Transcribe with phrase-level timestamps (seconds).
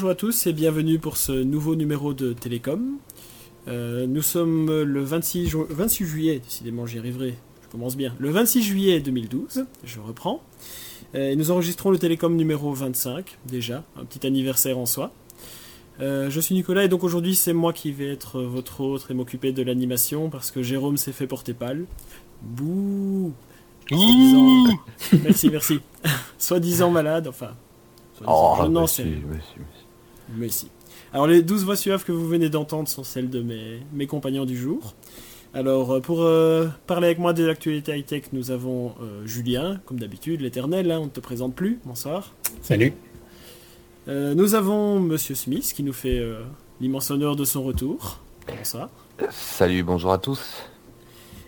[0.00, 2.96] Bonjour à tous et bienvenue pour ce nouveau numéro de Télécom.
[3.68, 8.14] Euh, nous sommes le 26, ju- 26 juillet, décidément j'y arriverai, je commence bien.
[8.18, 10.42] Le 26 juillet 2012, je reprends.
[11.14, 15.12] Euh, et nous enregistrons le Télécom numéro 25, déjà, un petit anniversaire en soi.
[16.00, 19.14] Euh, je suis Nicolas et donc aujourd'hui c'est moi qui vais être votre autre et
[19.14, 21.84] m'occuper de l'animation parce que Jérôme s'est fait porter pâle.
[22.40, 23.34] Bouh
[25.24, 25.80] Merci, merci.
[26.38, 27.50] Soi-disant malade, enfin.
[28.26, 29.86] Oh, non, monsieur, c'est- monsieur, monsieur.
[30.36, 30.68] Mais si.
[31.12, 34.44] Alors les 12 voix suaves que vous venez d'entendre sont celles de mes, mes compagnons
[34.44, 34.94] du jour.
[35.52, 39.98] Alors euh, pour euh, parler avec moi des actualités high-tech, nous avons euh, Julien, comme
[39.98, 42.32] d'habitude, l'éternel, hein, on ne te présente plus, bonsoir.
[42.62, 42.92] Salut.
[44.08, 46.42] Euh, nous avons Monsieur Smith qui nous fait euh,
[46.80, 48.20] l'immense honneur de son retour.
[48.56, 48.88] Bonsoir.
[49.30, 50.64] Salut, bonjour à tous.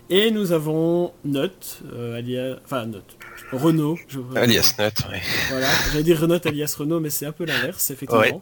[0.09, 2.57] Et nous avons Note, euh, alias...
[2.65, 3.17] Enfin Note.
[3.51, 3.97] Renault.
[4.07, 4.19] Je...
[4.35, 5.21] Alias Nut, ouais.
[5.49, 8.21] Voilà, j'allais dire Renault alias Renault, mais c'est un peu l'inverse, effectivement.
[8.21, 8.41] Ouais.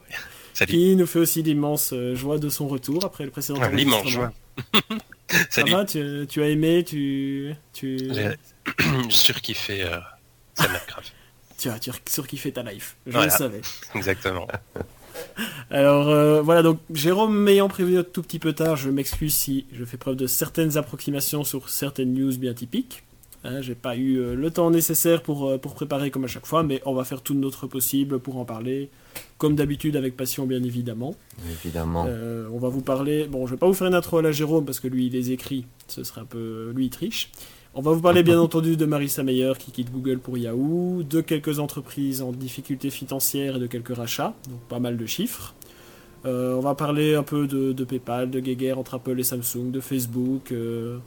[0.54, 0.72] Salut.
[0.72, 4.08] Qui nous fait aussi l'immense euh, joie de son retour après le précédent Ouais, L'immense
[4.08, 4.32] joie.
[5.50, 8.32] Ça va tu, tu as aimé tu, tu, J'ai
[9.10, 9.98] surkiffé euh,
[10.58, 11.04] grave.
[11.58, 11.80] tu as,
[12.10, 12.96] surkiffé ta life.
[13.06, 13.28] Je Voilà.
[13.28, 13.62] le savais.
[13.96, 14.48] Exactement.
[15.70, 19.66] Alors euh, voilà, donc Jérôme m'ayant prévenu un tout petit peu tard, je m'excuse si
[19.72, 23.04] je fais preuve de certaines approximations sur certaines news bien typiques.
[23.44, 26.46] Hein, J'ai pas eu euh, le temps nécessaire pour, euh, pour préparer comme à chaque
[26.46, 28.90] fois, mais on va faire tout notre possible pour en parler,
[29.38, 31.16] comme d'habitude avec passion bien évidemment.
[31.50, 32.06] Évidemment.
[32.08, 33.26] Euh, on va vous parler.
[33.26, 35.14] Bon, je vais pas vous faire une intro à la Jérôme parce que lui il
[35.14, 36.72] les écrit, ce serait un peu.
[36.76, 37.32] Lui il triche.
[37.74, 41.22] On va vous parler bien entendu de Marissa Meyer qui quitte Google pour Yahoo, de
[41.22, 45.56] quelques entreprises en difficulté financière et de quelques rachats, donc pas mal de chiffres.
[46.26, 49.72] Euh, on va parler un peu de, de PayPal, de guéguerre entre Apple et Samsung,
[49.72, 51.00] de Facebook, euh,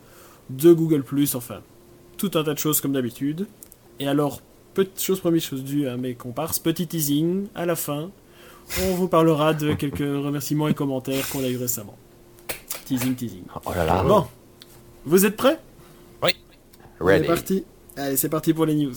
[0.50, 1.60] de Google enfin
[2.16, 3.46] tout un tas de choses comme d'habitude.
[4.00, 4.40] Et alors,
[4.74, 8.10] petite chose première chose due à mes comparses, petit teasing à la fin,
[8.82, 11.96] on vous parlera de quelques remerciements et commentaires qu'on a eu récemment.
[12.86, 13.44] Teasing, teasing.
[13.64, 14.02] Oh là là.
[14.02, 14.26] Bon,
[15.04, 15.60] vous êtes prêts?
[16.22, 17.26] C'est Ready.
[17.26, 17.64] parti.
[17.96, 18.94] Allez, c'est parti pour les news.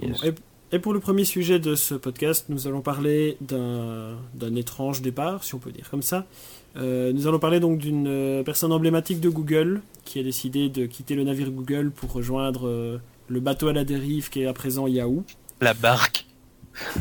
[0.00, 0.24] Yes.
[0.24, 0.34] Et,
[0.72, 5.44] et pour le premier sujet de ce podcast, nous allons parler d'un d'un étrange départ,
[5.44, 6.26] si on peut dire comme ça.
[6.76, 10.86] Euh, nous allons parler donc d'une euh, personne emblématique de Google qui a décidé de
[10.86, 12.98] quitter le navire Google pour rejoindre euh,
[13.28, 15.24] le bateau à la dérive qui est à présent Yahoo.
[15.60, 16.26] La barque.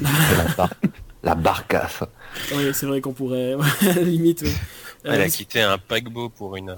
[0.02, 0.74] La, bar-
[1.24, 2.04] la barcasse.
[2.56, 4.52] Oui, c'est vrai qu'on pourrait, à la limite, oui.
[5.04, 6.76] Elle a quitté un paquebot pour une,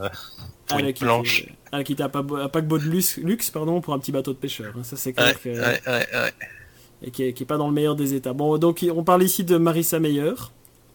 [0.67, 1.45] pour elle a une quitté- planche.
[1.71, 4.33] Elle a quitté un, pa- un paquebot de luxe, luxe, pardon, pour un petit bateau
[4.33, 4.73] de pêcheur.
[4.77, 4.83] hein.
[4.83, 5.49] Ça, c'est clair Ouais, que.
[5.49, 6.33] ouais, ouais, ouais.
[7.03, 8.33] et qui est, qui est pas dans le meilleur des états.
[8.33, 10.33] Bon, donc on parle ici de Marissa Meyer,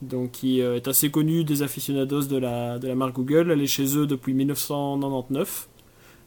[0.02, 3.50] donc qui euh, est assez connue des aficionados de la, de la marque Google.
[3.50, 5.68] Elle est chez eux depuis 1999.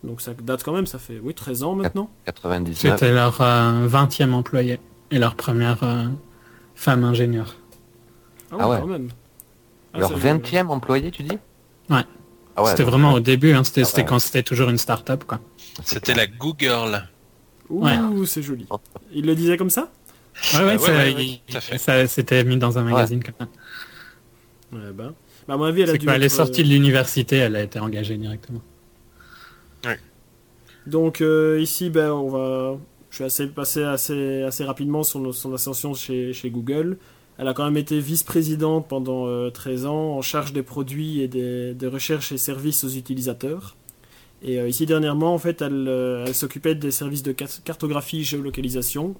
[0.03, 2.09] Donc ça date quand même, ça fait oui 13 ans maintenant.
[2.25, 2.77] 99.
[2.77, 4.79] C'était leur euh, 20e employé
[5.11, 6.05] et leur première euh,
[6.75, 7.55] femme ingénieure.
[8.51, 8.79] Ah ouais.
[8.79, 9.09] quand même.
[9.93, 11.37] Ah, Leur ça- 20e employé, tu dis?
[11.89, 12.01] Ouais.
[12.55, 12.69] Ah ouais.
[12.71, 14.05] c'était vraiment au début, hein, c'était Ah ouais.
[14.05, 15.23] quand c'était toujours une start-up.
[15.25, 15.39] Quoi.
[15.83, 17.07] C'était la Google.
[17.69, 17.97] Ouh, Ouais.
[18.25, 18.67] c'est joli.
[19.13, 19.89] Il le disait comme ça?
[20.53, 23.47] Ouais, ouais, ouais, ça, ouais, ouais, il- ça c'était mis dans un magazine comme ça.
[24.71, 25.13] Ouais, ben.
[25.47, 27.63] Bah, à mon avis, elle a dû elle est sortie euh, de l'université, elle a
[27.63, 28.61] été engagée directement.
[30.87, 32.77] Donc euh, ici, ben, on va,
[33.11, 36.97] je vais assez passer assez, assez rapidement sur son ascension chez, chez Google.
[37.37, 41.27] Elle a quand même été vice-présidente pendant euh, 13 ans, en charge des produits et
[41.27, 43.75] des, des recherches et services aux utilisateurs.
[44.41, 48.23] Et euh, ici, dernièrement, en fait, elle, euh, elle s'occupait des services de car- cartographie,
[48.23, 49.15] géolocalisation.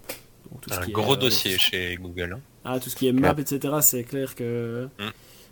[0.52, 2.34] Donc, tout ce Un qui est, gros euh, dossier chez Google.
[2.36, 2.40] hein.
[2.66, 3.76] ah, tout ce qui est map, etc.
[3.82, 5.04] C'est clair que Mm.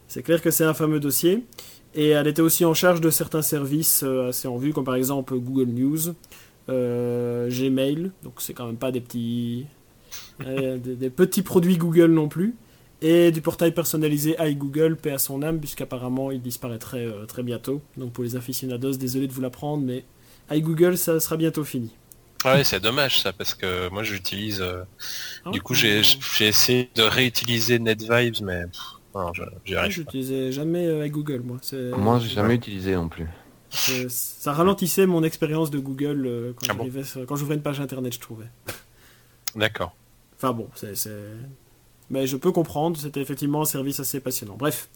[0.08, 1.44] C'est clair que c'est un fameux dossier.
[1.96, 4.96] Et elle était aussi en charge de certains services euh, assez en vue, comme par
[4.96, 6.14] exemple Google News,
[6.70, 8.12] euh, Gmail.
[8.24, 9.66] Donc c'est quand même pas des petits
[10.46, 12.56] euh, des, des petits produits Google non plus.
[13.02, 17.82] Et du portail personnalisé iGoogle, paix à son âme, puisqu'apparemment il disparaîtrait euh, très bientôt.
[17.96, 20.04] Donc pour les aficionados, désolé de vous l'apprendre, mais
[20.52, 21.92] iGoogle ça sera bientôt fini.
[22.46, 24.64] Ouais, c'est dommage ça parce que moi j'utilise.
[25.46, 29.44] Ah, du coup, j'ai j'ai essayé de réutiliser NetVibes, mais pff, non, je-
[29.90, 31.58] j'utilisais jamais euh, iGoogle moi.
[31.98, 33.26] Moi, j'ai jamais utilisé non plus.
[33.90, 37.56] Euh, ça ralentissait mon expérience de Google euh, quand Ah bon j'arrivais sur- quand j'ouvrais
[37.56, 38.46] une page internet, je trouvais.
[39.56, 39.94] D'accord.
[40.36, 40.94] Enfin bon, c'est,
[42.10, 44.56] mais je peux comprendre, c'était effectivement un service assez passionnant.
[44.56, 44.88] Bref,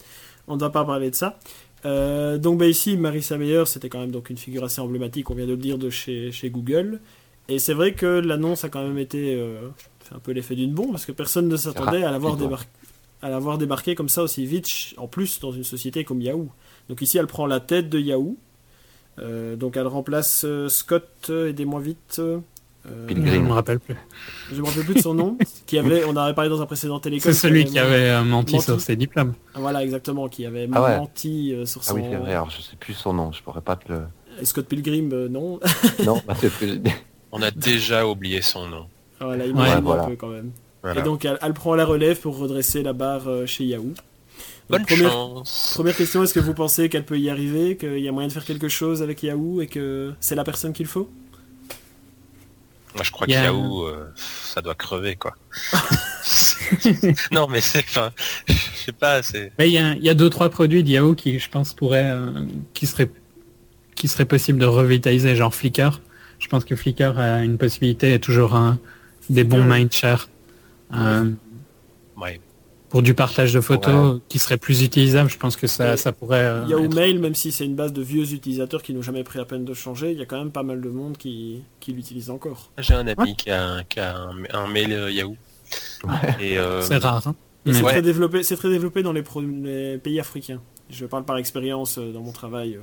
[0.48, 1.40] on ne va pas parler de ça.
[1.84, 5.36] Euh, donc bah, ici, Marissa Meyer, c'était quand même donc une figure assez emblématique, on
[5.36, 7.00] vient de le dire, de chez, chez Google.
[7.50, 9.68] Et c'est vrai que l'annonce a quand même été euh,
[10.00, 12.56] fait un peu l'effet d'une bombe, parce que personne ne s'attendait à l'avoir, Rapidement.
[13.22, 16.50] À l'avoir débarqué comme ça aussi vite, en plus dans une société comme Yahoo.
[16.90, 18.38] Donc ici, elle prend la tête de Yahoo.
[19.20, 22.18] Euh, donc elle remplace euh, Scott, euh, aidez-moi vite.
[22.20, 22.40] euh,
[22.88, 23.44] Euh, Je Pilgrim.
[23.46, 23.96] me rappelle plus.
[24.52, 25.38] je me rappelle plus de son nom.
[25.68, 27.32] qui avait, on en avait parlé dans un précédent télécom.
[27.32, 28.66] C'est celui qui avait menti, menti.
[28.66, 29.36] sur ses diplômes.
[29.54, 30.98] Ah, Voilà, exactement, qui avait Ah ouais.
[30.98, 31.96] menti euh, sur Ah son.
[31.96, 34.02] oui, c'est vrai, alors je sais plus son nom, je pourrais pas te le...
[34.42, 35.60] Et Scott Pilgrim, euh, non.
[36.04, 36.50] Non, bah, c'est.
[37.32, 38.88] On a déjà oublié son nom.
[39.20, 40.04] voilà, il Ouais, voilà.
[40.06, 40.50] un peu quand même.
[40.84, 41.02] Voilà.
[41.02, 43.84] Et donc, elle, elle prend la relève pour redresser la barre euh, chez Yahoo.
[43.84, 43.96] Donc,
[44.70, 45.72] Bonne première, chance.
[45.76, 48.34] première question, est-ce que vous pensez qu'elle peut y arriver, qu'il y a moyen de
[48.34, 51.10] faire quelque chose avec Yahoo et que c'est la personne qu'il faut?
[52.96, 55.36] Moi, je crois que Yahoo, euh, ça doit crever, quoi.
[57.32, 58.12] non, mais c'est, enfin,
[58.48, 58.54] je
[58.86, 59.52] sais pas, c'est.
[59.60, 61.74] Mais il y a, il y a deux trois produits de Yahoo qui, je pense,
[61.74, 63.10] pourraient, euh, qui seraient,
[63.96, 66.02] qui serait possible de revitaliser, genre Flickr.
[66.40, 68.80] Je pense que Flickr a une possibilité et toujours un,
[69.30, 70.28] des bons mindshare
[70.96, 71.32] euh,
[72.18, 72.40] Ouais.
[72.90, 75.30] pour du partage de photos qui serait plus utilisable.
[75.30, 76.44] Je pense que ça, ça pourrait.
[76.44, 79.24] euh, Yahoo être- Mail, même si c'est une base de vieux utilisateurs qui n'ont jamais
[79.24, 81.64] pris la peine de changer, il y a quand même pas mal de monde qui,
[81.80, 82.72] qui l'utilise encore.
[82.78, 85.36] J'ai un ami qui a, un, qui a un, un mail euh, Yahoo.
[86.40, 87.26] Et euh, C'est rare.
[87.28, 87.36] hein.
[87.66, 87.92] C'est Ouais.
[87.92, 90.60] très développé, c'est très développé dans les, pro- les pays africains.
[90.90, 92.78] Je parle par expérience euh, dans mon travail.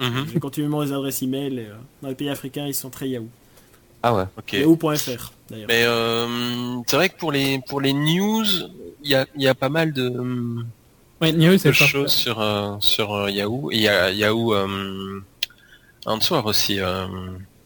[0.00, 1.58] euh, mhm, J'ai continuellement les adresses email.
[1.58, 3.28] Et, euh, dans les pays africains, ils sont très Yahoo.
[4.02, 4.24] Ah ouais.
[4.38, 4.52] ok.
[4.54, 5.68] Yahoo.fr d'ailleurs.
[5.68, 8.44] Mais euh, c'est vrai que pour les pour les news,
[9.04, 10.08] il y a, il y a pas mal de,
[11.20, 13.70] Ouais, Yahoo, choses sur euh, sur euh, Yahoo.
[13.70, 15.20] Et il y a Yahoo euh,
[16.06, 16.80] Answer aussi.
[16.80, 17.06] euh,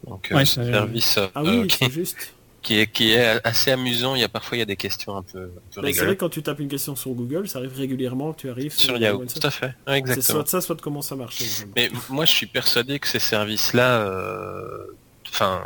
[0.07, 2.35] donc Ouais, ce ça- service euh, Ah oui, qui, c'est juste.
[2.61, 4.15] qui est qui est assez amusant.
[4.15, 6.05] Il y a parfois il y a des questions un peu, un peu Mais c'est
[6.05, 8.75] vrai que quand tu tapes une question sur Google, ça arrive régulièrement que tu arrives
[8.75, 9.23] sur Yahoo.
[9.25, 9.41] Answer.
[9.41, 9.67] Tout à fait.
[9.67, 10.39] Ouais, C'est exactement.
[10.41, 11.39] soit ça, soit de comment ça marche.
[11.75, 14.85] Mais moi, je suis persuadé que ces services-là, euh,
[15.31, 15.63] enfin,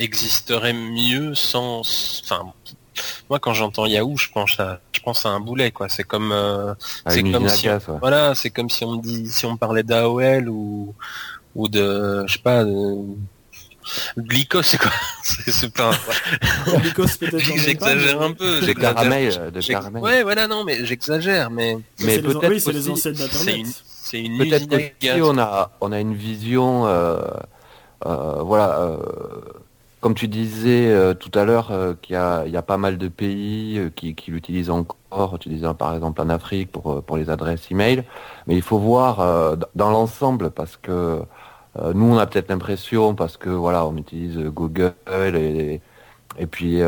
[0.00, 1.80] existeraient mieux sans,
[2.24, 2.52] enfin,
[3.28, 5.88] moi, quand j'entends Yahoo, je pense à, je pense à un boulet, quoi.
[5.88, 6.74] C'est comme, euh,
[7.04, 7.96] Ah, C'est comme si- gaz, ouais.
[8.00, 10.94] voilà, c'est comme si on me dit, si on me parlait d'AOL ou,
[11.54, 12.96] ou de, je sais pas, de,
[14.16, 14.90] de Lycos, c'est quoi
[15.22, 15.92] C'est pas.
[16.66, 18.60] Peut-être, J'exagère un peu.
[18.60, 18.94] De j'exagère.
[18.94, 20.02] caramel, euh, de caramel.
[20.02, 23.56] Ouais, voilà, non, mais j'exagère, mais Mais c'est les- peut-être oui, c'est les ancêtres d'Internet.
[23.56, 23.66] une,
[24.02, 25.14] c'est une Peut-être usine à que gaz.
[25.16, 27.20] si on a, on a une vision, euh,
[28.06, 28.98] euh, voilà, euh,
[30.00, 33.08] comme tu disais euh, tout à l'heure, euh, qu'il y y a pas mal de
[33.08, 35.38] pays euh, qui, qui l'utilisent encore.
[35.38, 38.04] Tu disais par exemple en Afrique pour, euh, pour les adresses email.
[38.46, 41.22] Mais il faut voir euh, dans l'ensemble parce que
[41.78, 44.94] euh, nous on a peut-être l'impression parce que voilà on utilise Google
[45.36, 45.80] et
[46.38, 46.80] et puis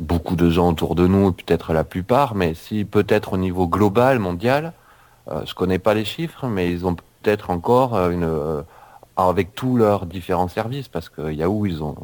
[0.00, 4.18] beaucoup de gens autour de nous, peut-être la plupart, mais si peut-être au niveau global,
[4.18, 4.72] mondial,
[5.44, 8.64] je connais pas les chiffres, mais ils ont peut-être encore une
[9.20, 11.96] euh, avec tous leurs différents services, parce que Yahoo ils ont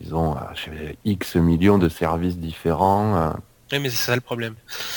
[0.00, 3.16] ils ont euh, je sais, X millions de services différents.
[3.16, 3.30] euh.
[3.72, 4.54] Oui, mais c'est ça le problème.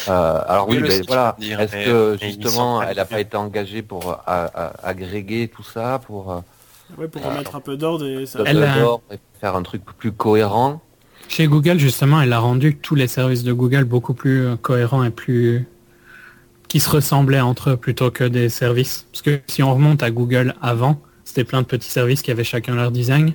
[0.07, 1.35] Euh, alors oui, ben site, voilà.
[1.39, 4.17] Est-ce mais- que mais justement elle n'a pas été engagée pour
[4.83, 6.43] agréger tout ça, pour
[6.97, 8.39] Ouais, pour remettre un peu d'ordre et ça.
[8.45, 9.01] Elle a- d'abord
[9.39, 10.81] faire un truc plus cohérent
[11.27, 15.09] Chez Google, justement, elle a rendu tous les services de Google beaucoup plus cohérents et
[15.09, 15.67] plus
[16.67, 19.05] qui se ressemblaient entre eux plutôt que des services.
[19.11, 22.43] Parce que si on remonte à Google avant, c'était plein de petits services qui avaient
[22.43, 23.33] chacun leur design.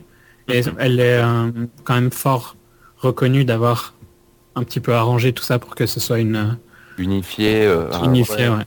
[0.48, 1.50] Et elle est euh,
[1.84, 2.56] quand même fort
[2.96, 3.94] reconnue d'avoir
[4.54, 6.46] un petit peu arrangé tout ça pour que ce soit une euh,
[6.96, 7.64] unifié.
[7.66, 8.48] euh, un- unifié.
[8.48, 8.64] Ouais.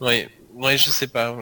[0.00, 1.32] Ouais, ouais, je sais pas.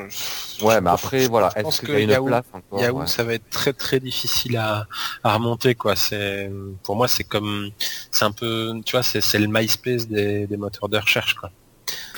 [0.63, 2.81] Ouais, mais après, voilà, je pense est-ce que qu'il y a une Yahoo- place encore
[2.81, 3.07] Yahoo, ouais.
[3.07, 4.87] ça va être très très difficile à,
[5.25, 5.97] à remonter quoi.
[5.97, 6.51] C'est
[6.83, 7.71] pour moi c'est comme
[8.11, 11.51] c'est un peu tu vois c'est c'est le MySpace des, des moteurs de recherche quoi.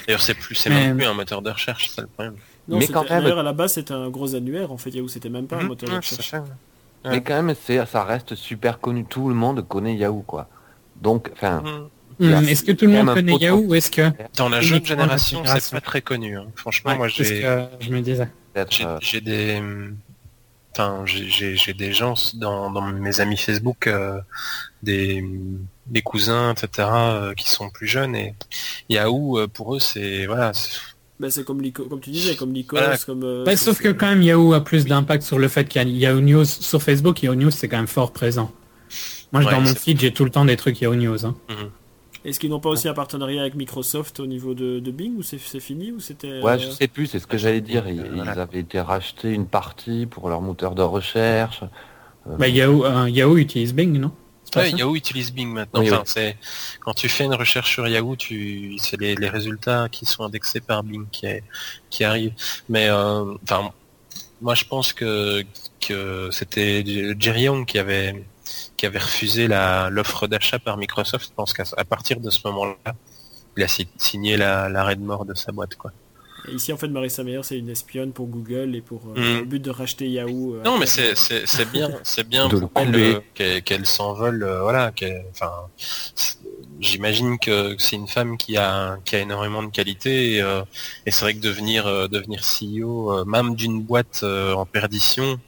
[0.07, 2.37] D'ailleurs c'est plus c'est même plus un moteur de recherche c'est le problème.
[2.67, 4.73] Non, Mais quand même- D'ailleurs, à la base, c'était un gros annuaire.
[4.73, 6.33] En fait, Yahoo, c'était même pas un Mhm, moteur de recherche.
[7.05, 9.05] Mais quand même, c'est, ça reste super connu.
[9.05, 10.49] Tout le monde connaît Yahoo, quoi.
[11.01, 11.89] Donc, enfin, Mhm.
[12.21, 13.35] Hum, Est-ce que tout le monde connaît.
[13.37, 14.03] Yahoo ou est-ce que
[14.37, 16.39] Dans la jeune génération c'est pas très connu.
[16.39, 16.47] hein.
[16.55, 18.29] Franchement Ouais, moi j'ai que je me disais.
[18.71, 19.61] J'ai euh, j'ai des,
[20.73, 24.21] enfin, j'ai- des gens dans, dans mes amis Facebook, euh,
[24.83, 25.25] des,
[25.87, 28.37] des cousins, etc., euh, qui sont plus jeunes et
[28.89, 30.79] Yahoo, pour eux, c'est voilà, c'est-
[31.21, 32.97] Ben, c'est comme, comme tu disais, comme Lycos, Voilà.
[32.99, 33.23] comme.
[33.23, 35.81] euh, Ouais, c'est- sauf que quand même Yahoo a plus d'impact sur le fait qu'il
[35.83, 37.23] y a Yahoo News sur Facebook.
[37.23, 38.51] Yahoo News c'est quand même fort présent.
[39.33, 41.25] Moi Ouais, dans mon feed j'ai tout le temps des trucs Yahoo News.
[41.25, 41.35] hein.
[42.25, 45.23] Est-ce qu'ils n'ont pas aussi un partenariat avec Microsoft au niveau de, de Bing ou
[45.23, 46.41] c'est fini ou c'était.
[46.41, 47.85] ouais, euh, je sais plus, c'est ce que j'allais dire.
[47.87, 51.61] Ils, avaient été rachetés une partie pour leur moteur de recherche.
[52.39, 54.11] Bah, Yahoo, euh, Yahoo utilise Bing non?
[54.61, 55.81] Ouais, Yahoo utilise Bing maintenant.
[55.81, 56.05] Oui, enfin, oui.
[56.07, 56.37] c'est
[56.81, 60.61] quand tu fais une recherche sur Yahoo, tu c'est les, les résultats qui sont indexés
[60.61, 61.45] par Bing qui, est-
[61.91, 62.35] qui arrivent.
[62.69, 63.71] Mais euh, enfin,
[64.41, 65.43] moi je pense que
[65.81, 66.85] que c'était
[67.19, 68.25] Jerry Young qui avait
[68.77, 71.29] qui avait refusé la l'offre d'achat par Microsoft.
[71.31, 72.95] Je pense qu'à à partir de ce moment-là,
[73.57, 75.93] il a si- signé la- l'arrêt de mort de sa boîte quoi.
[76.49, 79.39] Et ici, en fait, Marissa Mayer, c'est une espionne pour Google et pour euh, Mm.
[79.41, 80.55] le but de racheter Yahoo.
[80.57, 81.15] euh, Non, mais c'est
[81.73, 84.93] bien, c'est bien pour elle euh, qu'elle s'envole, voilà.
[85.31, 85.53] Enfin,
[86.81, 90.63] j'imagine que c'est une femme qui a qui a énormément de qualité et, euh,
[91.07, 95.39] et c'est vrai que devenir euh, devenir CEO, euh, même d'une boîte euh, en perdition,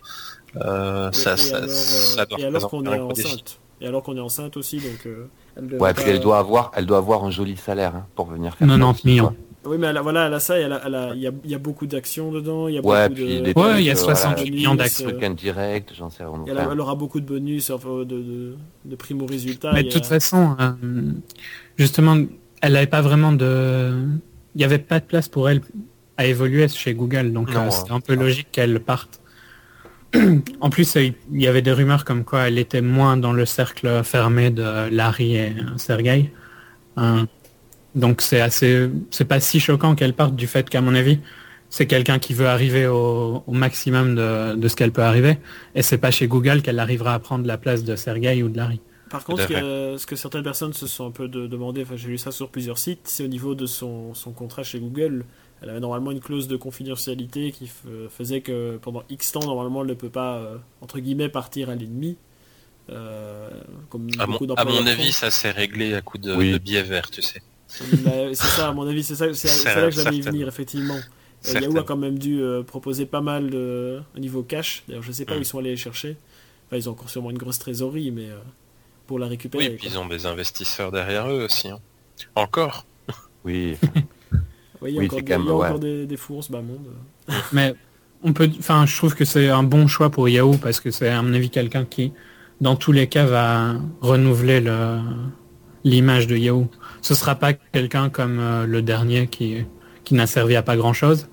[0.57, 3.59] euh, Et- ça, et ça, alors, ça doit et alors qu'on est enceinte.
[3.83, 5.05] Et alors qu'on est enceinte aussi, donc.
[5.07, 5.27] euh,
[5.57, 8.27] elle Ouais, pas- puis elle doit avoir, elle doit avoir un joli salaire hein, pour
[8.27, 9.37] venir faire ça 90 aussi, millions.
[9.67, 11.27] Oui, mais elle a, voilà, elle a ça, et elle a- elle a- il y,
[11.27, 13.59] a, il y a beaucoup d'actions dedans, il y a Ouais, beaucoup puis de...
[13.59, 15.09] Ouais, il y a trucs, 60 bonus, millions euh, d'actions.
[15.11, 16.45] Truc indirect, j'en sais rien.
[16.47, 18.55] elle, a- elle aura beaucoup de bonus, enfin, de, de,
[18.85, 19.73] de primo résultats.
[19.73, 20.73] Mais de a- toute façon, euh,
[21.77, 22.17] justement,
[22.63, 23.93] elle n'avait pas vraiment de...
[24.55, 25.61] Il n'y avait pas de place pour elle
[26.17, 29.21] à évoluer chez Google, donc euh, c'était un peu logique qu'elle parte.
[30.61, 33.45] en plus, euh, il y avait des rumeurs comme quoi elle était moins dans le
[33.45, 36.33] cercle fermé de Larry et euh, Sergey.
[36.99, 37.25] Euh,
[37.97, 41.19] donc c'est assez, c'est pas si choquant qu'elle parte du fait qu'à mon avis,
[41.71, 45.39] c'est quelqu'un qui veut arriver au, au maximum de, de ce qu'elle peut arriver,
[45.75, 48.57] et c'est pas chez Google qu'elle arrivera à prendre la place de Sergey ou de
[48.57, 48.81] Larry.
[49.11, 51.97] Par contre, ce que, ce que certaines personnes se sont un peu de- demandé, enfin
[51.97, 55.25] j'ai lu ça sur plusieurs sites, c'est au niveau de son, son contrat chez Google.
[55.63, 59.83] Elle avait normalement une clause de confidentialité qui f- faisait que pendant X temps, normalement,
[59.83, 62.17] elle ne peut pas, euh, entre guillemets, partir à l'ennemi.
[62.91, 63.49] Euh,
[63.89, 66.53] comme À mon, à avis, ça s'est réglé à coup de, Oui.
[66.53, 67.41] de billets verts, tu sais.
[67.69, 70.97] C'est ça, à mon avis, c'est ça, c'est là que j'allais y venir, effectivement.
[71.49, 71.61] Euh.
[71.61, 74.83] Yahoo a quand même dû euh, proposer pas mal de, au niveau cash.
[74.89, 75.39] D'ailleurs, je sais pas Mm.
[75.39, 76.17] où ils sont allés les chercher.
[76.67, 78.39] Enfin, ils ont encore sûrement une grosse trésorerie, mais euh,
[79.07, 79.65] pour la récupérer.
[79.69, 79.91] Oui, puis quoi.
[79.95, 81.69] ils ont des investisseurs derrière eux aussi.
[81.69, 81.79] hein.
[82.35, 82.87] Encore.
[83.45, 83.77] Oui,
[84.83, 85.67] Oui, il y a Oui, encore, des, quand il y a même, ouais.
[85.67, 86.87] encore des, des fous bas monde.
[87.53, 87.75] Mais
[88.25, 91.09] on peut, enfin, je trouve que c'est un bon choix pour Yahoo parce que c'est
[91.11, 92.13] à mon avis quelqu'un qui,
[92.61, 94.99] dans tous les cas, va renouveler le
[95.91, 96.69] l'image de Yahoo.
[97.03, 99.65] Ce sera pas quelqu'un comme euh, le dernier qui
[100.05, 101.29] qui n'a servi à pas grand chose.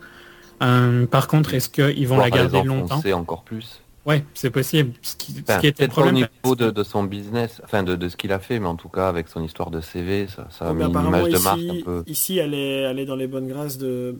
[1.11, 2.95] par contre, est-ce qu'ils vont la garder longtemps?
[2.95, 3.81] enfoncer encore plus.
[4.05, 4.91] Ouais, c'est possible.
[5.01, 6.15] Ce qui, ce Enfin, qui était le pas au problème.
[6.43, 8.89] niveau de, de son business, enfin de, de ce qu'il a fait, mais en tout
[8.89, 11.43] cas avec son histoire de CV, ça, ça a mis une apparemment, image de ici,
[11.43, 12.03] marque un peu.
[12.07, 14.19] ici, elle est, elle est dans les bonnes grâces de.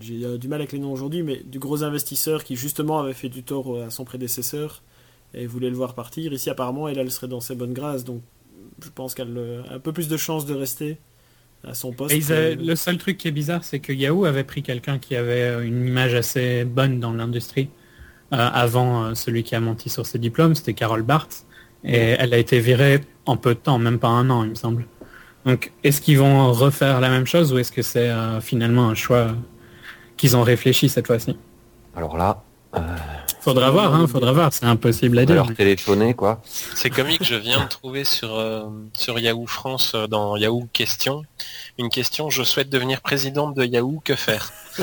[0.00, 3.12] J'ai euh, du mal avec les noms aujourd'hui, mais du gros investisseur qui justement avait
[3.12, 4.82] fait du tort à son prédécesseur
[5.34, 6.32] et voulait le voir partir.
[6.32, 8.22] Ici, apparemment, elle, elle serait dans ses bonnes grâces, donc
[8.82, 10.98] je pense qu'elle euh, a un peu plus de chances de rester
[11.66, 12.12] à son poste.
[12.12, 14.62] Et ils avaient- que- le seul truc qui est bizarre, c'est que Yahoo avait pris
[14.62, 17.68] quelqu'un qui avait euh, une image assez bonne dans l'industrie
[18.32, 21.46] euh, avant euh, celui qui a menti sur ses diplômes, c'était Carol Bartz.
[21.84, 24.54] Et elle a été virée en peu de temps, même pas un an, il me
[24.54, 24.86] semble.
[25.44, 28.94] Donc, est-ce qu'ils vont refaire la même chose ou est-ce que c'est euh, finalement un
[28.94, 29.34] choix
[30.16, 31.36] qu'ils ont réfléchi cette fois-ci?
[31.96, 32.40] Alors là,
[32.76, 32.80] euh,
[33.42, 35.34] Faudra voir, hein, faudra voir, c'est impossible à dire.
[35.34, 36.40] leur téléphoner quoi.
[36.44, 38.62] C'est comique, je viens de trouver sur, euh,
[38.96, 41.24] sur Yahoo France, euh, dans Yahoo Questions,
[41.76, 44.52] une question, je souhaite devenir présidente de Yahoo, que faire?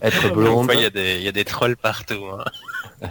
[0.00, 0.70] Être blonde.
[0.74, 2.24] il y, a des- il y a des trolls partout.
[2.32, 2.44] hein.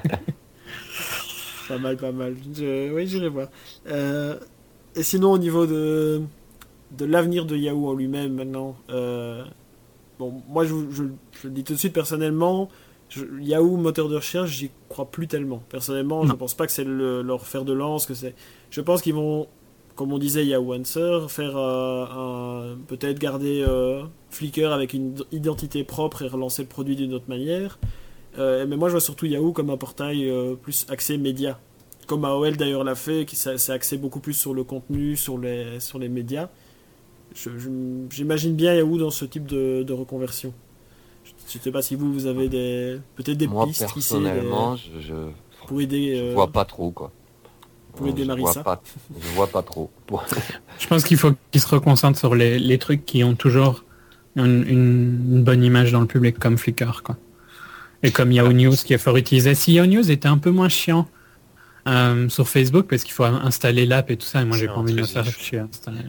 [1.67, 2.33] Pas mal, pas mal.
[2.55, 3.49] Je- Oui, j'irai voir.
[3.89, 4.37] Euh,
[4.95, 6.21] Et sinon, au niveau de,
[6.97, 9.43] de l'avenir de Yahoo en lui-même, maintenant, euh,
[10.17, 11.03] bon, moi, je, vous- je,
[11.41, 12.69] je le dis tout de suite, personnellement,
[13.09, 15.61] je- Yahoo, moteur de recherche, j'y crois plus tellement.
[15.69, 16.35] Personnellement, je Non.
[16.37, 18.35] pense pas que c'est le- leur fer de lance, que c'est...
[18.71, 19.47] Je pense qu'ils vont,
[19.95, 22.05] comme on disait, Yahoo Answer, faire euh,
[22.73, 22.77] un...
[22.87, 27.79] peut-être garder euh, Flickr avec une identité propre et relancer le produit d'une autre manière.
[28.37, 31.59] Euh, mais moi, je vois surtout Yahoo comme un portail plus axé média.
[32.05, 35.79] Comme AOL d'ailleurs l'a fait, qui s'est axé beaucoup plus sur le contenu, sur les,
[35.79, 36.49] sur les médias.
[37.35, 37.69] Je- je-
[38.09, 40.53] J'imagine bien Yahoo dans ce type de, de reconversion.
[41.49, 44.99] Je ne sais pas si vous, vous avez des peut-être des Moi pistes personnellement, je,
[45.01, 45.13] je,
[45.67, 46.15] pour aider.
[46.17, 47.11] je euh, vois pas trop quoi.
[47.95, 48.51] pour aider je Marissa.
[48.61, 48.81] vois pas,
[49.21, 49.89] je vois pas trop.
[50.79, 53.83] Je pense qu'il faut qu'ils se reconcentrent sur les, les trucs qui ont toujours
[54.35, 57.01] une, une- une bonne image dans le public, comme Flickr.
[57.03, 57.17] Quoi.
[58.03, 59.55] Et comme Yahoo News qui est fort utilisé.
[59.55, 61.07] Si Yahoo News était un peu moins chiant
[61.87, 64.75] euh, sur Facebook, parce qu'il faut installer l'app et tout ça, et moi j'ai pas
[64.75, 66.01] envie de me faire chier à installer.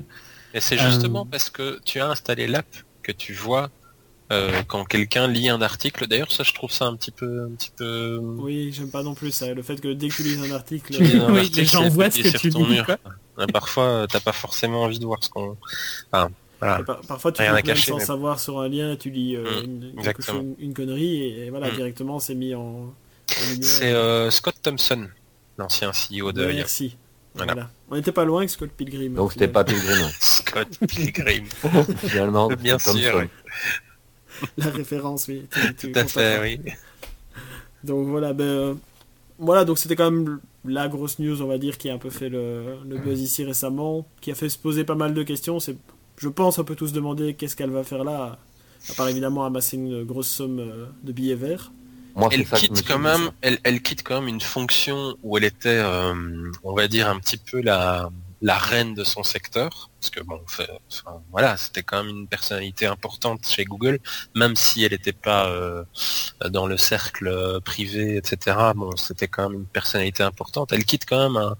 [0.52, 1.30] Et c'est justement Euh.
[1.30, 2.66] parce que tu as installé l'app
[3.02, 3.70] que tu vois
[4.32, 6.06] euh, quand quelqu'un lit un article.
[6.06, 8.18] D'ailleurs, ça, je trouve ça un petit peu, un petit peu.
[8.20, 9.52] Oui, j'aime pas non plus ça.
[9.54, 11.64] Le fait que dès que tu lis un article, Tu lis un Oui, article, les
[11.64, 12.86] gens voient ce que sur tu ton lis, mur.
[12.86, 12.98] quoi.
[13.38, 15.56] Euh, Parfois, euh, t'as pas forcément envie de voir ce qu'on.
[16.12, 16.30] Enfin,
[16.60, 16.82] voilà.
[16.82, 20.04] Par- parfois, tu cliques sans mais- savoir sur un lien, tu lis euh, Mm, une,
[20.20, 21.76] chose- connerie et, et voilà, Mm.
[21.76, 22.94] directement c'est mis en, en
[23.50, 23.64] lumière.
[23.64, 25.06] C'est euh, Scott Thompson,
[25.56, 26.46] l'ancien CEO de.
[26.46, 26.96] Merci.
[27.34, 27.52] Voilà.
[27.52, 27.70] Voilà.
[27.90, 29.14] On n'était pas loin avec Scott Pilgrim.
[29.14, 30.08] Donc c'était pas Pilgrim.
[30.20, 31.44] Scott Pilgrim.
[32.08, 33.28] Finalement, Bien sûr, Thompson.
[34.58, 35.46] La référence, oui.
[35.50, 36.72] tu- tu Tout à fait, oui.
[37.84, 38.74] Donc voilà, ben, euh,
[39.38, 42.10] voilà, donc c'était quand même la grosse news, on va dire, qui a un peu
[42.10, 45.60] fait le, le buzz ici récemment, qui a fait se poser pas mal de questions.
[45.60, 45.76] C'est
[46.18, 48.38] je pense, on peut tous demander qu'est-ce qu'elle va faire là,
[48.90, 51.70] à part évidemment amasser une grosse somme euh, de billets verts.
[52.16, 55.68] Moi, Elle quitte quand même, elle, elle quitte quand même une fonction où elle était,
[55.68, 56.12] euh,
[56.64, 58.10] on va dire un petit peu la,
[58.42, 62.28] la reine de son secteur, parce que bon, fait- enfin, voilà, c'était quand même une
[62.28, 63.98] personnalité importante chez Google,
[64.34, 65.84] même si elle n'était pas euh,
[66.48, 68.56] dans le cercle euh, privé, etc.
[68.76, 70.72] Bon, c'était quand même une personnalité importante.
[70.72, 71.56] Elle quitte quand même, un,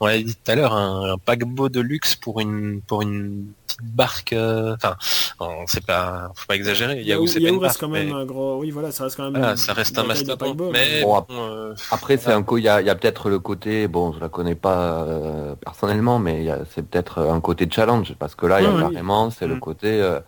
[0.00, 3.52] on l'a dit tout à l'heure, un, un paquebot de luxe pour une pour une
[3.66, 4.32] petite barque.
[4.32, 4.96] euh, Enfin,
[5.40, 7.02] on sait pas, faut pas exagérer.
[7.02, 8.58] Yahoo, c'est pas Yahoo une reste barque, quand même mais- un gros.
[8.60, 9.32] Oui, voilà, ça reste quand même.
[9.40, 10.38] voilà, ça reste un de mastodonte.
[10.38, 12.94] paquebot, Mais Bon, bon, euh, Après, c'est un coup, il y a, il y a
[12.94, 17.68] peut-être le côté, bon, je la connais pas euh, personnellement, mais c'est peut-être un côté
[17.80, 19.60] challenge, parce que là, il y a carrément, c'est le Mm.
[19.60, 19.88] côté.
[20.00, 20.20] euh,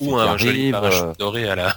[0.00, 1.72] ou un joli parachute euh, doré à la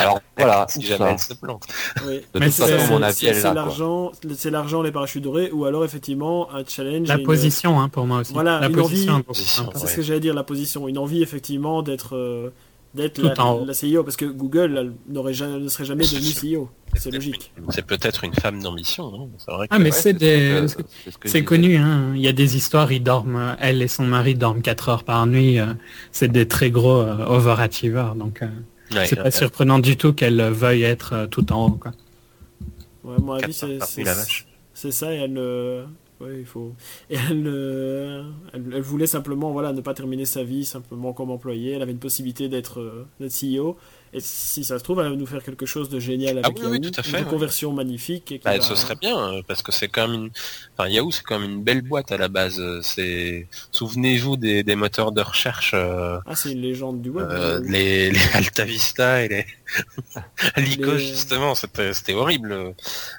[0.00, 1.10] alors voilà, si jamais ça.
[1.10, 1.64] elle se plante.
[2.06, 2.22] Oui.
[2.32, 3.52] De Mais toute c'est- façon, mon avis, C'est elle est c'est là.
[3.52, 3.62] quoi.
[3.62, 7.08] l'argent, c'est l'argent, les parachutes dorés, ou alors effectivement un challenge.
[7.08, 8.32] La une- position, hein, pour moi aussi.
[8.32, 9.24] Voilà, la une position envie-
[9.74, 12.48] C'est ce que j'allais dire, la position, une envie effectivement d'être euh,
[12.96, 13.64] d'être Tout la, en haut.
[13.64, 16.68] la CEO, parce que Google elle, n'aurait jamais, ne serait jamais devenue CEO.
[16.96, 17.52] C'est logique.
[17.70, 19.30] C'est peut-être une femme d'ambition, non?
[19.38, 20.66] C'est vrai que Ah, mais Ouais, c'est ce des...
[21.26, 22.12] ce connu, hein.
[22.14, 25.26] il y a des histoires, ils dorment, elle et son mari dorment 4 heures par
[25.26, 25.66] nuit, euh,
[26.10, 28.46] c'est des très gros euh, overachievers, donc euh,
[28.92, 29.24] Ouais, c'est ouais.
[29.24, 31.70] pas surprenant du tout qu'elle euh, veuille être euh, tout en haut.
[31.72, 31.92] Quoi.
[33.04, 35.86] Ouais, à mon avis, c'est ça, et elle.
[36.20, 36.74] Ouais, il faut.
[37.10, 41.72] Et elle, voulait simplement voilà, ne pas terminer sa vie simplement comme employée.
[41.72, 43.76] Elle avait une possibilité d'être euh, d'être CEO.
[44.16, 46.48] Et si ça se trouve, elle va nous faire quelque chose de génial avec Ah
[46.48, 47.30] oui, oui, Yahoo, tout à fait, une ouais.
[47.30, 48.32] conversion magnifique.
[48.32, 50.30] et Bah, va- ce serait bien euh, parce que c'est quand même une
[50.78, 54.62] enfin Yahoo c'est quand même une belle boîte à la base euh, c'est souvenez-vous des,
[54.62, 57.28] des moteurs de recherche euh, Ah, c'est une légende du web.
[57.30, 57.70] euh, Yahoo.
[57.70, 59.44] les, les Alta Vista et les
[60.62, 62.74] Lycos Les- justement c'était c'était horrible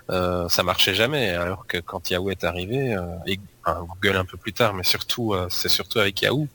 [0.10, 4.38] Euh, ça marchait jamais alors que quand Yahoo est arrivé et enfin, Google un peu
[4.38, 6.48] plus tard mais surtout c'est surtout avec Yahoo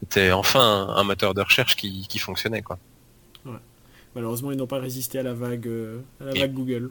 [0.00, 2.78] c'était enfin un, un moteur de recherche qui, qui fonctionnait quoi
[4.16, 6.90] Malheureusement, ils n'ont pas résisté à la vague, euh, à la vague Google.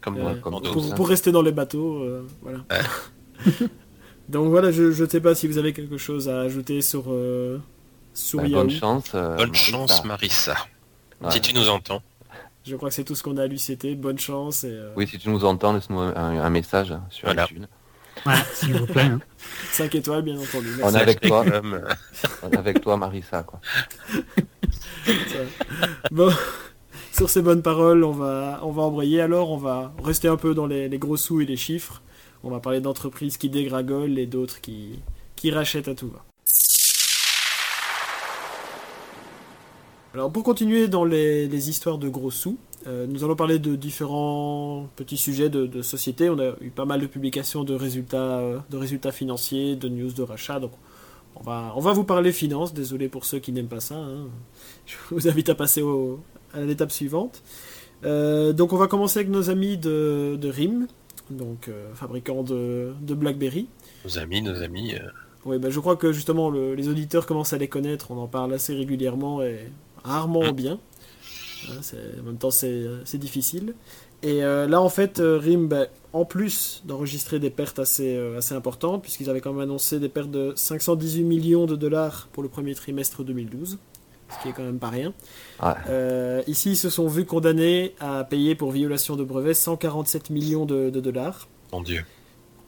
[0.00, 0.72] comme, Euh, comme pour- d'autres.
[0.72, 2.60] pour, pour rester dans les bateaux, euh, voilà.
[4.28, 7.58] Donc voilà, je ne sais pas si vous avez quelque chose à ajouter sur, euh,
[8.14, 8.60] sur Bah, Yahoo.
[8.62, 9.06] bonne chance.
[9.14, 9.70] euh, Bonne Marissa.
[9.72, 10.54] chance Marissa
[11.20, 11.30] Ouais.
[11.32, 12.00] si tu nous entends
[12.64, 13.96] Je crois que c'est tout ce qu'on a à lui citer.
[13.96, 14.62] Bonne chance.
[14.62, 17.44] Et, euh, Oui, si tu nous entends, laisse-nous un, un message sur Voilà.
[17.46, 17.66] iTunes.
[18.26, 19.02] Ouais, s'il vous plaît.
[19.02, 19.20] hein.
[19.72, 20.68] 5 étoiles, bien entendu.
[20.82, 21.44] On est avec toi.
[22.42, 23.60] On est avec toi, Marissa, quoi.
[26.10, 26.32] Bon,
[27.12, 29.20] sur ces bonnes paroles, on va, on va embrayer.
[29.20, 32.02] Alors, on va rester un peu dans les, gros sous et les chiffres.
[32.42, 35.00] On va parler d'entreprises qui dégringolent et d'autres qui,
[35.36, 36.24] qui rachètent à tout va.
[40.14, 43.76] Alors, pour continuer dans les, les histoires de gros sous, euh, nous allons parler de
[43.76, 46.30] différents petits sujets de, de société.
[46.30, 50.12] On a eu pas mal de publications de résultats, euh, de résultats financiers, de news
[50.12, 50.60] de rachat.
[50.60, 50.72] Donc,
[51.40, 52.74] on va, on va vous parler finance.
[52.74, 53.96] Désolé pour ceux qui n'aiment pas ça.
[53.96, 54.26] hein.
[54.86, 56.20] Je vous invite à passer au-
[56.54, 57.42] à l'étape suivante.
[58.04, 60.86] Euh, donc, on va commencer avec nos amis de, de RIM,
[61.30, 63.68] donc euh, fabricant de, de BlackBerry.
[64.04, 65.00] nos amis nos amis euh,
[65.44, 68.10] Oui, bah, je crois que justement le- les auditeurs commencent à les connaître.
[68.10, 69.68] On en parle assez régulièrement et
[70.04, 70.78] rarement bien.
[71.68, 71.80] Hein,
[72.20, 73.74] en même temps, c'est difficile.
[74.22, 79.02] Et là, en fait, RIM, bah, en plus d'enregistrer des pertes assez, euh, assez importantes,
[79.02, 82.74] puisqu'ils avaient quand même annoncé des pertes de 518 millions de dollars pour le premier
[82.74, 83.78] trimestre 2012,
[84.30, 85.12] ce qui est quand même pas rien.
[85.62, 85.72] Ouais.
[85.88, 90.64] Euh, ici, ils se sont vus condamnés à payer pour violation de brevet 147 millions
[90.66, 91.48] de, de dollars.
[91.72, 92.04] mon dieu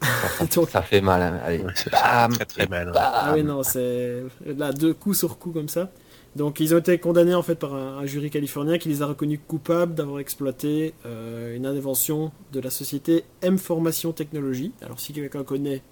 [0.55, 1.21] Donc, Ça fait mal.
[1.23, 1.41] hein.
[1.45, 1.59] Allez.
[1.59, 2.93] Ouais, c'est Bam, très très mal hein.
[2.97, 5.91] Ah oui, non, c'est là deux coups sur coup comme ça.
[6.37, 9.07] Donc ils ont été condamnés en fait par un, un jury californien qui les a
[9.07, 14.73] reconnus coupables d'avoir exploité euh, une invention de la société M Formation Technology.
[14.81, 15.83] Alors si quelqu'un connaît,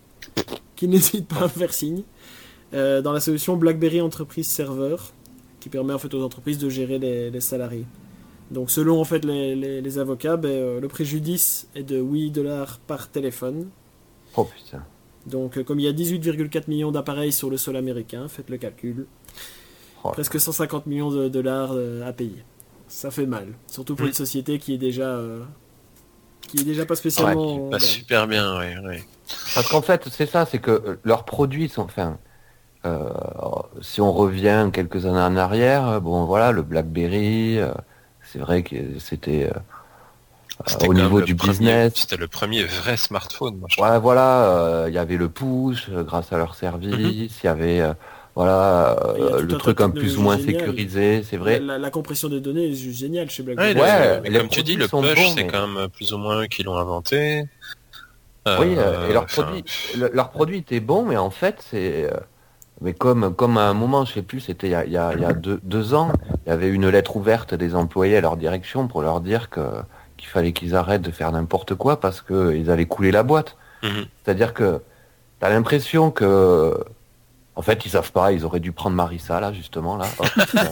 [0.76, 2.02] qu'il n'hésite pas à faire signe.
[2.74, 4.96] Euh, dans la solution BlackBerry Entreprise Server,
[5.58, 7.86] qui permet en fait aux entreprises de gérer les, les salariés.
[8.52, 12.30] Donc selon en fait les, les- les avocats, ben, euh, le préjudice est de 8
[12.30, 13.68] dollars par téléphone.
[14.36, 14.84] Oh putain.
[15.26, 19.06] Donc, comme il y a 18,4 millions d'appareils sur le sol américain, faites le calcul.
[20.04, 20.10] Oh.
[20.10, 22.44] Presque 150 millions de dollars euh, à payer.
[22.88, 23.48] Ça fait mal.
[23.66, 24.08] Surtout pour Mm.
[24.08, 25.02] une société qui est déjà.
[25.08, 25.42] euh,
[26.42, 27.68] qui est déjà pas Ouais, spécialement.
[27.68, 29.04] pas super bien ouais, ouais.
[29.54, 32.16] Parce qu'en fait, c'est ça, c'est que euh, leurs produits sont, enfin,
[32.86, 33.10] euh,
[33.82, 37.72] si on revient quelques années en arrière, bon voilà, le BlackBerry, euh,
[38.22, 39.58] c'est vrai que c'était euh,
[40.66, 41.92] C'était au niveau le du premier- business.
[41.96, 43.90] C'était le premier vrai smartphone, moi, je trouve.
[43.90, 47.80] Ouais, voilà, euh, il y avait le push grâce à leur service, il y avait
[47.80, 47.92] euh,
[48.38, 51.58] voilà euh, le truc un plus ou moins sécurisé, c'est vrai.
[51.58, 53.74] La, la compression des données est juste géniale chez Ouais, BlackBerry.
[53.74, 56.18] le- Ouais, mais comme tu dis, le push, bons, c'est mais- quand même plus ou
[56.18, 57.44] moins eux qui l'ont inventé.
[58.46, 59.64] Oui, euh, et leurs enfin, produits,
[59.98, 62.16] le- leurs produits étaient bons, mais en fait, c'est euh,
[62.80, 64.96] mais comme, comme à un moment, je sais plus, c'était il y a, il y
[64.96, 66.12] a- il y a deux, deux ans,
[66.46, 69.60] il y avait une lettre ouverte des employés à leur direction pour leur dire que
[70.16, 73.56] qu'il fallait qu'ils arrêtent de faire n'importe quoi parce que ils allaient couler la boîte.
[73.82, 74.06] Mhm.
[74.24, 74.80] C'est-à-dire que
[75.40, 76.74] t'as l'impression que,
[77.58, 80.06] en fait, ils savent pas, ils auraient dû prendre Marissa là, justement là.
[80.20, 80.64] Hop, euh,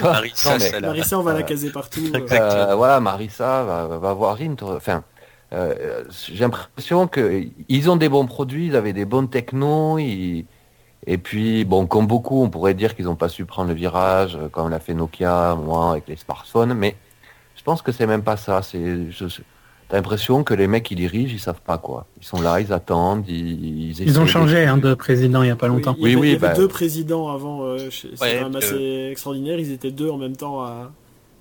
[0.02, 0.88] Marissa, non, mais- celle-là.
[0.88, 2.00] Marissa, on va la Euh, caser partout.
[2.14, 2.26] euh.
[2.32, 4.74] Euh, voilà, Marissa va, va voir toi.
[4.76, 5.04] Enfin,
[5.52, 9.98] euh, j'ai l'impression que ils ont des bons produits, ils avaient des bonnes technos.
[9.98, 10.46] ils-
[11.06, 14.38] Et puis, bon, comme beaucoup, on pourrait dire qu'ils n'ont pas su prendre le virage,
[14.52, 16.72] comme l'a fait Nokia, moi, avec les smartphones.
[16.74, 16.94] Mais
[17.56, 18.62] je pense que c'est même pas ça.
[18.62, 19.26] C'est, je-
[19.92, 22.06] t'as l'impression que les mecs qui dirigent, ils savent pas quoi.
[22.18, 23.90] Ils sont là, ils attendent, ils.
[23.90, 25.94] Ils, Ils ont changé hein, de président il y a pas longtemps.
[26.00, 27.62] Oui, il y avait, Oui, il y avait bah- deux présidents avant.
[27.62, 29.58] euh, chez- c'est Ouais, quand même euh, assez extraordinaire.
[29.58, 30.90] Ils étaient deux en même temps à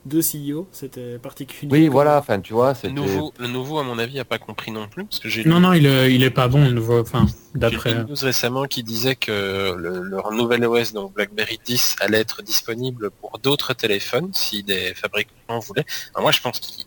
[0.05, 0.67] deux CEO.
[0.73, 1.71] C'était particulier.
[1.71, 2.17] Oui, voilà.
[2.17, 2.91] Enfin, tu vois, Le c'était.
[2.93, 5.49] nouveau, le nouveau, à mon avis, a pas compris non plus, parce que j'ai lu-
[5.49, 6.99] Non, non, il, est- il est pas bon, le nouveau.
[6.99, 7.93] Enfin, J'ai d'après.
[7.93, 12.19] lu une news récemment qui disait que le- leur nouvel OS, donc BlackBerry 10, allait
[12.19, 15.85] être disponible pour d'autres téléphones si des fabricants voulaient.
[16.15, 16.83] Alors moi, je pense qu'ils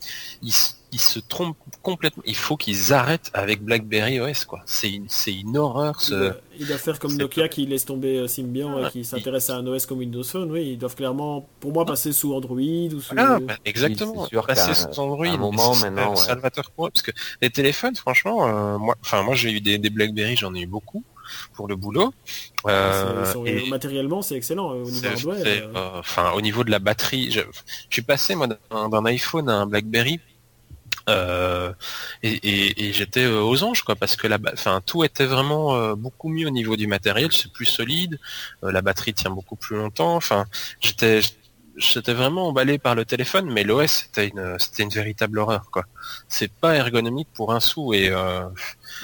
[0.94, 2.22] ils se trompent complètement.
[2.24, 4.62] Il faut qu'ils arrêtent avec BlackBerry OS, quoi.
[4.64, 5.96] C'est une, c'est une horreur.
[6.00, 6.14] Il Ce...
[6.14, 8.90] doit, il doit faire comme c'est Nokia pas- qui laisse tomber euh, Symbian et Ouais,
[8.90, 10.50] qui s'intéresse à un OS comme Windows Phone.
[10.52, 13.12] Oui, ils doivent clairement, pour moi, passer sous Android ou sous.
[13.14, 14.12] Voilà, bah, exactement.
[14.14, 16.16] Oui, c'est sûr Passer sous Android, un mais moment, maintenant, ouais.
[16.16, 17.10] salvateur pour eux, parce que
[17.42, 20.66] les téléphones, franchement, euh, moi, enfin, moi, j'ai eu des, des BlackBerry, j'en ai eu
[20.66, 21.02] beaucoup
[21.54, 22.12] pour le boulot.
[22.66, 25.42] Euh, C'est- sont- et- Matériellement, c'est excellent euh, au niveau hardware.
[25.46, 25.72] euh.
[25.74, 29.48] euh, Enfin, au niveau de la batterie, je, je suis passé moi d'un d'un iPhone
[29.48, 30.20] à un BlackBerry.
[31.08, 31.72] Euh,
[32.22, 35.74] et et- et j'étais euh, aux anges quoi parce que la enfin tout était vraiment
[35.76, 38.18] euh, beaucoup mieux au niveau du matériel c'est plus solide
[38.62, 40.46] euh, la batterie tient beaucoup plus longtemps enfin
[40.80, 41.20] j'étais
[41.76, 45.84] j'étais vraiment emballé par le téléphone mais l'OS c'était une c'était une véritable horreur quoi
[46.28, 48.44] c'est pas ergonomique pour un sou et euh,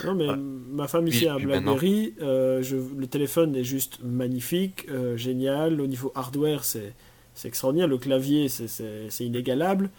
[0.04, 0.28] Non, mais
[0.72, 2.14] ma femme ici Puis- a un puis BlackBerry.
[2.22, 5.80] euh, je, le téléphone est juste magnifique, euh, génial.
[5.80, 6.92] Au niveau hardware, c'est
[7.34, 7.88] c'est extraordinaire.
[7.88, 9.90] Le clavier, c'est- c'est c'est inégalable.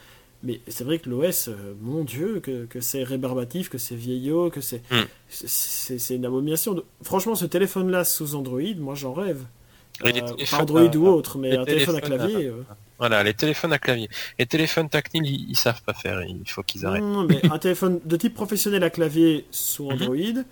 [0.44, 4.50] Mais c'est vrai que l'OS, euh, mon Dieu, que, que c'est rébarbatif, que c'est vieillot,
[4.50, 5.04] que c'est Hmm.
[5.30, 6.74] c'est- une abomination.
[6.74, 9.44] De- Franchement, ce téléphone-là sous Android, moi j'en rêve.
[10.04, 10.12] Euh,
[10.50, 12.48] pas Android à- ou autre, mais un téléphone à clavier.
[12.48, 12.64] euh,
[12.98, 16.64] voilà les téléphones à clavier les téléphones tactiles ils, ils savent pas faire il faut
[16.64, 19.92] qu'ils arrêtent Non, mais un téléphone de type professionnel à clavier sous Mhm.
[19.92, 20.44] Android.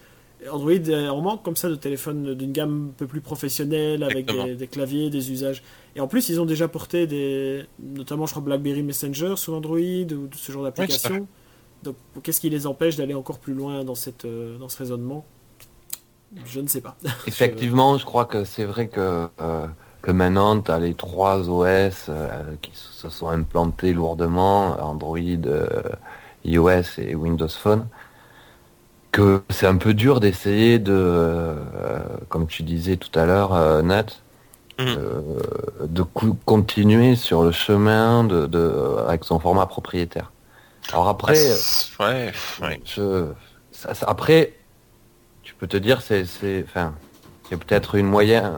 [0.52, 4.26] Android, euh, on manque comme ça de téléphones d'une gamme un peu plus professionnelle avec
[4.26, 5.64] des, des claviers, des usages.
[5.96, 9.80] Et en plus, ils ont déjà porté des, notamment, je crois, BlackBerry Messenger sous Android
[9.80, 11.28] ou ce genre d'application.
[11.84, 15.26] Donc, qu'est-ce qui les empêche d'aller encore plus loin dans cette, euh, dans ce raisonnement?
[16.46, 16.96] Je ne sais pas.
[17.28, 19.68] Effectivement, je crois que c'est vrai que, euh,
[20.02, 25.68] que maintenant, tu as les trois OS euh, qui se sont implantés lourdement, Android, euh,
[26.46, 27.88] iOS et Windows Phone,
[29.12, 31.54] que c'est un peu dur d'essayer de, euh,
[32.30, 34.06] comme tu disais tout à l'heure, euh, Nat,
[34.80, 34.96] Mhm.
[34.98, 35.22] euh,
[35.88, 36.04] de
[36.46, 40.32] continuer sur le chemin de, de, avec son format propriétaire.
[40.94, 41.34] Alors après...
[41.34, 42.82] Ah, c'est- ouais, ouais.
[42.86, 43.26] Je,
[43.72, 44.54] ça- ça- après,
[45.44, 46.94] tu peux te dire, c'est, c'est, enfin,
[47.50, 48.58] c'est peut-être une moyen, euh,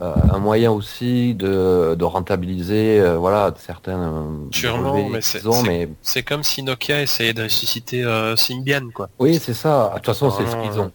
[0.00, 6.22] un moyen aussi de, de rentabiliser, euh, voilà, certains euh, Sûrement, mais c'est- mais C'est
[6.22, 9.08] comme si Nokia essayait de ressusciter euh, Symbian, quoi.
[9.18, 9.90] oui, c'est ça.
[9.90, 10.90] De toute façon, c'est ce qu'ils ont.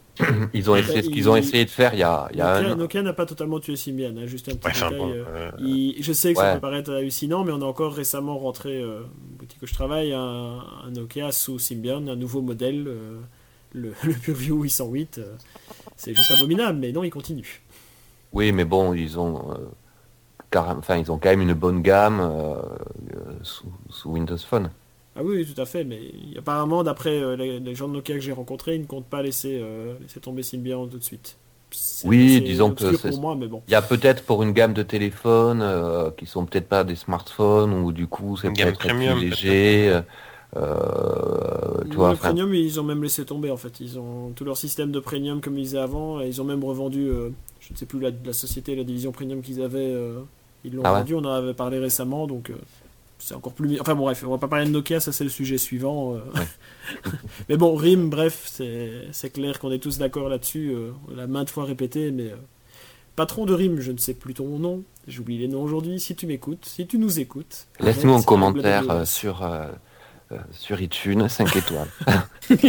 [0.54, 2.56] Ils ont essayé, ce qu'ils ont essayé de faire il y a, il y a
[2.56, 2.76] Nokia un an.
[2.76, 5.00] Nokia n'a pas totalement tué Symbian, hein, juste un petit Ouais, enfin, détail.
[5.00, 7.94] bon, euh, euh, il- je sais que ça peut paraître hallucinant, mais on a encore
[7.94, 9.04] récemment rentré, euh,
[9.40, 10.20] boutique où je travaille, un,
[10.86, 13.18] un Nokia sous Symbian, un nouveau modèle, euh,
[13.72, 15.20] le, le PureView 808.
[15.20, 15.36] euh,
[15.96, 17.62] c'est juste abominable, mais non, il continue.
[18.34, 19.56] Oui, mais bon, ils ont, euh,
[20.52, 22.56] carré- enfin, ils ont quand même une bonne gamme euh,
[23.16, 24.70] euh, sous, sous Windows Phone.
[25.16, 26.00] Ah oui, tout à fait, mais
[26.38, 29.22] apparemment, d'après euh, les, les gens de Nokia que j'ai rencontrés, ils ne comptent pas
[29.22, 31.36] laisser, euh, laisser tomber Symbian tout de suite.
[31.72, 33.62] C'est Oui, disons que pour moi, mais bon.
[33.68, 36.96] Il y a peut-être pour une gamme de téléphones euh, qui sont peut-être pas des
[36.96, 39.90] smartphones ou du coup c'est peut-être plus léger.
[39.90, 40.02] euh,
[40.58, 43.80] euh, tu vois, le enfin, premium, ils ont même laissé tomber en fait.
[43.80, 46.22] Ils ont tout leur système de premium comme ils faisaient avant.
[46.22, 47.30] Et ils ont même revendu, euh,
[47.70, 49.94] je ne sais plus la, la société, la division premium qu'ils avaient.
[49.94, 50.20] euh,
[50.66, 51.16] ils l'ont Ah ouais vendu.
[51.16, 52.56] On en avait parlé récemment, donc euh,
[53.20, 53.80] c'est encore plus.
[53.80, 56.16] Enfin bon, bref, on va pas parler de Nokia, ça c'est le sujet suivant.
[56.16, 56.20] euh.
[57.50, 58.46] mais bon, RIM, bref,
[59.12, 60.76] c'est clair qu'on est tous d'accord là-dessus.
[61.10, 62.34] on l'a maintes fois répété, mais
[63.16, 64.84] patron de RIM, je ne sais plus ton nom.
[65.08, 66.00] J'oublie les noms aujourd'hui.
[66.00, 69.68] Si tu m'écoutes, si tu nous écoutes, laisse-nous un commentaire euh, sur euh,
[70.52, 71.88] sur iTunes, 5 étoiles.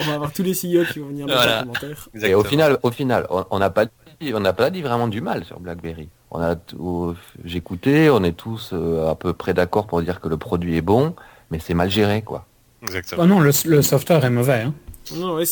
[0.00, 1.58] On va avoir tous les CEO qui vont venir mettre Voilà.
[1.58, 2.08] un commentaire.
[2.22, 3.86] Et au final, au final, on- n'a pas
[4.20, 6.08] dit, on n'a pas dit vraiment du mal sur BlackBerry.
[6.30, 10.28] On a, tout- j'écoutais, on est tous euh, à peu près d'accord pour dire que
[10.28, 11.14] le produit est bon,
[11.50, 12.46] mais c'est mal géré quoi.
[12.82, 13.22] Exactement.
[13.22, 14.62] Oh non, le, le software est mauvais.
[14.62, 14.74] hein.
[15.16, 15.44] Non, oui,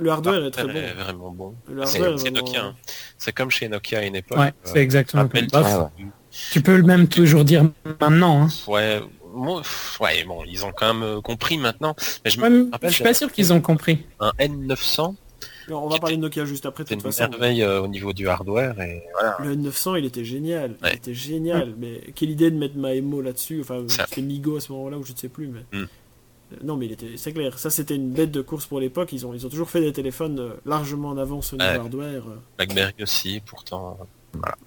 [0.00, 0.70] le hardware est très bon.
[0.74, 1.54] est vraiment bon.
[1.84, 2.64] C'est vraiment- Nokia.
[2.64, 2.74] hein.
[3.16, 4.38] C'est comme chez Nokia à une époque.
[4.38, 5.90] Ouais, c'est exactement comme ça.
[6.50, 7.64] Tu peux le même toujours dire
[8.00, 8.42] maintenant.
[8.42, 8.48] Hein.
[8.66, 9.00] Ouais,
[9.32, 11.94] moi, pff, ouais, bon, ils ont quand même euh, compris maintenant.
[12.24, 14.04] Mais je Ouais, mais rappelle, je suis pas sûr qu'ils ont compris.
[14.20, 15.14] un N900,
[15.68, 17.28] Alors, on va parler de Nokia juste après, toute une façon.
[17.28, 19.36] merveille euh, au niveau du hardware et voilà.
[19.40, 20.76] Le N900, il était génial.
[20.80, 20.94] Il Ouais.
[20.96, 21.74] était génial.
[21.78, 23.60] Mais quelle idée de mettre Maemo là-dessus?
[23.60, 25.46] Enfin, Ça- c'était Migo à ce moment-là, ou je ne sais plus.
[25.48, 25.60] Mais...
[25.72, 25.82] Hmm.
[25.84, 27.58] Euh, Non, mais il était, c'est clair.
[27.58, 29.10] Ça, c'était une bête de course pour l'époque.
[29.12, 31.76] Ils ont, ils ont toujours fait des téléphones largement en avance au niveau Ouais.
[31.78, 32.22] hardware.
[32.58, 33.98] BlackBerry aussi, pourtant.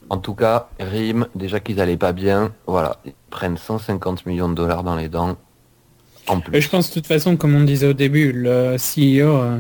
[0.10, 4.54] En tout cas, RIM, déjà qu'ils allaient pas bien, voilà, ils prennent 150 millions de
[4.54, 5.38] dollars dans les dents.
[6.28, 6.62] En Et plus.
[6.62, 9.60] je pense de toute façon, comme on disait au début, le CEO, euh,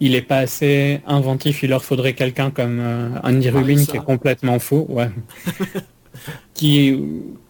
[0.00, 1.62] il est pas assez inventif.
[1.62, 3.92] Il leur faudrait quelqu'un comme euh, Andy Rubin ça.
[3.92, 5.10] qui est complètement faux, ouais.
[6.54, 7.00] qui,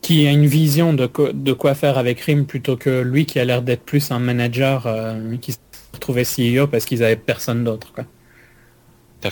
[0.01, 3.39] qui a une vision de, co- de quoi faire avec RIM plutôt que lui qui
[3.39, 5.59] a l'air d'être plus un manager euh, qui s'est
[5.93, 7.93] retrouvé CEO parce qu'ils avaient personne d'autre.
[7.95, 8.05] quoi.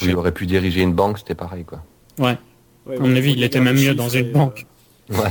[0.02, 1.82] Il aurait pu diriger une banque, c'était pareil, quoi.
[2.18, 2.36] Ouais.
[2.86, 4.66] Ouais, À mon ouais, avis, il était même mieux dans une banque.
[5.10, 5.16] Ouais.
[5.18, 5.22] euh,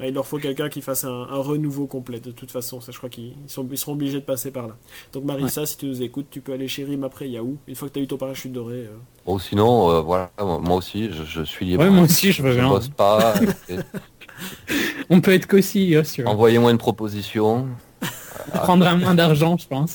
[0.00, 2.18] ouais, il leur faut quelqu'un qui fasse un, un renouveau complet.
[2.20, 4.66] De toute façon, ça, je crois qu'ils ils sont, ils seront obligés de passer par
[4.68, 4.76] là.
[5.12, 7.56] Donc, Marissa, si tu nous écoutes, tu peux aller chez RIM après Yahoo.
[7.68, 8.76] Une fois que tu as eu ton parachute doré.
[8.86, 11.82] euh, Bon, sinon, euh, voilà, moi aussi, je, je suis libre.
[11.84, 12.68] Ouais, moi aussi, je veux je bien.
[12.68, 13.34] bosse pas.
[13.68, 13.76] et-
[15.10, 16.28] On peut être co-CEO, si tu veux.
[16.28, 17.68] Envoyez-moi une proposition.
[18.54, 19.94] On prendra moins d'argent, je pense.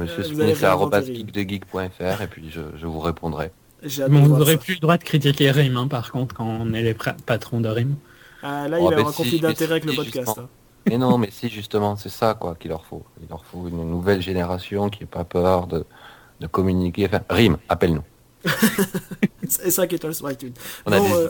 [0.00, 1.02] Monsieur Smith, RIM.
[1.04, 3.52] geekdegeek.fr et puis je, je vous répondrai.
[3.82, 6.82] Mais on n'aurait plus le droit de critiquer RIM, hein, par contre, quand on est
[6.82, 7.96] les patrons de RIM.
[8.42, 10.38] Ah, là, Oh, il va y ben un si, conflit d'intérêt avec le podcast.
[10.38, 10.48] hein.
[10.88, 13.04] Mais non, mais si, justement, c'est ça, quoi, qu'il leur faut.
[13.20, 15.84] Il leur faut une nouvelle génération qui n'ait pas peur de,
[16.40, 17.06] de communiquer.
[17.06, 18.04] Enfin, RIM, appelle-nous.
[19.48, 20.52] C'est ça qui est sur iTunes.
[20.86, 21.28] On a Bon, des euh.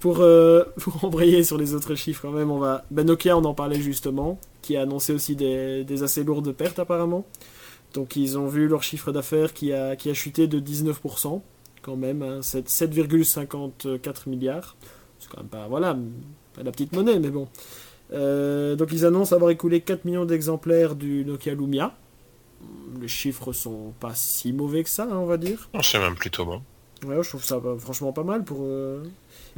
[0.00, 2.84] Pour, euh, pour embrayer sur les autres chiffres quand même, on va...
[2.90, 6.78] Ben, Nokia, on en parlait justement, qui a annoncé aussi des, des assez lourdes pertes
[6.78, 7.26] apparemment.
[7.94, 11.40] Donc ils ont vu leur chiffre d'affaires qui a, qui a chuté de 19%
[11.88, 14.76] quand même, hein, c'est 7,54 milliards.
[15.18, 15.96] C'est quand même pas, voilà,
[16.54, 17.48] pas la petite monnaie, mais bon.
[18.12, 21.94] Euh, donc ils annoncent avoir écoulé 4 millions d'exemplaires du Nokia Lumia.
[23.00, 25.70] Les chiffres sont pas si mauvais que ça, hein, on va dire.
[25.72, 26.62] Non, c'est même plutôt bon.
[27.06, 28.58] Ouais, je trouve ça franchement pas mal pour...
[28.62, 29.02] euh,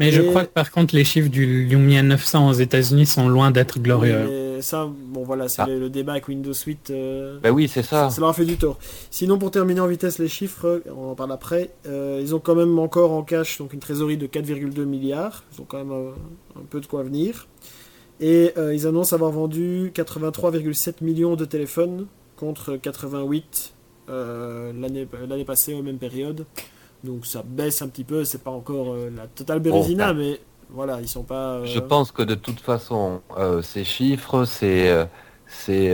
[0.01, 3.29] Mais je Et- crois que par contre, les chiffres du Lumia 900 aux États-Unis sont
[3.29, 4.27] loin d'être glorieux.
[4.29, 5.67] Mais ça, bon voilà, c'est Ah.
[5.67, 6.91] le, le débat avec Windows 8.
[6.91, 8.11] euh, Ben oui, c'est ça.
[8.11, 8.79] ça leur a fait du tort.
[9.11, 12.55] Sinon, pour terminer en vitesse les chiffres, on en parle après, euh, ils ont quand
[12.57, 15.45] même encore en cash donc une trésorerie de 4,2 milliards.
[15.57, 16.11] Ils ont quand même euh,
[16.59, 17.47] un peu de quoi venir.
[18.21, 23.73] Et euh, ils annoncent avoir vendu 83,7 millions de téléphones contre 88
[24.09, 26.45] euh, l'année l'année passée aux mêmes périodes.
[27.05, 30.41] Donc ça baisse un petit peu, c'est pas encore euh, la totale Bérésina, Bon, mais
[30.71, 31.55] voilà, ils sont pas...
[31.55, 35.09] euh, Je pense que de toute façon, euh, ces chiffres, c'est
[35.47, 35.93] c'est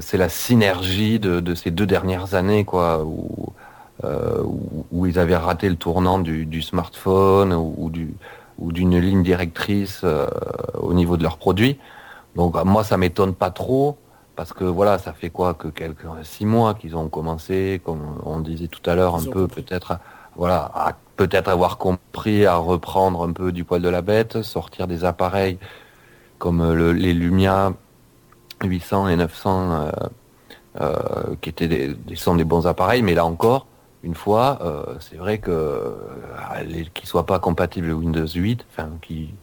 [0.00, 3.52] c'est la synergie de, de ces deux dernières années, quoi, où,
[4.04, 8.14] où, où ils avaient raté le tournant du, du smartphone ou, ou du
[8.58, 10.04] ou d'une ligne directrice
[10.74, 11.78] au niveau de leurs produits.
[12.36, 13.96] Donc euh, moi, ça m'étonne pas trop
[14.36, 18.40] parce que voilà, ça fait quoi que quelques six mois qu'ils ont commencé, comme on
[18.40, 19.98] disait tout à l'heure, un peu peut-être,
[20.40, 25.04] voilà, peut-être avoir compris à reprendre un peu du poil de la bête, sortir des
[25.04, 25.58] appareils
[26.38, 27.74] comme euh, le- les Lumia
[28.64, 29.90] 800 et 900 euh,
[30.80, 33.66] euh, qui étaient des, sont des bons appareils, mais là encore,
[34.02, 34.58] une fois,
[35.00, 35.94] c'est vrai que
[36.94, 39.34] qu'ils soient pas compatibles Windows 8, enfin qui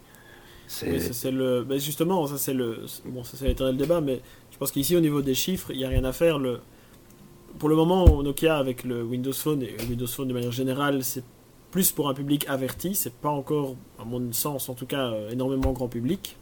[0.67, 2.86] c'est ben, justement, ça c'est le.
[3.05, 5.89] Bon, c'est l'éternel débat, mais je pense qu'ici au niveau des chiffres, il n'y a
[5.89, 6.39] rien à faire.
[7.60, 11.23] Pour le moment, Nokia avec le Windows Phone et Windows Phone de manière générale, c'est
[11.71, 12.95] plus pour un public averti.
[12.95, 16.38] C'est pas encore, à mon sens, en tout cas, euh, énormément grand public.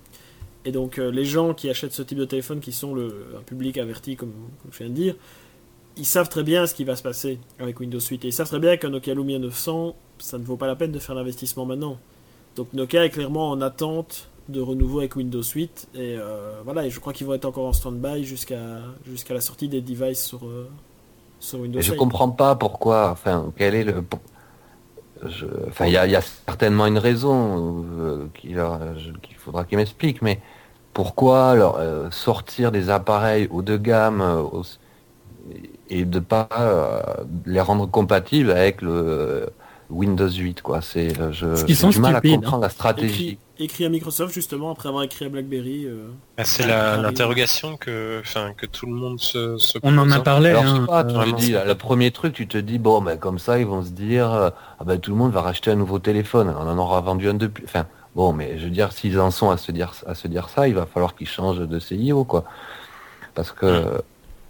[0.66, 3.42] Et donc euh, les gens qui achètent ce type de téléphone, qui sont le, un
[3.42, 4.34] public averti, comme,
[4.72, 5.16] je viens de dire,
[5.98, 8.26] ils savent très bien ce qui va se passer avec Windows 8.
[8.26, 10.92] Et ils savent très bien qu'un Nokia Lumia 900, ça ne vaut pas la peine
[10.92, 11.98] de faire l'investissement maintenant.
[12.56, 16.92] Donc Nokia est clairement en attente de renouveau avec Windows 8 et euh, voilà et
[16.92, 20.48] je crois qu'ils vont être encore en stand-by jusqu'à jusqu'à la sortie des devices sur
[21.40, 21.98] sur Windows Et je 8.
[22.00, 24.04] comprends pas pourquoi, enfin, quel est le.
[25.26, 28.56] je- Enfin, il y a, il y a certainement une raison euh, qu'il
[29.38, 30.42] faudra qu'ils m'expliquent, mais
[30.94, 34.44] pourquoi leur, euh, sortir des appareils haut de gamme euh,
[35.90, 36.48] et de pas
[37.46, 39.50] les rendre compatibles avec le
[39.90, 40.82] Windows 8, quoi.
[40.82, 43.14] C'est, euh, je, j'ai sont du mal à stupides, comprendre la stratégie.
[43.14, 45.86] écrit, écrit à Microsoft justement après avoir écrit à BlackBerry.
[45.86, 50.10] euh, Ah, C'est la- l'interrogation que, enfin, que tout le monde se, se On en
[50.12, 50.20] a hein.
[50.22, 50.50] parlé.
[50.50, 53.02] Alors, hein, pas, tu euh, te dis, là, le premier truc, tu te dis, bon,
[53.02, 55.72] ben, comme ça, ils vont se dire, euh, ah ben, tout le monde va racheter
[55.72, 56.54] un nouveau téléphone.
[56.58, 57.64] On en aura vendu un depuis.
[57.66, 60.50] Enfin, bon, mais je veux dire, s'ils en sont à se dire, à se dire
[60.50, 62.44] ça, il va falloir qu'ils changent de CIO, quoi.
[63.36, 64.02] Parce que,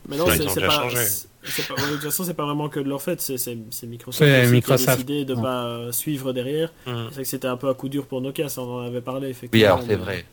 [0.07, 0.69] Mais non, pas.
[0.71, 0.97] changé.
[0.97, 1.27] c'est
[1.67, 3.19] pas- de toute façon, c'est pas vraiment que de leur fait.
[3.21, 3.55] C'est
[3.87, 4.89] Microsoft, C'est aussi qui Microsoft.
[4.89, 5.41] a décidé de Ouais.
[5.41, 6.69] pas suivre derrière.
[6.85, 6.91] Mm.
[7.09, 9.01] C'est vrai que c'était un peu à coup dur pour Nokia, ça on en avait
[9.01, 9.65] parlé Oui, effectivement.
[9.67, 10.25] alors c'est mais- vrai.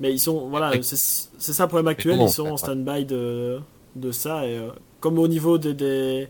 [0.00, 0.96] Mais ils sont, voilà, c'est
[1.38, 3.60] c'est ça le problème actuel, ils sont on en stand-by de,
[3.94, 4.44] de ça.
[4.46, 6.26] Et, euh, comme au niveau des, des,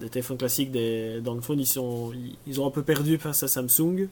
[0.00, 3.48] des téléphones classiques, des downphones, ils, sont, ils, ils ont un peu perdu face à
[3.48, 4.08] Samsung.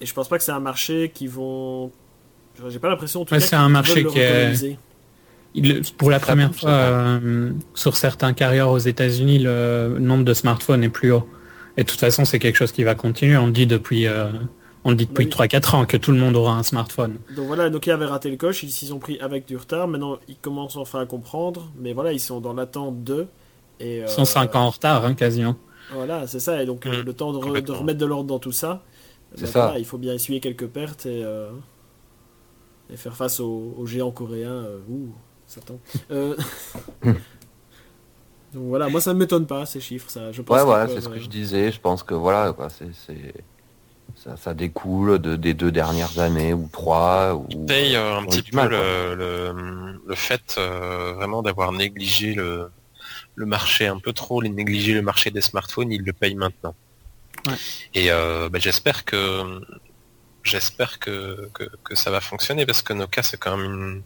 [0.00, 1.90] Et je pense pas que c'est un marché qui vont.
[2.68, 4.78] J'ai pas l'impression en tout Ouais, cas c'est qu'ils un marché le qui est- recoloniser.
[5.54, 10.82] Il- pour la première fois, euh, sur certains carrières aux États-Unis, le nombre de smartphones
[10.82, 11.28] est plus haut.
[11.76, 13.36] Et de toute façon, c'est quelque chose qui va continuer.
[13.36, 14.30] On le dit depuis, euh,
[14.84, 15.30] on le dit depuis Oui.
[15.30, 17.16] 3-4 ans que tout le monde aura un smartphone.
[17.36, 19.88] Donc voilà, Nokia avait raté le coche, ils s'y ont pris avec du retard.
[19.88, 21.70] Maintenant, ils commencent enfin à comprendre.
[21.78, 23.26] Mais voilà, ils sont dans l'attente de.
[23.80, 25.56] Et, Ils euh, sont 5 ans en retard, hein, quasiment.
[25.92, 26.62] Voilà, c'est ça.
[26.62, 28.82] Et donc, euh, le temps de, re- de remettre de l'ordre dans tout ça,
[29.34, 29.62] C'est ben ça.
[29.66, 31.50] voilà, il faut bien essuyer quelques pertes et, euh,
[32.92, 34.50] et faire face aux, aux géants coréens.
[34.50, 35.08] euh, ouh,
[35.52, 35.78] Satan.
[36.10, 36.36] Euh,
[37.04, 37.14] donc
[38.68, 40.10] voilà, moi ça ne m'étonne pas ces chiffres.
[40.10, 41.72] Ça, je pense Ouais, voilà, c'est ce que je disais.
[41.72, 43.34] Je pense que voilà, quoi, c'est, c'est-
[44.14, 47.34] ça, ça découle de, des deux dernières années ou trois.
[47.34, 52.34] Ou, paye euh, un petit peu mal, le, le, le fait euh, vraiment d'avoir négligé
[52.34, 52.70] le,
[53.34, 56.74] le marché un peu trop, les négliger le marché des smartphones, ils le payent maintenant.
[57.46, 57.54] Ouais.
[57.94, 59.60] Et euh, bah, j'espère que
[60.44, 64.02] j'espère que, que, que ça va fonctionner parce que Nokia c'est quand même une.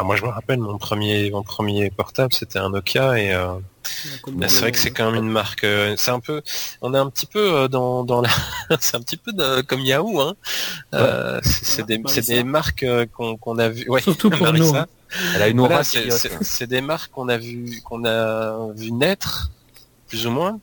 [0.00, 3.54] Enfin, moi je me rappelle mon premier mon premier portable c'était un Nokia et euh,
[3.82, 5.64] c'est vrai que c'est quand même une marque.
[5.64, 6.40] euh, c'est un peu,
[6.82, 8.28] on est un petit peu euh, dans dans la,
[8.80, 10.20] c'est un petit peu de- comme Yahoo.
[10.20, 10.34] Hein.
[10.94, 12.34] Euh, c'est Ah, des c'est Marissa.
[12.34, 13.88] des marques euh, qu'on qu'on a vu.
[13.88, 14.64] Ouais, Surtout pour Marissa.
[14.72, 14.86] nous, hein.
[15.34, 16.10] Elle a une aura c'est-
[16.42, 19.50] c'est des marques qu'on a vu qu'on a vu naître
[20.06, 20.60] plus ou moins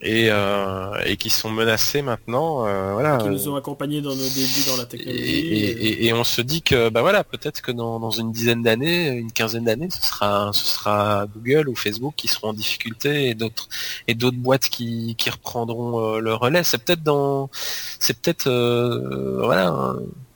[0.00, 2.66] et euh, et qui sont menacées maintenant.
[2.66, 3.16] euh, voilà.
[3.18, 5.24] qui nous ont accompagnés dans nos débuts dans la Et, technologie.
[5.24, 8.62] et- et- et on se dit que bah voilà peut-être que dans, dans une dizaine
[8.62, 13.28] d'années, une quinzaine d'années, ce sera ce sera Google ou Facebook qui seront en difficulté
[13.28, 13.68] et d'autres
[14.06, 16.62] et d'autres boîtes qui, qui reprendront euh, le relais.
[16.62, 17.50] C'est peut-être dans
[17.98, 19.94] c'est peut-être euh, voilà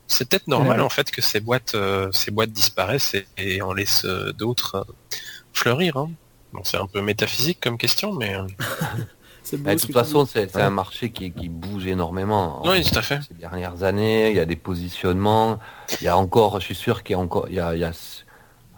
[0.08, 0.84] c'est peut-être normal Ouais.
[0.84, 4.74] en fait que ces boîtes euh, ces boîtes disparaissent et, et on laisse euh, d'autres
[4.74, 5.16] euh,
[5.52, 5.96] fleurir.
[5.98, 6.10] Hein.
[6.52, 8.42] Bon, c'est un peu métaphysique comme question, mais euh,
[9.56, 12.62] beau Mais de toute façon, c'est, un marché qui, qui bouge énormément.
[12.64, 13.20] oui, tout à fait.
[13.26, 15.58] ces dernières années, il y a des positionnements,
[16.00, 17.80] il y a encore, je suis sûr qu'il y a encore, il y a, il
[17.80, 17.92] y a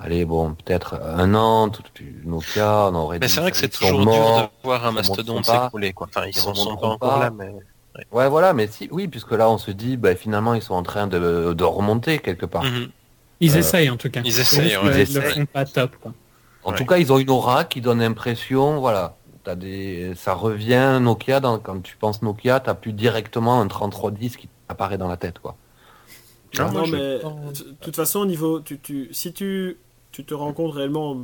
[0.01, 1.83] allez bon, peut-être un an, tout,
[2.25, 4.95] Nokia, on aurait Mais c'est vrai que ils c'est toujours dur de voir un ils
[4.95, 5.93] mastodonte s'écrouler.
[5.93, 6.09] Quoi.
[6.09, 7.53] Enfin, ils Ils sont, sont pas remonteront encore là, mais
[8.11, 10.83] Ouais, voilà, mais si, oui, puisque là, on se dit, bah, finalement, ils sont en
[10.83, 12.65] train de, de remonter quelque part.
[12.65, 12.89] Mhm.
[13.41, 14.21] Ils Euh, essayent en tout cas.
[14.25, 15.03] ils essayent, juste ouais.
[15.03, 15.95] Ils Ils le font pas top.
[16.03, 16.13] Quoi.
[16.65, 16.77] En Ouais.
[16.77, 21.41] tout cas, ils ont une aura qui donne l'impression, voilà, t'as des, ça revient Nokia
[21.41, 25.39] dans, quand tu penses Nokia, t'as plus directement un 3310 qui apparaît dans la tête,
[25.39, 25.57] quoi.
[26.51, 29.77] Tu Ah, Non, mais de toute façon, au niveau, tu, tu, si tu,
[30.13, 31.17] tu te rends compte réellement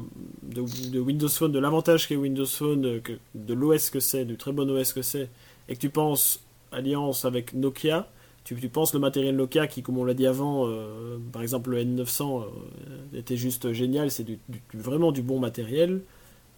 [0.42, 4.37] de, de Windows Phone, de l'avantage qu'est Windows Phone, que, de l'OS que c'est, du
[4.37, 5.28] très bon OS que c'est,
[5.68, 6.40] et que tu penses
[6.72, 8.09] alliance avec Nokia,
[8.44, 11.70] tu, tu penses le matériel Nokia qui, comme on l'a dit avant, euh, par exemple
[11.70, 16.02] le N900 euh, était juste génial, c'est du, du- du- vraiment du bon matériel.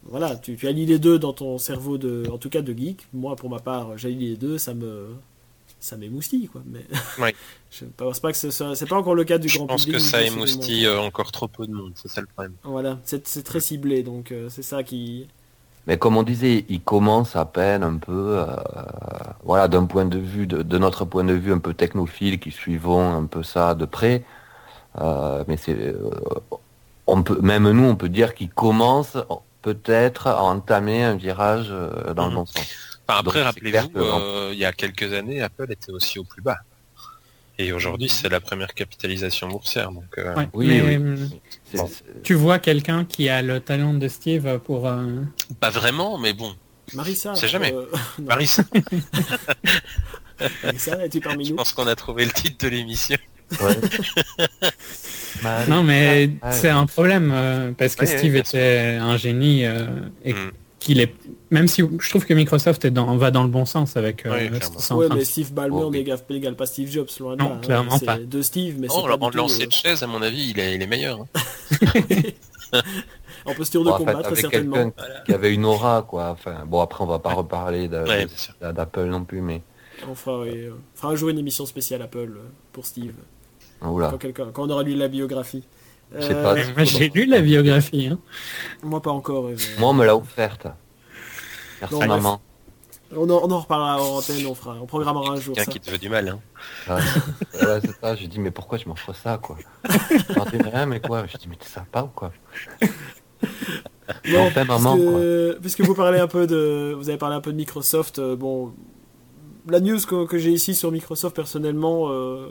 [0.05, 3.07] Voilà, tu, tu allies les deux dans ton cerveau de, en tout cas de geek.
[3.13, 5.09] Moi, pour ma part, j'allie les deux, ça me,
[5.81, 6.63] ça m'émoustille, quoi.
[6.67, 6.85] Mais
[7.71, 9.85] je pense pas que ce soit- c'est pas encore le cas du je grand pense
[9.85, 10.01] public.
[10.01, 11.93] que ça ni de ceux du émoustille euh, encore trop peu de monde.
[11.95, 12.55] C'est ça le problème.
[12.65, 15.29] Voilà, c'est c'est très ciblé, donc euh, c'est ça qui.
[15.87, 18.47] Mais comme on disait, ils commencent à peine un peu, euh,
[19.45, 22.53] voilà, d'un point de vue, de, de notre point de vue un peu technophile, qui
[22.53, 24.23] suivons un peu ça de près.
[25.01, 25.95] Euh, mais c'est, euh,
[27.07, 29.17] on peut, même nous, on peut dire qu'ils commencent
[29.63, 32.31] peut-être à entamer un virage euh, dans Mhm.
[32.31, 32.67] le bon sens.
[33.09, 36.43] Enfin, après, rappelez-vous, que- euh, il y a quelques années, Apple était aussi au plus
[36.43, 36.59] bas.
[37.59, 39.93] Et aujourd'hui, c'est la première capitalisation boursière.
[39.93, 40.49] Donc, euh, Ouais.
[40.55, 41.41] Oui, Mais, oui.
[41.75, 41.91] Bon.
[42.25, 44.87] Tu vois quelqu'un qui a le talent de Steve pour.
[44.89, 45.07] euh,
[45.61, 46.55] pas vraiment, mais bon.
[46.95, 47.35] Marissa.
[47.35, 47.73] C'est jamais.
[47.73, 47.87] euh,
[48.19, 48.57] non, Maris,
[50.65, 51.57] Marissa, es-tu parmi je nous?
[51.57, 53.17] pense qu'on a trouvé le titre de l'émission.
[53.61, 54.69] Ouais.
[55.43, 56.53] Bah, Non, mais Ouais.
[56.53, 59.87] c'est un problème euh, parce que Oui, Steve était un génie euh,
[60.25, 60.53] et Mm.
[60.79, 61.13] qu'il est.
[61.51, 64.25] Même si je trouve que Microsoft est dans, va dans le bon sens avec.
[64.27, 67.55] euh, Oui, Ouais, mais Steve Ballmer Oh, n'égale pas Steve Jobs, loin de Non, là.
[67.57, 67.61] hein.
[67.63, 68.19] clairement pas.
[68.19, 70.75] De Steve, mais c'est Oh, en lancer euh, de chaise, à mon avis, il est,
[70.77, 71.21] il est meilleur.
[71.21, 71.27] hein.
[73.45, 74.77] en posture de Bon, en fait, combat, très avec certainement.
[74.77, 74.93] quelqu'un
[75.27, 76.31] qui avait une aura, quoi.
[76.31, 79.63] Enfin, bon, après, on va pas reparler d'Apple non plus, mais
[80.09, 83.13] On fera, oui, euh, on fera un jour une émission spéciale Apple euh, pour Steve.
[84.11, 85.65] Quand, quelqu'un- quand on aura lu la biographie.
[86.19, 86.55] Je Euh, pas.
[86.55, 88.09] Moi, J'ai lu la biographie.
[88.13, 88.19] hein.
[88.83, 89.45] Moi, pas encore.
[89.45, 90.67] mais- Moi, on me l'a offerte.
[91.81, 92.41] Merci Bon, maman.
[93.15, 95.65] On en, on en reparlera en antenne, on, fera, on programmera un jour ça.
[95.67, 96.29] Quelqu'un qui te veut du mal.
[96.29, 96.39] Hein.
[96.89, 96.95] Ouais,
[97.67, 98.15] ouais, c'est ça.
[98.15, 99.59] J'ai dit, mais pourquoi tu m'offres ça, quoi?
[99.89, 101.27] Je dis rien, mais quoi?
[101.27, 102.33] Je dis, mais t'es sympa ou quoi?
[104.31, 107.53] Bon, Enfin, maman, puisque, puisque vous parlez un peu de, vous avez parlé un peu
[107.53, 108.19] de Microsoft.
[108.19, 108.73] euh, bon,
[109.69, 112.51] la news que, que j'ai ici sur Microsoft personnellement, euh,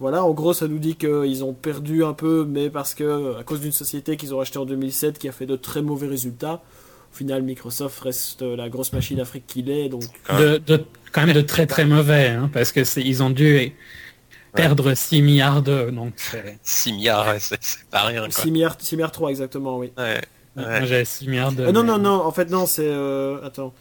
[0.00, 3.44] voilà, en gros, ça nous dit qu'ils ont perdu un peu, mais parce que à
[3.44, 6.62] cause d'une société qu'ils ont rachetée en 2007 qui a fait de très mauvais résultats.
[7.12, 11.26] Au final, Microsoft reste la grosse machine d'Afrique qu'il est, donc Quand de, de- quand
[11.26, 13.74] même de très très mauvais, hein, parce que ils ont dû
[14.54, 16.58] perdre 6 milliards d'euros, donc c'est...
[16.62, 17.58] 6 milliards, ouais, c'est
[17.90, 18.22] pas rien.
[18.22, 18.30] Quoi.
[18.30, 19.92] 6 milliards, 6 milliards 3 exactement, oui.
[19.98, 20.20] Ouais.
[20.56, 20.64] Ouais.
[20.80, 21.64] Moi j'avais 6 milliards de...
[21.64, 22.86] Euh, non, non, non, en fait, non, c'est.
[22.86, 23.72] euh, attends.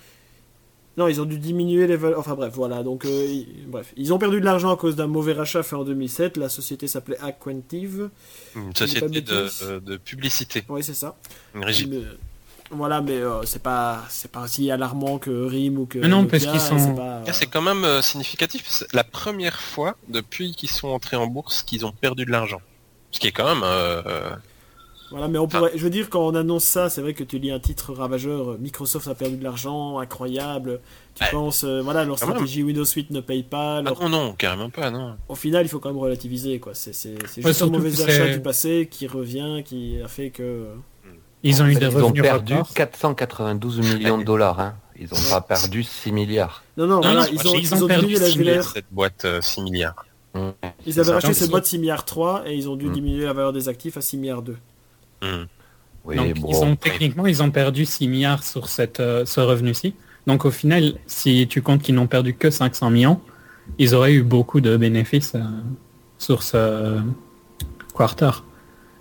[1.01, 2.19] Non, ils ont dû diminuer les valeurs.
[2.19, 2.83] Enfin, bref, voilà.
[2.83, 3.91] Donc, euh, ils- bref.
[3.97, 6.37] Ils ont perdu de l'argent à cause d'un mauvais rachat fait en 2007.
[6.37, 8.09] La société s'appelait Aquentive.
[8.55, 10.63] Une société de de, publicité.
[10.69, 11.15] Oui, c'est ça.
[11.55, 11.87] Une régie.
[11.87, 12.01] Mais,
[12.69, 15.97] voilà, mais euh, c'est pas, c'est pas aussi alarmant que RIM ou que.
[15.97, 18.63] Mais non, parce qu'ils sont- c'est Ah, C'est quand même euh, significatif.
[18.67, 22.61] C'est la première fois depuis qu'ils sont entrés en bourse qu'ils ont perdu de l'argent.
[23.11, 23.63] Ce qui est quand même...
[25.11, 25.71] Voilà, mais on pourrait.
[25.75, 28.51] Je veux dire, quand on annonce ça, c'est vrai que tu lis un titre ravageur.
[28.51, 30.79] euh, Microsoft a perdu de l'argent, incroyable.
[31.15, 31.29] Tu Ouais.
[31.31, 32.35] penses, euh, voilà, leur Quand même.
[32.37, 33.77] stratégie Windows 8 ne paye pas.
[33.77, 35.15] Ah leur non, non, carrément pas, non.
[35.27, 36.73] au final, il faut quand même relativiser, quoi.
[36.73, 40.29] C'est c'est- c'est Ouais, juste un mauvais achat du passé qui revient, qui a fait
[40.29, 40.67] que.
[41.43, 42.73] Ils ont eu des Ils ont revenus perdu records.
[42.73, 44.59] 492 millions de dollars.
[44.59, 44.75] Hein.
[44.99, 46.63] Ils ont pas perdu 6 milliards.
[46.77, 48.37] Non, non, Non, voilà, non, ils, ils ont, ont ils ont perdu diminué la 6
[48.37, 48.55] milliards.
[48.57, 48.71] valeur.
[48.71, 50.05] Cette boîte euh, 6 milliards.
[50.85, 52.93] Ils avaient racheté cette boîte 6 milliards 3 et ils ont dû Mm.
[52.93, 54.55] diminuer la valeur des actifs à 6 milliards 2.
[56.03, 56.47] Oui, Donc bon.
[56.49, 59.93] ils ont techniquement ils ont perdu 6 milliards sur cette, euh, ce revenu-ci.
[60.27, 63.21] Donc au final, si tu comptes qu'ils n'ont perdu que 500 millions,
[63.77, 65.41] ils auraient eu beaucoup de bénéfices euh,
[66.17, 66.99] sur ce
[67.95, 68.31] quarter.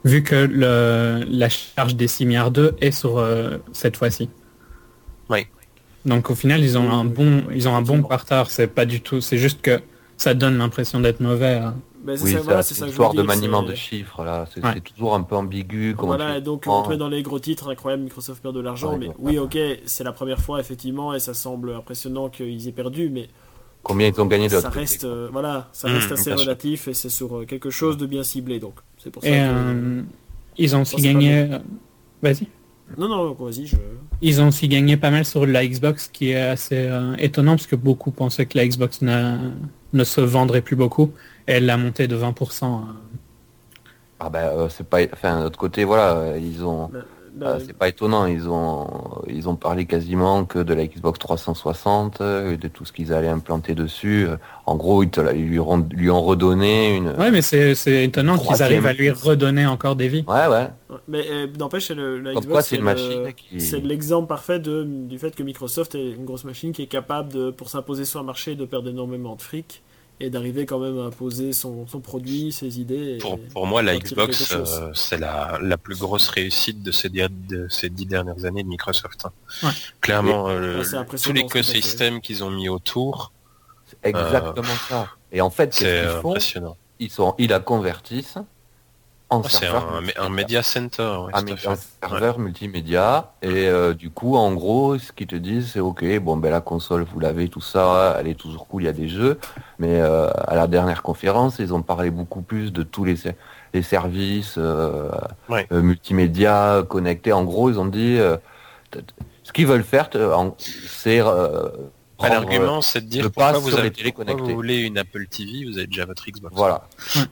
[0.04, 4.28] Vu que le, la charge des 6 milliards 2 est sur euh, cette fois-ci.
[5.28, 5.46] Oui.
[6.06, 8.08] Donc au final, ils ont un bon, ils ont un bon effectivement.
[8.08, 8.42] quarter.
[8.48, 9.80] C'est pas du tout, c'est juste que
[10.16, 11.54] ça donne l'impression d'être mauvais.
[11.56, 11.74] hein.
[12.04, 14.46] Ben, c'est Oui, ça, voilà, c'est ça histoire de maniement de chiffres là.
[14.54, 14.80] C'est Ouais.
[14.80, 15.94] toujours un peu ambigu.
[15.98, 18.92] Voilà, et donc on te met dans les gros titres incroyables, Microsoft perd de l'argent,
[18.92, 22.72] Ouais, mais oui, ok, c'est la première fois effectivement, et ça semble impressionnant qu'ils aient
[22.72, 23.28] perdu, mais
[23.82, 26.94] Combien ils ont gagné de ça reste, euh, voilà, ça Mmh, reste assez relatif et
[26.94, 29.44] c'est sur euh, quelque chose de bien ciblé, donc c'est pour ça Et que.
[29.52, 30.02] euh,
[30.56, 31.46] ils ont aussi gagné.
[32.22, 32.46] Vas-y.
[32.96, 33.76] Non, non, vas-y, je.
[34.22, 37.66] Ils ont aussi gagné pas mal sur la Xbox, qui est assez euh, étonnant parce
[37.66, 41.12] que beaucoup pensaient que la Xbox ne se vendrait plus beaucoup.
[41.50, 42.64] Elle l'a monté de 20%.
[42.64, 42.78] euh.
[44.18, 44.98] Ah ben euh, c'est pas.
[45.12, 46.88] Enfin de l'autre côté voilà euh, ils ont.
[46.92, 47.02] Ben,
[47.42, 51.16] Ah, ben, c'est pas étonnant, ils ont ils ont parlé quasiment que de la Xbox
[51.20, 54.26] 360, euh, de tout ce qu'ils allaient implanter dessus.
[54.28, 54.36] Euh,
[54.66, 57.10] En gros, ils, te la- ils lui, ont, lui ont redonné une.
[57.10, 60.24] Ouais, mais c'est c'est étonnant qu'ils arrivent à lui redonner encore des vies.
[60.26, 60.68] Ouais, ouais.
[61.08, 63.60] mais euh, n'empêche, c'est le, la Xbox, c'est une le- machine qui.
[63.60, 67.32] C'est l'exemple parfait de, du fait que Microsoft est une grosse machine qui est capable,
[67.32, 69.82] de, pour s'imposer sur un marché, de perdre énormément de fric
[70.20, 73.14] et d'arriver quand même à imposer son, son produit, ses idées.
[73.14, 77.08] et- Pour, pour moi, la Xbox, euh, c'est la, la plus grosse réussite de ces,
[77.08, 79.24] di- de ces dix dernières années de Microsoft.
[79.24, 79.32] hein.
[79.62, 79.70] Ouais.
[80.00, 83.32] Clairement, euh, Ouais, tout l'écosystème qu'ils ont mis autour,
[83.86, 85.08] C'est exactement ça.
[85.32, 86.30] Et en fait, c'est qu'est-ce qu'ils euh, font?
[86.30, 86.76] impressionnant.
[86.98, 88.36] ils, sont, ils la convertissent
[89.30, 91.18] en c'est un, un media center.
[91.24, 91.32] ouais,
[91.66, 93.32] un serveur multimédia.
[93.42, 96.60] Et euh, du coup, en gros, ce qu'ils te disent, c'est ok, bon, ben la
[96.60, 99.38] console, vous l'avez, tout ça, elle est toujours cool, il y a des jeux.
[99.78, 103.36] Mais euh, à la dernière conférence, ils ont parlé beaucoup plus de tous les, ser-
[103.72, 105.08] les services euh,
[105.48, 105.66] Ouais.
[105.70, 107.32] multimédia connectés.
[107.32, 108.18] En gros, ils ont dit,
[109.44, 110.10] ce qu'ils veulent faire,
[110.58, 111.20] c'est
[112.28, 115.64] prendre, L'argument, c'est de dire le pourquoi vous, avez, pourquoi vous voulez une Apple TV,
[115.64, 116.54] vous avez déjà votre Xbox.
[116.54, 116.88] Voilà.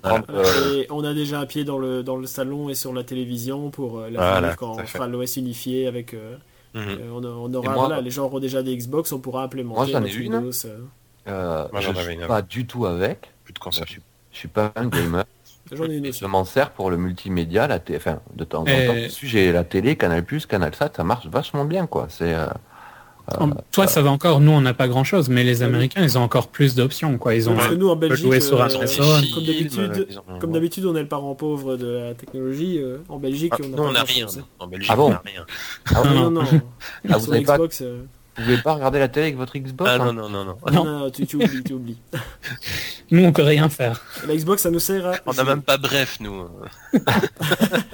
[0.07, 3.05] Euh, Et on a déjà un pied dans le, dans le salon et sur la
[3.05, 6.14] télévision pour euh, Voilà, l'avenir quand on fera l'OS unifié avec.
[6.14, 6.36] euh,
[6.74, 6.82] Mhm.
[6.89, 9.91] euh, on, on aura, moi- voilà, les gens auront déjà des Xbox, on pourra implémenter.
[9.93, 10.34] Moi, j'en ai une.
[10.34, 10.78] Windows, euh.
[11.26, 13.32] euh, Moi, j'en je avais suis une pas du tout avec.
[13.45, 13.86] Plus de console.
[13.89, 13.97] Je
[14.32, 15.24] je suis pas un gamer.
[15.72, 16.20] J'en ai une aussi.
[16.20, 18.70] Je m'en sers pour le multimédia, la enfin, de temps en temps.
[18.70, 22.07] Et- j'ai la télé, Canal+, Canal Sat, ça marche vachement bien, quoi.
[22.11, 22.47] C'est, euh,
[23.38, 24.40] En- Toi, ça va encore.
[24.40, 27.18] Nous, on n'a pas grand-chose, mais les Américains, ils ont encore plus d'options.
[27.18, 27.34] Quoi.
[27.34, 27.54] Ils ont.
[27.54, 29.34] Parce que nous en Belgique, jouer sur euh, un Ils ont des Amazon.
[29.34, 32.78] comme d'habitude, comme d'habitude, on est le parent pauvre de la technologie.
[32.78, 34.26] euh, en Belgique, Ah, on n'a rien.
[34.58, 35.46] En Belgique, Ah bon on n'a rien.
[35.94, 36.42] ah Non, non, non.
[37.08, 38.02] Ah, vous pas- euh,
[38.43, 40.57] pouvez pas regarder la télé avec votre Xbox Ah hein non, non, non, non.
[40.72, 41.99] non, non, tu, tu oublies, tu oublies.
[43.11, 44.01] Nous, on peut rien faire.
[44.26, 45.14] La Xbox, ça nous sert à.
[45.26, 46.47] On n'a même pas bref, nous.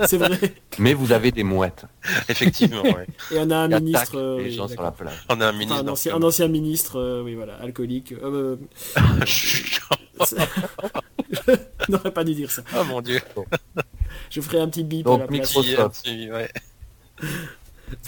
[0.06, 0.38] C'est vrai.
[0.78, 1.84] Mais vous avez des mouettes.
[2.28, 3.06] Effectivement, ouais.
[3.30, 4.18] Et on a un ministre.
[4.18, 5.24] euh, les oui, gens sur la plage.
[5.28, 5.84] On a un Enfin, ministre.
[5.84, 8.10] un, ancien, un ancien ministre, euh, oui, voilà, alcoolique.
[8.12, 8.56] Euh,
[8.96, 9.80] oh euh, je
[11.88, 12.62] n'aurais pas dû dire ça.
[12.88, 13.20] mon dieu.
[14.30, 15.56] Je ferai un petit bip Donc, à la place.
[15.56, 16.08] Microsoft.
[16.08, 16.50] Ouais.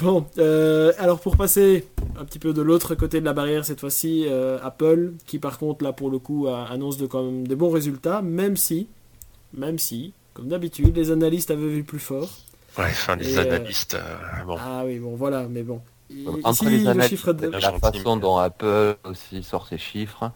[0.03, 1.87] Bon, euh, alors pour passer
[2.19, 5.59] un petit peu de l'autre côté de la barrière cette fois-ci, euh, Apple, qui par
[5.59, 8.89] contre là pour le coup a- annonce de quand même des bons résultats, même si,
[9.55, 12.31] même si, comme d'habitude, les analystes avaient vu plus fort.
[12.79, 14.57] Ouais, enfin, les Et, euh, analystes, euh, bon.
[14.59, 15.81] Ah oui, bon, voilà, mais bon.
[16.45, 17.49] Entre Ici, les le analystes, chiffre de...
[17.49, 20.31] La façon dont Apple aussi sort ses chiffres.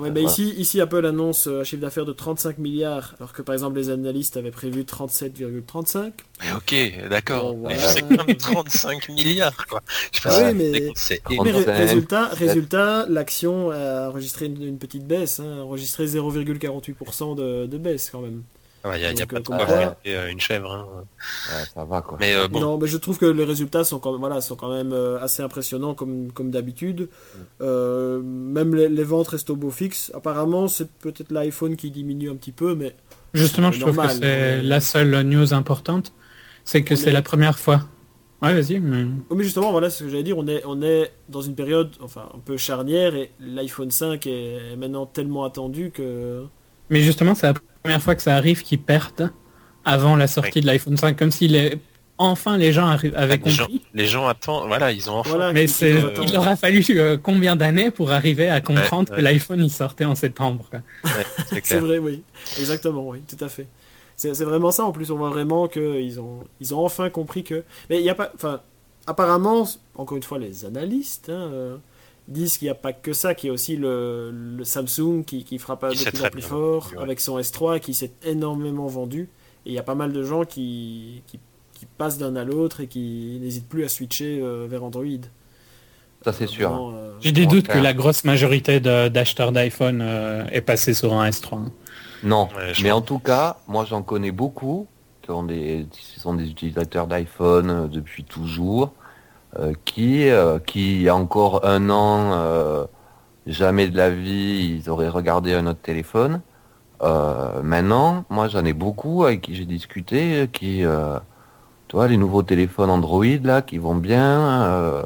[0.00, 0.30] Ouais, bah Voilà.
[0.32, 3.76] ici, ici, Apple annonce euh, un chiffre d'affaires de 35 milliards, alors que par exemple
[3.78, 6.12] les analystes avaient prévu 37,35.
[6.42, 7.54] Mais ok, d'accord.
[7.54, 7.88] Bon, Mais voilà.
[7.88, 9.82] c'est quand même 35 milliards, quoi.
[10.12, 10.80] Je sais pas Ouais, mais- Mais
[11.30, 17.34] Mais ré- 35, résultat, résultat l'action a enregistré une, une petite baisse, hein, enregistré 0,48%
[17.36, 18.42] de, de baisse quand même.
[18.84, 20.72] Il n'y a, y a Donc, pas euh, de quoi euh, une chèvre.
[20.72, 20.86] hein.
[20.94, 22.16] Ouais, ça va quoi.
[22.18, 24.56] Mais euh, bon, Non, mais je trouve que les résultats sont quand même, voilà, sont
[24.56, 27.08] quand même euh, assez impressionnants comme, comme d'habitude.
[27.60, 30.10] Euh, même les, les ventes restent au beau fixe.
[30.14, 32.94] Apparemment, c'est peut-être l'iPhone qui diminue un petit peu, mais
[33.34, 36.12] Justement, je trouve que c'est mais- la seule new importante.
[36.64, 37.82] C'est que c'est est- la première fois.
[38.42, 38.80] Ouais, vas-y.
[38.80, 39.04] mais
[39.44, 40.38] justement, voilà ce que j'allais dire.
[40.38, 44.76] On est, on est dans une période enfin, un peu charnière et l'iPhone 5 est
[44.78, 46.44] maintenant tellement attendu que.
[46.88, 49.30] Mais justement, c'est la première fois que ça arrive qu'ils perdent
[49.84, 51.78] avant la sortie de l'iPhone 5, comme si les...
[52.18, 53.82] enfin les gens arri- avaient les gens, compris.
[53.94, 54.66] les gens attendent.
[54.68, 55.30] Voilà, ils ont enfin.
[55.30, 59.10] Voilà, Mais c'est, euh, il leur a fallu euh, combien d'années pour arriver à comprendre
[59.10, 59.16] ouais.
[59.16, 60.66] que l'iPhone il sortait en septembre.
[60.72, 62.22] Ouais, c'est vrai, oui.
[62.58, 63.66] Exactement, oui, tout à fait.
[64.16, 64.84] C'est c'est vraiment ça.
[64.84, 67.64] En plus, on voit vraiment qu'ils ont, ils ont enfin compris que.
[67.88, 68.30] Mais il n'y a pas.
[68.34, 68.60] Enfin,
[69.06, 71.76] apparemment, encore une fois, les analystes hein, euh,
[72.30, 75.44] disent qu'il n'y a pas que ça, qu'il y a aussi le, le Samsung qui,
[75.44, 77.02] qui frappe Qui de plus en plus fort vendu, ouais.
[77.02, 79.28] avec son S3 qui s'est énormément vendu.
[79.66, 81.38] Et il y a pas mal de gens qui, qui,
[81.74, 85.04] qui passent d'un à l'autre et qui n'hésitent plus à switcher euh, vers Android.
[86.24, 86.92] Ça c'est sûr.
[86.94, 91.28] Euh, J'ai des doutes que la grosse majorité d'acheteurs d'iPhone euh, est passée sur un
[91.28, 91.54] S3.
[91.56, 91.72] hein.
[92.22, 94.86] Non, Ouais, mais en tout cas, moi j'en connais beaucoup
[95.22, 98.92] qui, ont des, qui sont des utilisateurs d'iPhone euh, depuis toujours,
[99.84, 102.86] qui, euh, qui il y a encore un an, euh,
[103.46, 106.40] jamais de la vie, ils auraient regardé un autre téléphone.
[107.02, 111.18] Euh, maintenant, moi j'en ai beaucoup avec qui j'ai discuté, euh, qui, euh,
[111.92, 115.04] vois, les nouveaux téléphones Android là, qui vont bien.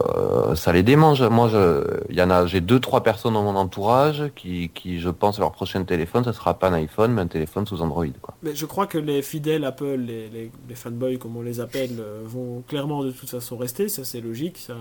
[0.00, 1.22] Euh, ça les démange.
[1.22, 5.00] Moi, je, il y en a, j'ai deux, trois personnes dans mon entourage qui, qui,
[5.00, 8.06] je pense, leur prochain téléphone, ça sera pas un iPhone, mais un téléphone sous Android,
[8.22, 8.34] quoi.
[8.42, 11.96] Mais je crois que les fidèles Apple, les, les, les fanboys comme on les appelle,
[11.98, 14.58] euh, vont clairement de toute façon rester, ça c'est logique.
[14.58, 14.74] Ça,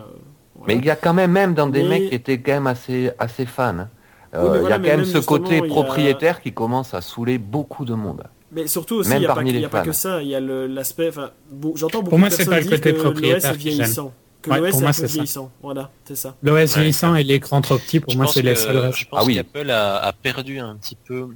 [0.55, 0.73] voilà.
[0.73, 2.67] Mais il y a quand même, même dans des Mais- mecs qui étaient quand même
[2.67, 3.79] assez, assez fans.
[3.79, 3.89] hein.
[4.35, 6.93] Euh, Oui, il voilà, y a quand même même ce côté a- propriétaire qui commence
[6.93, 8.23] à saouler beaucoup de monde.
[8.51, 10.35] Mais surtout aussi, Même il n'y a, pas, y a pas que ça, il y
[10.35, 11.09] a le- l'aspect.
[11.09, 13.01] Enfin, bon, j'entends beaucoup Pour moi, de personnes pas le dire côté que
[13.33, 14.11] l'OS est vieillissant.
[14.41, 15.13] Que Ouais, l'OS est moi, un peu c'est ça.
[15.13, 15.51] vieillissant.
[15.61, 16.35] Voilà, c'est ça.
[16.43, 16.65] L'OS Ouais.
[16.65, 18.41] vieillissant et l'écran trop petit, pour Je moi, c'est.
[18.43, 19.35] Je pense Ah oui.
[19.35, 21.27] qu'Apple a, a perdu un petit peu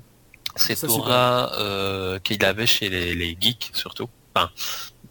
[0.55, 4.07] cette Ça, aura euh, qu'il avait chez les, les geeks surtout.
[4.35, 4.49] Enfin,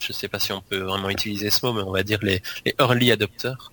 [0.00, 2.40] je sais pas si on peut vraiment utiliser ce mot, mais on va dire les,
[2.64, 3.70] les early adopters.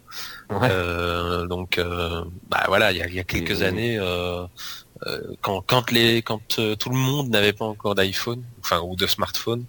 [0.50, 0.68] Ouais.
[0.70, 3.98] Euh, donc, euh, bah voilà, il y a, il y a quelques Et- années,
[5.42, 5.62] quand,
[6.24, 9.66] quand euh, tout le monde n'avait pas encore d'iPhone, enfin ou de smartphone,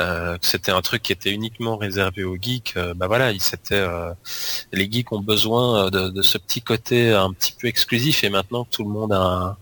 [0.00, 2.74] euh, c'était un truc qui était uniquement réservé aux geeks.
[2.76, 3.40] euh, bah voilà, ils
[3.76, 4.12] euh,
[4.72, 8.22] les geeks ont besoin euh, de, de ce petit côté un petit peu exclusif.
[8.24, 9.56] Et maintenant que tout le monde a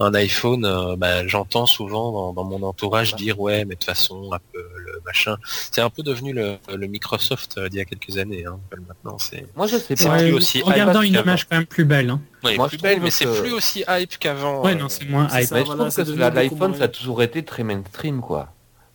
[0.00, 3.84] un, iPhone, euh, bah, j'entends souvent dans, dans mon entourage dire ouais, mais de toute
[3.84, 5.36] façon, Apple, machin.
[5.72, 8.44] C'est un peu devenu le, le Microsoft euh, d'il y a quelques années.
[8.46, 10.18] Hein, Apple, maintenant, c'est Moi, je sais C'est pas.
[10.18, 12.10] plus aussi en gardant hype une image quand même plus belle.
[12.10, 12.20] hein.
[12.44, 14.62] Ouais, Moi, plus je belle, trouve mais c'est plus aussi hype qu'avant.
[14.64, 15.48] Ouais, euh, non, c'est moins c'est hype.
[15.48, 15.54] ça.
[15.56, 18.48] Mais je trouve que l'iPhone, moins- ça a toujours été très mainstream, quoi.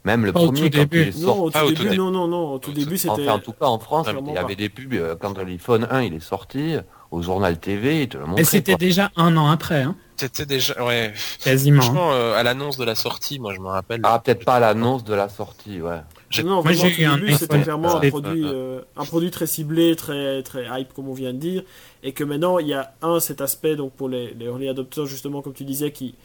[0.05, 1.01] Même le Pas au premier, tout quand il début.
[1.01, 1.25] est sorti.
[1.25, 1.97] Non, au tout Ah, au tout début, début.
[1.97, 2.51] non, non, non.
[2.53, 3.11] Au tout début, c'était.
[3.23, 6.01] Enfin, en tout cas, en France, il y avait des pubs euh, quand l'iPhone 1
[6.01, 6.75] il est sorti
[7.11, 8.41] au journal TV, te le montrait.
[8.41, 11.13] Et c'était déjà un an après, hein, C'était déjà, ouais.
[11.43, 11.77] quasiment.
[11.77, 11.81] hein.
[11.85, 14.01] Franchement, euh, à l'annonce de la sortie, moi je me rappelle.
[14.03, 15.99] Ah, peut-être pas à l'annonce de la sortie, ouais.
[16.29, 19.05] J'ai- Non, Moi, vraiment, j'ai au eu un début, c'était clairement un produit, euh, un
[19.05, 21.63] produit très ciblé, très, très hype, comme on vient de dire.
[22.03, 25.05] Et que maintenant, il y a un, cet aspect, donc pour les, les early adopters,
[25.05, 26.15] justement, comme tu disais, qui,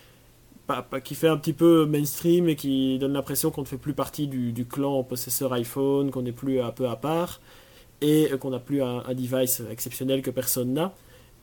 [0.66, 3.76] pas- pas- qui fait un petit peu mainstream et qui donne l'impression qu'on ne fait
[3.78, 7.40] plus partie du, du clan possesseur iPhone, qu'on n'est plus un peu à part
[8.00, 10.92] et euh, qu'on n'a plus un, un device exceptionnel que personne n'a.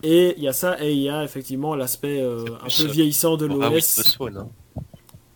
[0.08, 2.92] Et il y a ça, et il y a effectivement l'aspect euh, un peu euh,
[2.92, 4.16] vieillissant de Ah oui, l'OS.
[4.18, 4.50] Phone, hein.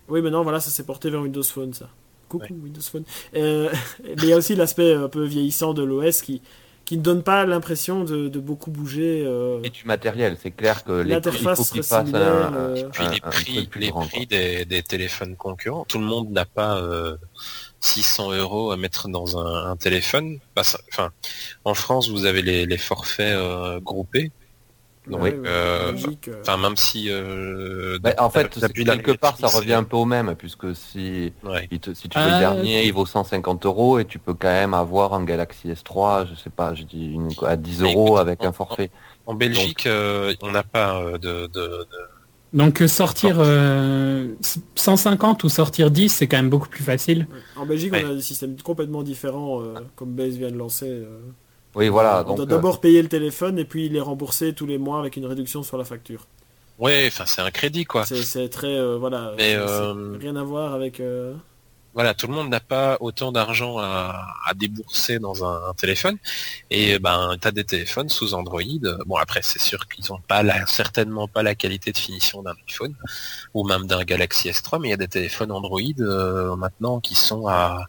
[0.08, 1.90] Oui, maintenant, voilà, ça s'est porté vers Windows Phone, ça.
[2.30, 2.60] Coucou, Ouais.
[2.64, 3.04] Windows Phone.
[3.36, 3.70] Euh,
[4.04, 6.42] mais il y a aussi l'aspect un peu vieillissant de l'OS qui,
[6.86, 9.24] qui ne donne pas l'impression de, de beaucoup bouger.
[9.26, 9.60] euh.
[9.64, 12.90] Et du matériel, c'est clair que les prix, il L'interface faut un, euh.
[12.92, 15.86] Puis un- les prix, les grand, prix des, des téléphones concurrents.
[15.88, 17.16] Tout le monde n'a pas euh,
[17.80, 20.38] 600 euros à mettre dans un, un téléphone.
[20.56, 20.62] Bah,
[20.92, 21.12] Enfin,
[21.66, 24.32] en France, vous avez les, les forfaits euh, groupés.
[25.10, 26.42] Donc, ouais, euh, logique, euh.
[26.42, 27.08] Enfin, même si.
[27.10, 31.68] Euh, Bah, en fait, quelque part, ça revient un peu au même, puisque si, Ouais.
[31.72, 34.34] il te- si tu veux Ah, le dernier, il vaut 150 euros et tu peux
[34.34, 37.92] quand même avoir un Galaxy S3, je sais pas, je dis une, à 10 Mais
[37.94, 38.92] euros avec en- un forfait.
[39.26, 41.88] En Belgique, euh, on n'a pas euh, de, de, de,
[42.54, 44.28] Donc sortir euh,
[44.76, 47.28] 150 ou sortir 10, c'est quand même beaucoup plus facile.
[47.56, 48.04] En Belgique, Ouais.
[48.06, 50.88] on a des systèmes complètement différents, euh, comme Base vient de lancer.
[50.90, 51.20] euh.
[51.80, 52.24] Oui, voilà.
[52.28, 55.00] on Donc, doit euh, d'abord payer le téléphone et puis les rembourser tous les mois
[55.00, 56.28] avec une réduction sur la facture.
[56.78, 58.06] Ouais, enfin c'est un crédit quoi.
[58.06, 59.34] C'est c'est très euh, voilà.
[59.38, 61.00] Mais, euh, rien à voir avec.
[61.00, 61.34] euh,
[61.94, 66.18] Voilà, tout le monde n'a pas autant d'argent à, à débourser dans un, un téléphone.
[66.70, 68.62] Et ben, tu as des téléphones sous Android.
[69.08, 72.56] Bon, après, c'est sûr qu'ils n'ont pas la, certainement pas la qualité de finition d'un
[72.70, 72.96] iPhone
[73.54, 77.16] ou même d'un Galaxy S3, mais il y a des téléphones Android euh, maintenant qui
[77.16, 77.88] sont à,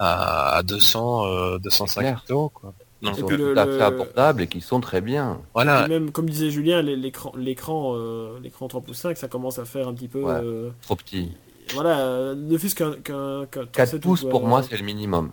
[0.00, 2.48] à, à 200, euh, 250 euros.
[2.48, 2.74] Quoi.
[3.02, 5.40] Donc, qui Et sont tout à le- fait abordables et qui sont très bien.
[5.54, 9.58] voilà, et même comme disait Julien, l'écran, l'écran, euh, l'écran 3 pouces 5, ça commence
[9.58, 10.22] à faire un petit peu.
[10.22, 10.34] Ouais.
[10.42, 11.32] euh, Trop petits.
[11.74, 14.84] voilà, ne fût-ce qu'un qu'un qu'un 4 7 pouces ou, pour euh, moi, c'est le
[14.84, 15.30] minimum.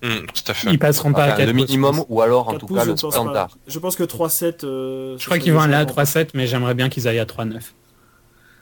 [0.00, 0.08] Tout
[0.48, 0.70] à fait.
[0.72, 2.84] Ils passeront pas Enfin, à 4 le minimum ou alors en 4 tout pouces, cas
[2.86, 3.10] le pas.
[3.12, 3.56] standard.
[3.68, 4.64] Je pense que 3.7.
[4.64, 7.24] euh, Je crois qu'ils vont aller à déjà 3.7, mais j'aimerais bien qu'ils aillent à
[7.24, 7.72] 3.9.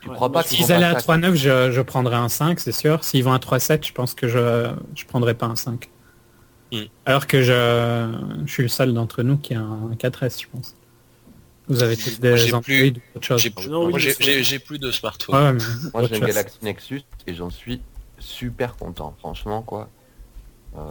[0.01, 2.71] Tu Ouais, crois pas qu'ils S'ils allaient à- 3.9, je, je prendrais un 5, c'est
[2.71, 3.03] sûr.
[3.03, 5.89] S'ils vont à 3.7, je pense que je je prendrais pas un 5.
[6.71, 6.83] Hmm.
[7.05, 8.13] Alors que je,
[8.45, 10.75] je suis le seul d'entre nous qui a un 4S, je pense.
[11.67, 13.41] Vous avez tous des j'ai Android plus- ou autre chose.
[13.41, 15.35] J'ai plus de smartphone.
[15.35, 16.27] Ouais, ouais, mais Moi, j'ai un.
[16.27, 17.81] Galaxy Nexus et j'en suis
[18.19, 19.89] super content, franchement, quoi.
[20.77, 20.81] Euh,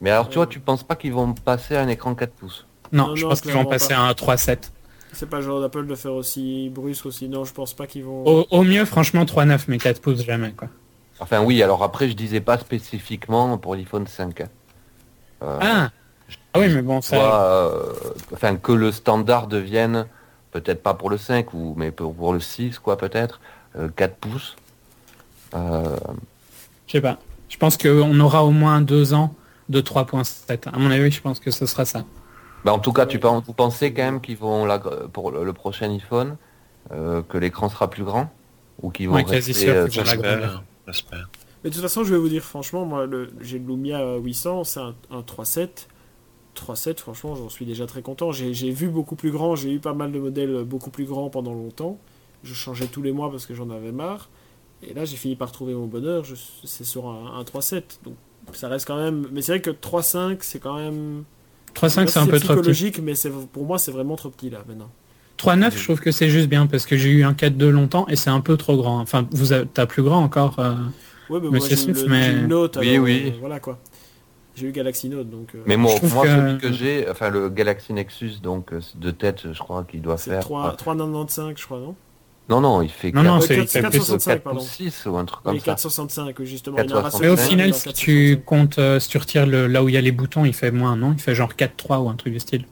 [0.00, 2.66] Mais alors, tu vois, tu penses pas qu'ils vont passer à un écran 4 pouces?
[2.92, 4.00] Non, Non, je non, pense qu'ils vont passer pas.
[4.00, 4.70] à un 3.7.
[5.12, 7.28] C'est pas le genre d'Apple de faire aussi brusque aussi.
[7.28, 8.24] Non, je pense pas qu'ils vont.
[8.26, 10.68] Au, au mieux, franchement, 3.9, mais 4 pouces, jamais, quoi.
[11.20, 14.40] Enfin, oui, alors après, je disais pas spécifiquement pour l'iPhone 5.
[14.40, 14.48] hein.
[15.42, 15.90] Euh, Ah
[16.54, 17.16] Ah oui, mais bon, ça...
[17.16, 17.92] vois, euh,
[18.32, 20.06] enfin, que le standard devienne,
[20.52, 23.40] peut-être pas pour le 5, ou, mais pour, pour le 6, quoi, peut-être,
[23.76, 24.56] euh, 4 pouces.
[25.54, 25.96] Euh,
[26.86, 27.18] Je sais pas.
[27.48, 29.34] Je pense qu'on aura au moins deux ans
[29.68, 30.68] de 3.7.
[30.72, 32.04] À mon avis, je pense que ce sera ça.
[32.64, 35.44] Bah, en tout cas, tu pen- vous pensez quand même qu'ils vont, la- pour le,
[35.44, 36.36] le prochain iPhone,
[36.90, 38.30] que l'écran sera plus grand
[38.82, 39.52] Ou qu'ils vont Ouais, rester...
[39.52, 41.28] sûr J'espère.
[41.62, 44.64] Mais de toute façon, je vais vous dire franchement, moi, le, j'ai le Lumia 800,
[44.64, 45.86] c'est un, un 3.7.
[46.56, 48.32] 3.7, franchement, j'en suis déjà très content.
[48.32, 51.54] J'ai, vu beaucoup plus grand, j'ai eu pas mal de modèles beaucoup plus grands pendant
[51.54, 51.98] longtemps.
[52.42, 54.28] Je changeais tous les mois parce que j'en avais marre.
[54.82, 56.24] Et là, j'ai fini par trouver mon bonheur.
[56.64, 57.82] C'est sur un, un 3.7.
[58.04, 58.16] Donc,
[58.52, 59.28] ça reste quand même.
[59.30, 61.24] Mais c'est vrai que 3.5, c'est quand même.
[61.74, 62.60] 3.5, c'est un peu trop petit.
[62.60, 64.90] psychologique, mais c'est, pour moi, c'est vraiment trop petit là maintenant.
[65.42, 68.16] 3.9, je trouve que c'est juste bien parce que j'ai eu un 4.2 longtemps et
[68.16, 69.00] c'est un peu trop grand.
[69.00, 70.56] Enfin, vous avez, t'as plus grand encore.
[70.58, 70.74] euh,
[71.30, 72.76] Ouais, mais Mais moi, le, Note.
[72.80, 73.22] Oui, alors, oui.
[73.26, 73.78] euh, voilà quoi.
[74.54, 75.54] J'ai eu Galaxy Note, donc.
[75.54, 79.50] euh, Mais moi, moi que- celui que j'ai, enfin le Galaxy Nexus, donc de tête,
[79.52, 80.40] je crois qu'il doit faire...
[80.40, 81.94] 3, 3,95 je crois, non?
[82.50, 83.98] Non, non, il fait Non, non, c'est Ouais, il fait quatre- plus.
[84.00, 84.58] 465, 4 pardon.
[84.58, 85.64] pouces 6 ou un truc comme Oui, ça.
[85.66, 86.76] 465, justement.
[86.76, 87.12] il y a un 465.
[87.12, 88.44] ratio Mais au final, si tu 465.
[88.44, 90.70] comptes, euh, si tu retires le, là où il y a les boutons, il fait
[90.72, 91.14] moins, non?
[91.16, 92.66] Il fait genre 4.3 ou un truc du style.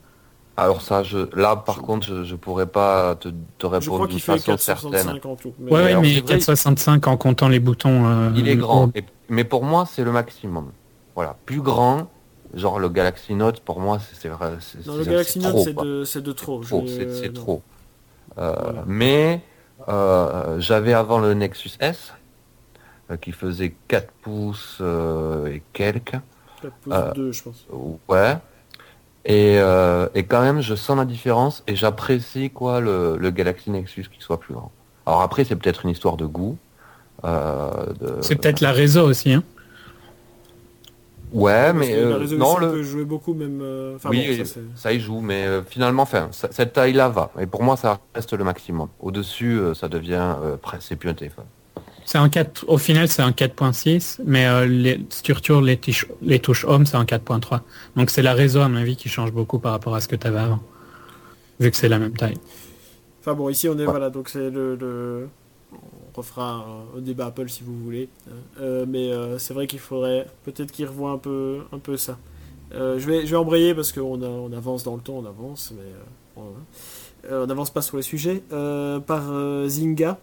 [0.57, 3.28] Alors ça, je, là par contre, je, je pourrais pas te,
[3.66, 4.90] répondre d'une façon certaine.
[4.92, 5.55] 465 en tout.
[5.61, 8.07] Ouais, ouais, alors, mais vrai- 4.65 en comptant les boutons.
[8.07, 8.90] euh, Il est grand.
[8.94, 10.70] Et- mais pour moi, c'est le maximum.
[11.14, 12.11] Voilà, plus grand,
[12.53, 14.53] genre le Galaxy Note, pour moi, c'est vrai.
[14.61, 16.61] c'est- Dans le Galaxy Note, c'est de, c'est de trop.
[16.61, 17.40] Trop, Je- c'est c'est non.
[17.40, 17.62] trop.
[18.38, 18.84] Euh, Voilà.
[18.86, 19.40] Mais
[19.88, 22.12] euh, j'avais avant le Nexus S
[23.11, 26.12] euh, qui faisait 4 pouces euh, et quelques.
[26.61, 27.66] 4 pouces Euh, 2, je pense.
[28.09, 28.36] Ouais.
[29.26, 33.70] Et, euh, et quand même, je sens la différence et j'apprécie quoi le, le Galaxy
[33.70, 34.72] Nexus qui soit plus grand.
[35.06, 36.56] Alors après, c'est peut-être une histoire de goût.
[37.24, 39.32] euh, de- C'est peut-être la réseau aussi.
[39.34, 39.42] Hein.
[41.32, 42.82] Ouais, Parce mais la euh, non, peut le...
[42.82, 43.60] jouer beaucoup, même.
[43.62, 44.44] euh, oui, bon,
[44.74, 47.30] ça, y joue, mais euh, finalement, enfin, ça- cette taille-là va.
[47.38, 48.88] Et pour moi, ça reste le maximum.
[49.00, 51.44] Au-dessus, euh, ça devient euh, presque, c'est plus un téléphone.
[52.05, 55.32] C'est un 4, au final, c'est un 4.6, mais euh, les, si tu
[55.62, 57.61] les, touches- les touches home, c'est un 4.3.
[57.96, 60.16] Donc c'est la réseau, à mon avis, qui change beaucoup par rapport à ce que
[60.16, 60.61] tu avais avant.
[61.61, 62.38] Vu que c'est la même taille.
[63.20, 63.84] Enfin bon, ici on est, Ouais.
[63.86, 65.28] voilà, donc c'est le, le-
[65.72, 68.09] On refera un, un débat Apple si vous voulez.
[68.61, 72.18] Euh, mais euh, c'est vrai qu'il faudrait peut-être qu'ils revoient un peu, un peu ça.
[72.72, 75.72] Euh, je, vais, je vais embrayer parce qu'on on avance dans le temps, on avance,
[75.76, 76.40] mais euh,
[77.28, 78.42] on, euh, n'avance pas sur les sujets.
[78.53, 80.14] Euh, par euh, Zynga, euh,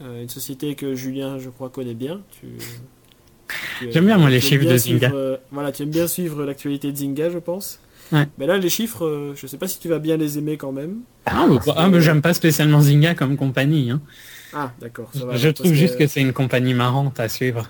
[0.00, 2.20] une société que Julien, je crois, connaît bien.
[2.30, 2.46] Tu,
[3.78, 5.08] tu- J'aime bien, moi, les chiffres de Zynga.
[5.08, 7.80] suivre, euh, voilà, tu aimes bien suivre l'actualité de Zynga, je pense.
[8.12, 8.26] Ouais.
[8.38, 10.72] Mais là, les chiffres, euh, je sais pas si tu vas bien les aimer quand
[10.72, 10.98] même.
[11.26, 13.90] Ah, bah, ah, mais j'aime pas spécialement Zynga comme compagnie.
[13.90, 14.00] hein.
[14.52, 15.10] Ah, d'accord.
[15.12, 17.68] ça va, Je trouve juste que c'est une compagnie marrante à suivre.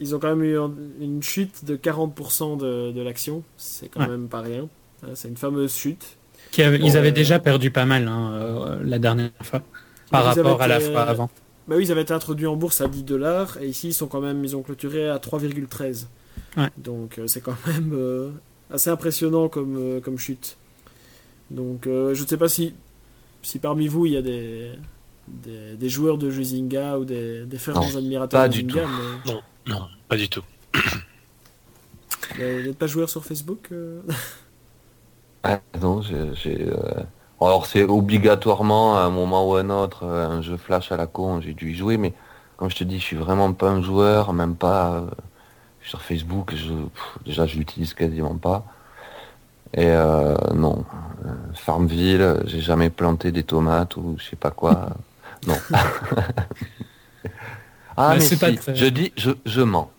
[0.00, 3.42] Ils ont quand même eu un- une chute de 40% de, de l'action.
[3.56, 4.08] C'est quand Ouais.
[4.08, 4.68] même pas rien.
[5.02, 6.16] Hein, C'est une fameuse chute.
[6.50, 9.62] Qui avait- Bon, ils avaient euh, déjà perdu pas mal hein, euh, la dernière fois,
[10.10, 11.30] par Ils rapport à la fois avant.
[11.66, 14.06] Bah oui, ils avaient été introduits en bourse à 10 dollars et ici ils sont
[14.06, 16.06] quand même, ils ont clôturé à 3,13.
[16.56, 16.68] Ouais.
[16.76, 18.30] Donc euh, c'est quand même euh,
[18.70, 20.56] assez impressionnant comme, euh, comme chute.
[21.50, 22.74] Donc euh, je ne sais pas si,
[23.42, 24.72] si parmi vous il y a des,
[25.28, 28.66] des, des joueurs de jeux Zynga ou des, des fervents Non, admirateurs pas de du
[28.66, 28.76] tout.
[28.76, 30.42] mais Non, non, pas du tout.
[32.36, 34.00] vous n'êtes pas joueur sur Facebook euh?
[35.44, 36.66] Ouais, non, j'ai.
[37.46, 40.96] Alors c'est obligatoirement à un moment ou à un autre euh, un jeu flash à
[40.96, 42.14] la con, j'ai dû y jouer, mais
[42.56, 45.06] comme je te dis, je suis vraiment pas un joueur, même pas euh,
[45.82, 48.64] sur Facebook, je, pff, déjà je l'utilise quasiment pas.
[49.74, 50.84] Et euh, non,
[51.54, 54.90] Farmville, j'ai jamais planté des tomates ou je sais pas quoi.
[55.46, 55.56] non.
[57.96, 59.90] ah Mais pas je dis, je, je mens.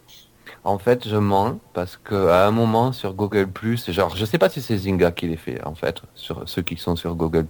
[0.66, 3.48] En fait, je mens parce que à un moment sur Google
[3.94, 6.76] genre, je sais pas si c'est Zynga qui les fait en fait, sur ceux qui
[6.76, 7.46] sont sur Google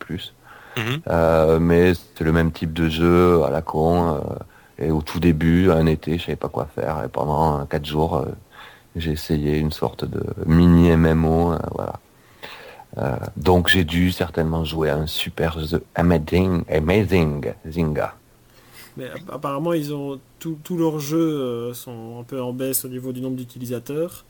[0.78, 1.00] Mhm.
[1.08, 4.16] euh, mais c'est le même type de jeu à la con.
[4.16, 4.20] euh,
[4.78, 7.02] et au tout début, un été, je savais pas quoi faire.
[7.06, 8.26] Et pendant quatre jours, euh,
[8.98, 11.56] j'ai essayé une sorte de mini MMO.
[11.74, 11.94] voilà.
[13.38, 18.16] Donc j'ai dû certainement jouer à un super jeu amazing, amazing Zynga.
[18.98, 22.86] Mais app- apparemment, ils ont tout- tous leurs jeux euh, sont un peu en baisse
[22.86, 24.26] au niveau du nombre d'utilisateurs.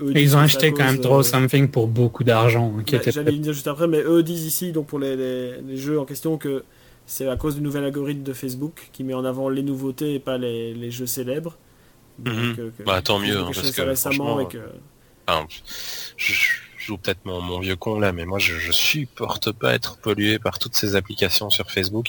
[0.00, 2.72] Eux ils ont acheté quand même Draw euh, Something pour beaucoup d'argent.
[2.86, 5.16] qui bah, était J'allais le dire juste après, mais eux disent ici, donc pour les,
[5.16, 6.62] les- les jeux en question, que
[7.06, 10.18] c'est à cause du nouvel algorithme de Facebook qui met en avant les nouveautés et
[10.20, 11.56] pas les, les jeux célèbres.
[12.18, 12.56] Donc, Mhm.
[12.58, 14.58] euh, que- Bah, tant mieux, hein, parce que, récemment franchement, et que-
[15.26, 15.46] Enfin,
[16.16, 16.48] je, je
[16.88, 20.38] joue peut-être mon, mon vieux con là, mais moi je, je supporte pas être pollué
[20.38, 22.06] par toutes ces applications sur Facebook.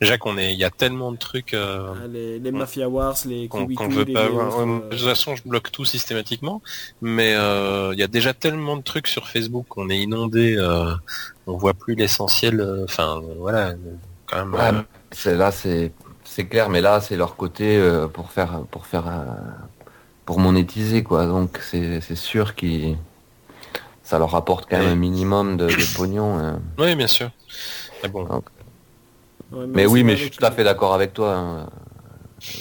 [0.00, 3.16] Déjà qu'on est, il y a tellement de trucs euh, ah, les, les Mafia Wars,
[3.26, 4.58] les qu'on veut les pas autres, avoir.
[4.58, 6.62] Ouais, euh, De toute façon, je bloque tout systématiquement,
[7.02, 10.56] mais euh, il y a déjà tellement de trucs sur Facebook qu'on est inondé.
[10.56, 10.94] euh,
[11.46, 12.60] on voit plus l'essentiel.
[12.60, 13.74] euh, Enfin, voilà,
[14.26, 14.54] quand même.
[14.54, 15.92] Ouais, euh, c'est là, c'est
[16.24, 19.24] c'est clair, mais là, c'est leur côté euh, pour faire pour faire euh,
[20.24, 21.26] pour monétiser quoi.
[21.26, 22.96] Donc c'est c'est sûr qu'ils
[24.10, 24.92] ça leur apporte quand même Ouais.
[24.92, 26.38] un minimum de, de pognon.
[26.40, 26.52] euh.
[26.78, 27.30] Oui, bien sûr.
[28.02, 28.26] Mais bon,
[29.52, 31.34] ouais, Mais oui, mais je suis tout à fait d'accord avec toi.
[31.36, 31.70] hein.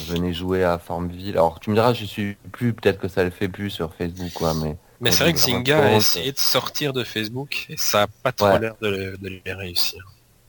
[0.10, 1.32] Venez jouer à Farmville.
[1.32, 4.32] Alors tu me diras, je suis plus, peut-être que ça le fait plus sur Facebook,
[4.34, 4.54] quoi.
[4.54, 8.08] Mais mais c'est vrai que Zynga a essayé de sortir de Facebook et ça a
[8.08, 8.60] pas trop Ouais.
[8.60, 10.04] l'air de, le- de les réussir.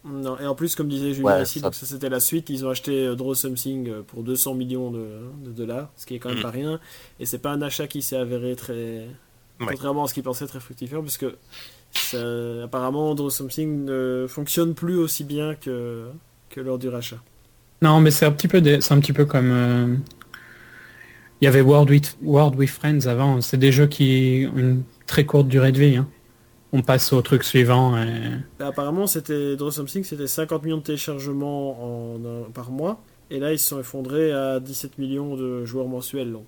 [0.05, 2.51] Non, et en plus, comme disait Julien Ouais, ici, ça- donc ça c'était la suite,
[2.51, 5.07] ils ont acheté euh, Draw Something euh, pour 200 millions de,
[5.45, 6.43] de dollars, ce qui est quand même Mhm.
[6.43, 6.81] pas rien,
[7.21, 9.07] et c'est pas un achat qui s'est avéré très...
[9.61, 9.67] Ouais.
[9.69, 11.27] Contrairement à ce qu'ils pensaient très fructifère, puisque
[11.93, 16.07] ça- apparemment Draw Something ne fonctionne plus aussi bien que,
[16.49, 17.19] que lors du rachat.
[17.83, 19.51] Non, mais c'est un petit peu, des- c'est un petit peu comme.
[19.51, 19.97] euh,
[21.41, 23.41] Il y avait World with, World with Friends avant.
[23.41, 25.97] C'est des jeux qui ont une très courte durée de vie.
[25.97, 26.07] hein.
[26.73, 27.97] On passe au truc suivant.
[28.03, 33.01] et- Bah, apparemment, c'était Draw Something, c'était 50 millions de téléchargements en, un- par mois,
[33.31, 36.31] et là ils se sont effondrés à 17 millions de joueurs mensuels.
[36.33, 36.45] Donc,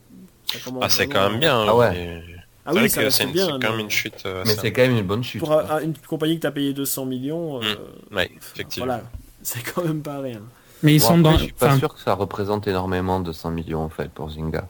[0.46, 1.64] ça commence Ah, c'est quand même bien.
[1.66, 2.22] Ah ouais.
[2.64, 3.46] Ah c'est oui, ça c'est bien.
[3.48, 4.22] quand même mais une chute.
[4.24, 5.40] euh, mais c'est quand même une bonne chute.
[5.40, 5.52] Pour
[5.82, 7.74] une compagnie que tu as payé 200 millions, euh,
[8.12, 8.86] Ouais, effectivement.
[8.86, 9.02] voilà,
[9.42, 10.40] c'est quand même pas rien.
[10.84, 11.38] Mais ils Bon, sont après, dans.
[11.38, 14.30] Je suis pas enfin, sûr que ça représente énormément de 100 millions en fait pour
[14.30, 14.66] Zynga.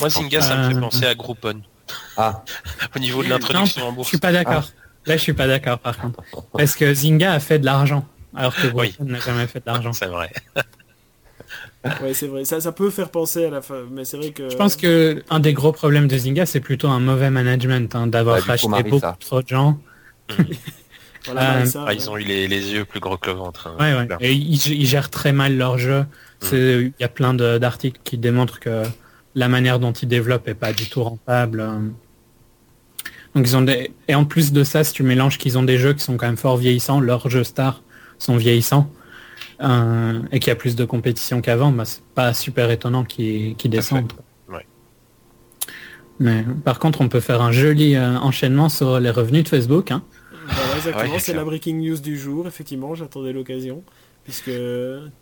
[0.00, 1.60] Moi, Zynga, ça me Euh, fait penser à Groupon.
[2.16, 2.42] Ah,
[2.96, 4.08] Au niveau de l'introduction en je bourse.
[4.08, 4.64] suis pas d'accord.
[5.06, 6.22] Là, je suis pas d'accord par contre.
[6.52, 8.06] Parce que Zynga a fait de l'argent.
[8.34, 8.90] Alors que Oui.
[8.92, 9.92] Groupon n'a jamais fait de l'argent.
[9.92, 10.30] C'est vrai.
[12.02, 12.44] Ouais, c'est vrai.
[12.44, 14.50] Ça, ça peut faire penser à la fin, mais c'est vrai que.
[14.50, 18.06] Je pense que un des gros problèmes de Zynga, c'est plutôt un mauvais management, hein,
[18.06, 18.90] d'avoir coup, racheté Marissa.
[18.90, 19.78] beaucoup trop de gens.
[21.26, 23.66] Voilà, Euh, Marissa, Ah, ils ont eu les, les yeux plus gros que le ventre.
[23.68, 24.06] hein, Ouais, ouais.
[24.06, 24.18] clair.
[24.22, 26.06] Et ils, ils gèrent très mal leur jeu.
[26.40, 28.84] C'est- Il y a plein de- d'articles qui démontrent que
[29.34, 31.60] la manière dont ils développent est pas du tout rentable.
[31.60, 31.78] euh.
[33.34, 33.92] Donc ils ont des...
[34.08, 36.26] Et en plus de ça, si tu mélanges qu'ils ont des jeux qui sont quand
[36.26, 37.82] même fort vieillissants, leurs jeux stars
[38.18, 38.90] sont vieillissants,
[39.60, 43.56] euh, et qu'il y a plus de compétition qu'avant, bah, c'est pas super étonnant qu'ils
[43.60, 43.68] fait.
[43.68, 44.12] descendent.
[44.48, 44.66] Ouais.
[46.18, 49.90] Mais par contre, on peut faire un joli euh, enchaînement sur les revenus de Facebook.
[49.90, 50.02] Hein.
[50.46, 51.12] Voilà, exactement.
[51.12, 52.46] Ouais, c'est la breaking news du jour.
[52.46, 53.82] Effectivement, j'attendais l'occasion.
[54.24, 54.50] Puisque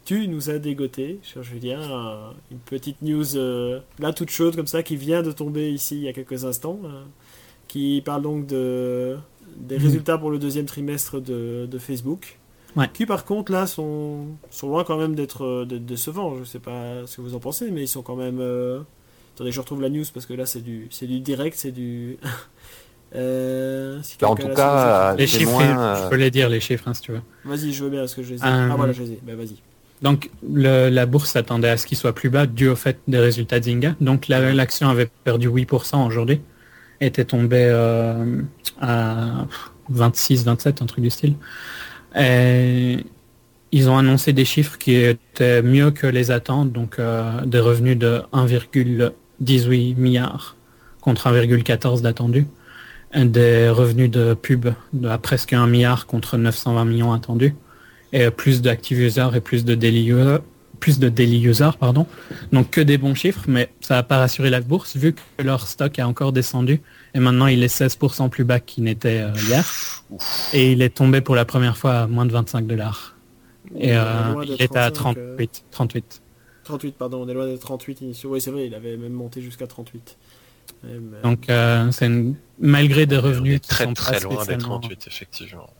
[0.05, 4.67] tu nous as dégoté, cher Julien, un- une petite news euh, là toute chaude comme
[4.67, 7.05] ça qui vient de tomber ici il y a quelques instants, euh,
[7.69, 9.17] qui parle donc de,
[9.57, 9.83] des Mhm.
[9.85, 12.39] résultats pour le deuxième trimestre de, de Facebook.
[12.77, 12.89] Ouais.
[12.93, 16.37] Qui par contre là sont, sont loin quand même d'être euh, d'être décevants.
[16.39, 18.39] Je sais pas ce que vous en pensez, mais ils sont quand même.
[18.41, 18.81] euh,
[19.35, 22.19] Attendez, je retrouve la news parce que là c'est du, c'est du direct, c'est du.
[23.15, 25.15] Euh, si En tout cas.
[25.17, 27.23] Les chiffres, moins, je peux les dire, les chiffres, hein, si tu veux.
[27.45, 28.45] Vas-y, je veux bien parce que je les ai.
[28.45, 29.19] Euh, Ah voilà, je les ai.
[29.23, 29.57] Ben vas-y.
[30.03, 33.19] Donc le- la bourse s'attendait à ce qu'il soit plus bas dû au fait des
[33.19, 33.95] résultats de Zynga.
[34.03, 36.43] Donc la- l'action avait perdu 8% aujourd'hui,
[37.01, 38.43] était tombée euh,
[38.79, 39.47] à
[39.89, 41.35] 26, 27, un truc du style.
[42.19, 43.05] Et
[43.71, 47.99] ils ont annoncé des chiffres qui étaient mieux que les attentes, donc euh, des revenus
[47.99, 50.57] de 1,18 milliard
[51.01, 52.47] contre 1,14 d'attendu,
[53.15, 57.55] et des revenus de pub de à presque 1 milliard contre 920 millions attendus.
[58.13, 60.39] Et euh, plus d'active users et plus de daily users,
[60.81, 62.07] plus de daily users, pardon.
[62.53, 65.67] Donc que des bons chiffres, mais ça n'a pas rassuré la bourse vu que leur
[65.67, 66.81] stock a encore descendu
[67.15, 69.65] et maintenant il est 16% plus bas qu'il n'était euh, hier
[70.53, 73.15] et il est tombé pour la première fois à moins de 25 dollars.
[73.77, 75.65] Et est euh, il était à 35, euh, 38.
[75.71, 76.23] 38.
[76.65, 78.31] 38, pardon, on est loin des 38 initiaux.
[78.33, 80.17] Oui, c'est vrai, il avait même monté jusqu'à 38.
[80.85, 84.21] Ouais, mais- Donc euh, c'est une- malgré des revenus est qui très sont très pas
[84.21, 85.71] loin des spécialement- 38 effectivement.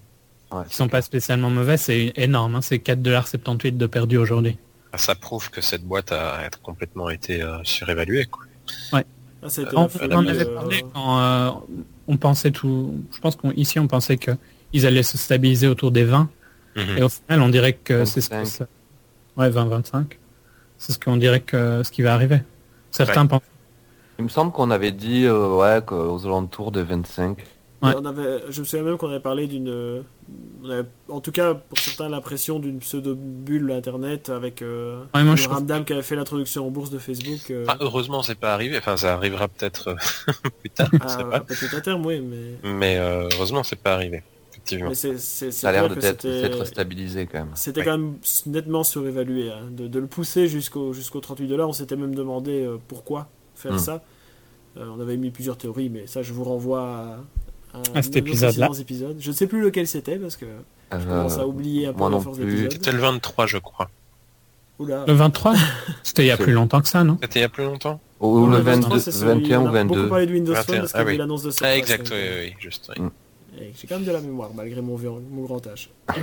[0.51, 2.55] Ouais, qui sont pas spécialement mauvais, c'est énorme.
[2.55, 2.63] hein.
[2.63, 4.57] C'est 4,78$ de perdu aujourd'hui.
[4.97, 8.25] Ça prouve que cette boîte a complètement été euh, surévaluée.
[8.25, 8.45] Quoi.
[9.43, 11.51] Ah, ça a été On, on avait euh, parlé quand euh,
[12.09, 12.95] on pensait tout.
[13.15, 14.33] Je pense qu'ici on pensait que
[14.73, 16.29] ils allaient se stabiliser autour des 20
[16.77, 16.99] Mhm.
[16.99, 18.47] et au final on dirait que c'est ce que 25.
[18.47, 18.67] ça-
[19.37, 20.19] ouais 20-25.
[20.77, 22.41] C'est ce qu'on dirait que ce qui va arriver.
[22.91, 23.43] Certains pensent.
[24.19, 27.39] Il me semble qu'on avait dit euh, ouais qu'aux alentours de 25.
[27.81, 27.93] Ouais.
[27.97, 30.03] On avait, je me souviens même qu'on avait parlé d'une,
[30.65, 35.23] on avait, en tout cas pour certains l'impression d'une pseudo bulle internet avec euh, Ouais,
[35.23, 37.51] moi, trouve- Ramdam qui avait fait l'introduction en bourse de Facebook.
[37.53, 38.79] euh, Ah, heureusement, c'est pas arrivé.
[38.79, 40.91] Enfin, ça arrivera peut-être euh, plus tard.
[40.91, 41.41] pas.
[41.41, 44.25] peut-être à terme, oui, mais, Mais euh, heureusement, c'est pas arrivé.
[44.51, 44.89] Effectivement.
[44.91, 47.51] mais Ça a l'air de s'être stabilisé quand même.
[47.55, 47.85] C'était Ouais.
[47.87, 48.15] quand même
[48.47, 49.51] nettement surévalué.
[49.53, 49.69] hein.
[49.71, 53.75] De, de le pousser jusqu'au jusqu'au 38 dollars, on s'était même demandé euh, pourquoi faire
[53.75, 53.79] Hmm.
[53.79, 54.03] ça.
[54.77, 57.19] Euh, on avait mis plusieurs théories, mais ça, je vous renvoie à,
[57.95, 58.71] à cet épisode-là.
[59.19, 60.47] Je ne sais plus lequel c'était parce que
[60.93, 62.69] je Euh, commence à oublier un peu moi non force plus.
[62.71, 63.91] C'était le 23, je crois.
[64.79, 65.05] Oula.
[65.07, 65.55] Le 23
[66.05, 68.01] C'était il y a plus longtemps que ça, non C'était il y a plus longtemps
[68.21, 69.95] ou le 23, 22, c'est celui- 21 on ou a 22.
[69.97, 71.19] beaucoup parlé de Windows Phone 21, parce qu'il ah y avait oui.
[71.19, 72.91] l'annonce de Ah, Surface, exact, donc, oui, oui, juste.
[72.97, 73.03] oui.
[73.05, 73.11] Mm.
[73.61, 75.91] et J'ai quand même de la mémoire malgré mon, vieux- mon grand âge.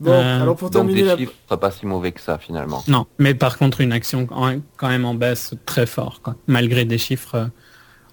[0.00, 1.16] bon, Euh, alors pour Donc terminer des la...
[1.16, 2.82] chiffres pas, pas si mauvais que ça finalement.
[2.88, 6.98] Non, mais par contre une action quand même en baisse très fort, quoi, malgré des
[6.98, 7.46] chiffres euh,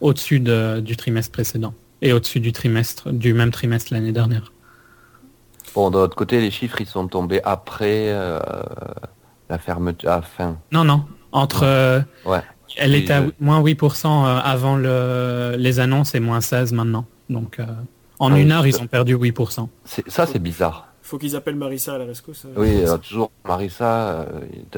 [0.02, 4.52] au-dessus de- du trimestre précédent et au-dessus du trimestre du même trimestre l'année dernière.
[5.76, 8.40] Bon, de l'autre côté, les chiffres ils sont tombés après euh,
[9.50, 10.10] la fermeture.
[10.10, 10.58] Ah, fin.
[10.72, 12.42] Non, non, entre euh, Ouais.
[12.78, 17.06] elle était à moins 8% euh, avant le, les annonces et moins 16 maintenant.
[17.30, 17.66] Donc euh,
[18.20, 19.68] en Ah, une heure ils ont perdu 8%.
[19.86, 20.88] C'est- Ça, c'est bizarre.
[21.04, 22.46] faut qu'ils appellent Marissa à la rescousse.
[22.56, 24.26] Oui, toujours Marissa, euh,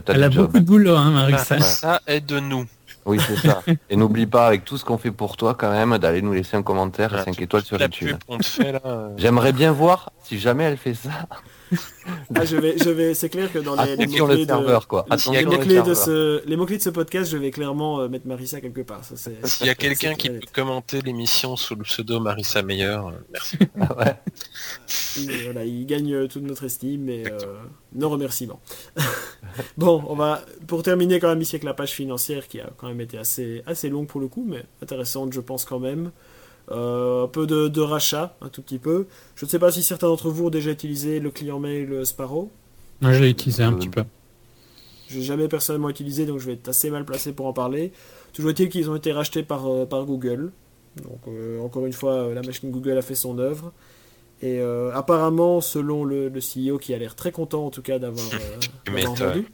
[0.07, 1.55] Elle a beaucoup de boulot, hein, Marissa.
[1.57, 2.65] Ah, ça aide-nous.
[3.05, 3.61] Oui, c'est ça.
[3.89, 6.57] Et n'oublie pas, avec tout ce qu'on fait pour toi, quand même, d'aller nous laisser
[6.57, 8.17] un commentaire Voilà, 5 toute- étoiles sur YouTube.
[8.85, 11.09] euh, J'aimerais bien voir si jamais elle fait ça.
[12.35, 15.05] Ah, je vais, je vais, c'est clair que dans les, mots-clés le de- serveur, quoi.
[15.31, 18.61] les- mots-clés de ce, les mots-clés de ce podcast, je vais clairement euh, mettre Marissa
[18.61, 19.03] quelque part.
[19.03, 22.85] Ça, c'est, S'il y a quelqu'un qui peut commenter l'émission sous le pseudo Marissa Meyer,
[22.85, 23.57] euh, merci.
[23.81, 24.15] Ah ouais.
[25.17, 27.37] Il, voilà, il gagne euh, toute notre estime et euh,
[27.93, 28.59] nos remerciements.
[29.77, 32.87] bon, on va pour terminer quand même ici avec la page financière qui a quand
[32.87, 36.11] même été assez assez longue pour le coup, mais intéressante je pense quand même.
[36.71, 39.07] Euh, un peu de, de rachat, un tout petit peu.
[39.35, 42.51] Je ne sais pas si certains d'entre vous ont déjà utilisé le client mail Sparrow.
[43.01, 44.03] Moi je l'ai utilisé un petit peu.
[45.07, 47.91] Je l'ai jamais personnellement utilisé, donc je vais être assez mal placé pour en parler.
[48.33, 50.51] Toujours est-il qu'ils ont été rachetés par, euh, par Google.
[50.97, 53.73] Donc, euh, encore une fois, la machine Google a fait son œuvre.
[54.41, 57.99] Et euh, apparemment, selon le, le CEO, qui a l'air très content en tout cas
[57.99, 59.45] d'avoir euh, vendu.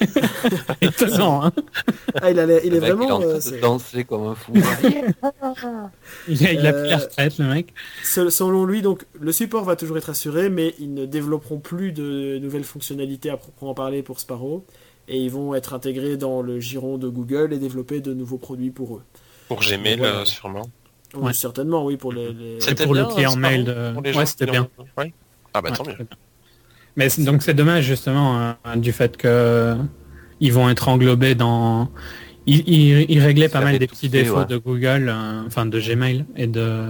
[0.80, 1.52] Étonnant, hein
[2.22, 3.20] Ah, il, a il est mec, il est vraiment.
[3.20, 4.52] euh, danser comme un fou.
[6.28, 7.74] il a, il a pris la Euh, retraite, le mec.
[8.02, 11.92] Se- Selon lui, donc, le support va toujours être assuré, mais ils ne développeront plus
[11.92, 14.64] de nouvelles fonctionnalités à proprement parler pour Sparrow.
[15.08, 18.70] Et ils vont être intégrés dans le giron de Google et développer de nouveaux produits
[18.70, 19.02] pour eux.
[19.48, 20.24] Pour Gmail, Voilà.
[20.26, 20.68] sûrement.
[21.14, 21.32] Ouais.
[21.32, 22.32] Certainement, oui, pour les.
[22.32, 24.68] les- C'était pour le client mail de- pour les Ouais, gens c'était bien.
[24.96, 25.12] Ouais.
[25.54, 25.96] Ah bah Ouais, tant mieux.
[26.96, 29.76] Mais c'est- donc c'est dommage justement euh, du fait que
[30.40, 31.88] ils vont être englobés dans.
[32.46, 34.46] Ils, ils- ils réglaient pas mal des petits fait, défauts ouais.
[34.46, 36.84] de Google, euh, enfin de Gmail et de,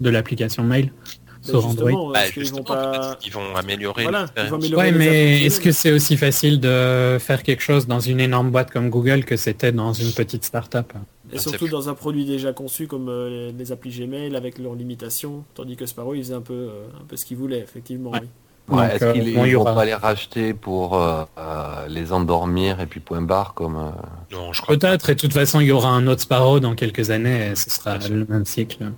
[0.00, 0.92] de l'application mail
[1.40, 1.90] sur Android.
[1.90, 3.58] justement, Bah, qu'ils vont pas.
[3.58, 4.50] améliorer Voilà, ils l'expérience.
[4.50, 7.98] vont améliorer Ouais, les mais est-ce que c'est aussi facile de faire quelque chose dans
[7.98, 10.92] une énorme boîte comme Google que c'était dans une petite start-up?
[11.32, 14.74] Et surtout dans un produit déjà conçu comme euh, les, les applis Gmail avec leurs
[14.74, 18.10] limitations, tandis que Sparrow il faisait un peu, euh, un peu ce qu'il voulait, effectivement.
[18.10, 18.20] Ouais.
[18.22, 18.28] oui.
[18.68, 22.80] Ouais, Donc, Est-ce euh, qu'ils y vont pas les racheter pour euh, euh, les endormir
[22.80, 23.76] et puis point barre comme...
[23.76, 23.90] euh,
[24.30, 26.74] Non, je crois Peut-être, et de toute façon, il y aura un autre Sparrow dans
[26.74, 28.92] quelques années et ce sera le même cycle.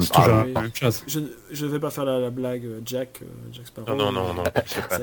[0.00, 0.52] C'est Ah, toujours oui.
[0.54, 1.02] la même chose.
[1.06, 1.20] Je
[1.50, 3.88] je ne vais pas faire la, la blague euh, Jack, euh, Jack Sparrow.
[3.94, 4.44] Non, non, non, non,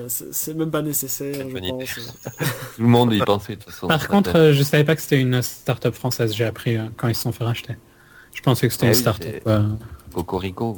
[0.07, 1.95] c'est même pas nécessaire, je pense.
[2.75, 3.87] Tout le monde y pensait de toute façon.
[3.87, 7.07] Par contre, euh, je savais pas que c'était une start-up française, j'ai appris euh, quand
[7.07, 7.75] ils se sont fait racheter.
[8.33, 9.43] Je pensais que c'était Eh une oui, start-up.
[9.47, 9.67] euh,
[10.13, 10.77] Cocorico.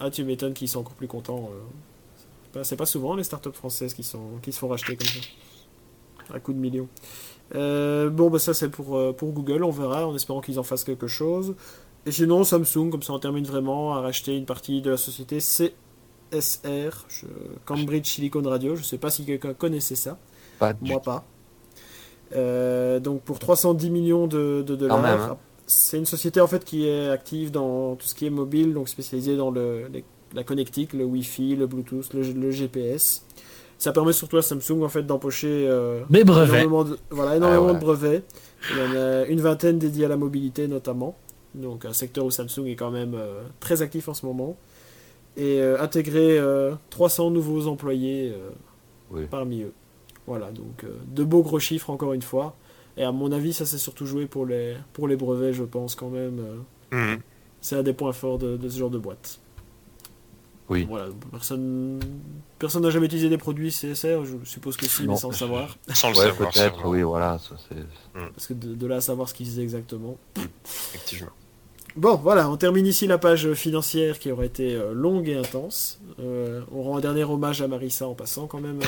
[0.00, 1.50] Ah, tu m'étonnes qu'ils sont encore plus contents.
[1.52, 2.62] euh.
[2.62, 6.34] C'est pas- pas, souvent les startups françaises qui, sont, qui se font racheter comme ça.
[6.34, 6.88] À coup de millions.
[7.54, 10.62] Euh, bon, bah ça c'est pour, euh, pour Google, on verra, en espérant qu'ils en
[10.62, 11.54] fassent quelque chose.
[12.08, 15.40] Et sinon, Samsung, comme ça on termine vraiment, a racheté une partie de la société,
[15.40, 17.26] CSR, je-
[17.66, 18.76] Cambridge Silicon Radio.
[18.76, 20.18] Je sais pas si quelqu'un connaissait ça.
[20.58, 21.24] Pas du Moi pas.
[22.34, 25.04] Euh, donc pour 310 millions de, de dollars.
[25.32, 25.36] hein.
[25.66, 28.88] C'est une société en fait qui est active dans tout ce qui est mobile, donc
[28.88, 30.04] spécialisée dans le, les-
[30.34, 33.24] la connectique, le Wi-Fi, le Bluetooth, le, le GPS.
[33.78, 36.00] Ça permet surtout à Samsung en fait d'empocher euh,
[36.58, 37.74] énormément de, voilà, énormément Ah ouais.
[37.74, 38.24] de brevets.
[38.72, 41.16] Il y en a une vingtaine dédiés à la mobilité notamment.
[41.54, 44.56] Donc un secteur où Samsung est quand même euh, très actif en ce moment.
[45.36, 48.50] Et euh, intégrer euh, 300 nouveaux employés euh,
[49.10, 49.26] Oui.
[49.30, 49.72] parmi eux.
[50.26, 52.54] Voilà, donc euh, de beaux gros chiffres encore une fois.
[52.96, 55.94] Et à mon avis, ça s'est surtout joué pour les, pour les brevets, je pense
[55.94, 56.38] quand même.
[56.40, 56.56] euh,
[57.14, 57.20] Mhm.
[57.60, 59.40] c'est un des points forts de, de ce genre de boîte.
[60.70, 60.84] Oui.
[60.88, 61.98] Voilà, personne
[62.58, 65.12] personne n'a jamais utilisé des produits CSR, je suppose que si, Non.
[65.12, 65.76] mais sans le savoir.
[65.94, 67.38] Sans le Ouais, savoir, peut-être, oui, voilà.
[67.38, 70.16] ça, c'est- Parce que de, de là à savoir ce qu'ils faisaient exactement.
[70.66, 71.30] effectivement.
[71.96, 75.98] Bon, voilà, on termine ici la page financière qui aurait été euh, longue et intense.
[76.20, 78.80] Euh, on rend un dernier hommage à Marissa en passant quand même.
[78.80, 78.84] euh,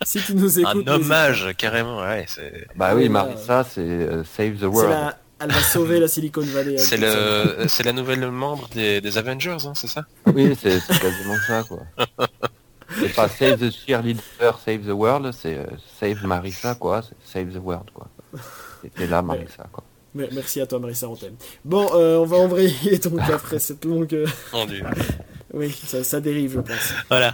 [0.00, 0.86] Ah si tu nous écoutes.
[0.88, 2.24] Un hommage, carrément, ouais.
[2.28, 5.14] C'est Bah Oui, Marissa, c'est euh, Save the World.
[5.42, 6.78] Elle va sauver la Silicon Valley.
[6.78, 7.44] c'est elle, ça.
[7.62, 10.04] le, c'est la nouvelle membre des, des Avengers, hein, c'est ça?
[10.26, 11.80] Oui, c'est c'est quasiment ça, quoi.
[12.98, 15.64] C'est pas Save the Cheerleader, Save the World, c'est euh,
[15.98, 17.02] Save Marissa, quoi.
[17.02, 18.08] C'est Save the World, quoi.
[18.82, 19.84] C'était là, Marissa, quoi.
[20.14, 21.36] Mais- Merci à toi, Marissa, on t'aime.
[21.64, 24.12] Bon, euh, on va embrayer donc après cette longue.
[24.14, 24.82] euh, Mon dieu.
[25.54, 26.94] Oui, ça, ça dérive, je pense.
[27.08, 27.32] Voilà.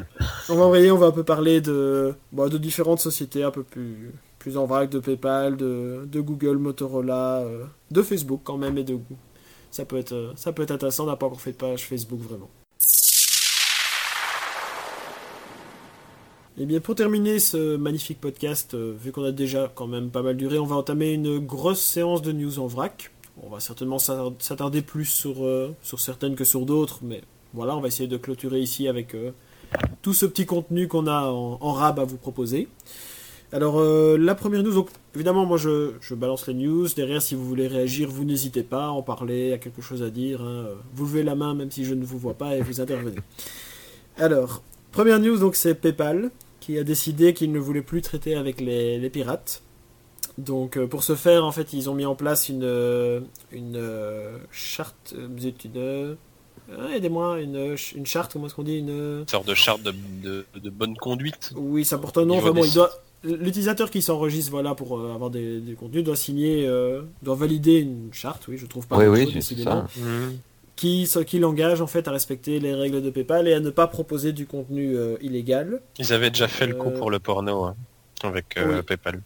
[0.48, 3.62] On va embrayer, on va un peu parler de, bon, de différentes sociétés un peu
[3.64, 4.12] plus,
[4.56, 9.16] en vrac, de PayPal, de, Google, Motorola, euh, de Facebook quand même et de Google.
[9.70, 11.86] Ça peut être, euh, ça peut être intéressant, on n'a pas encore fait de page
[11.86, 12.48] Facebook vraiment.
[16.60, 20.22] Et bien pour terminer ce magnifique podcast, euh, vu qu'on a déjà quand même pas
[20.22, 23.12] mal duré, on va entamer une grosse séance de news en vrac.
[23.42, 25.36] On va certainement s'attar- s'attarder plus sur,
[25.80, 27.22] sur certaines que sur d'autres, mais
[27.54, 29.14] voilà, on va essayer de clôturer ici avec
[30.02, 32.66] tout ce petit contenu qu'on a en rab à vous proposer.
[33.52, 36.86] Alors, euh, la première news, donc évidemment, moi je, je balance les news.
[36.94, 40.10] Derrière, si vous voulez réagir, vous n'hésitez pas à en parler, à quelque chose à
[40.10, 40.42] dire.
[40.42, 40.66] hein.
[40.94, 43.16] Vous levez la main même si je ne vous vois pas et vous intervenez.
[44.18, 46.30] Alors, première news, donc c'est PayPal
[46.60, 49.62] qui a décidé qu'il ne voulait plus traiter avec les, les pirates.
[50.36, 53.20] Donc, euh, pour ce faire, en fait, ils ont mis en place une, euh,
[53.50, 55.14] une euh, charte.
[55.36, 55.76] Vous êtes une.
[55.76, 56.14] euh,
[56.94, 60.44] Aidez-moi, une, une charte, comment est-ce qu'on dit une, Une sorte de charte de, de,
[60.60, 61.52] de bonne conduite.
[61.56, 62.34] Oui, ça porte un nom.
[62.34, 62.90] Niveau Enfin bon, des- il doit.
[63.24, 67.80] L'utilisateur qui s'enregistre voilà, pour euh, avoir des, des contenus doit signer, euh, doit valider
[67.80, 69.86] une charte, oui, je trouve pas Oui, oui, chose, ça.
[70.76, 73.70] qui, ce qui l'engage en fait à respecter les règles de PayPal et à ne
[73.70, 75.80] pas proposer du contenu euh, illégal.
[75.98, 77.74] Ils avaient déjà fait le coup pour le porno hein,
[78.22, 78.82] avec euh, oui.
[78.82, 79.20] PayPal.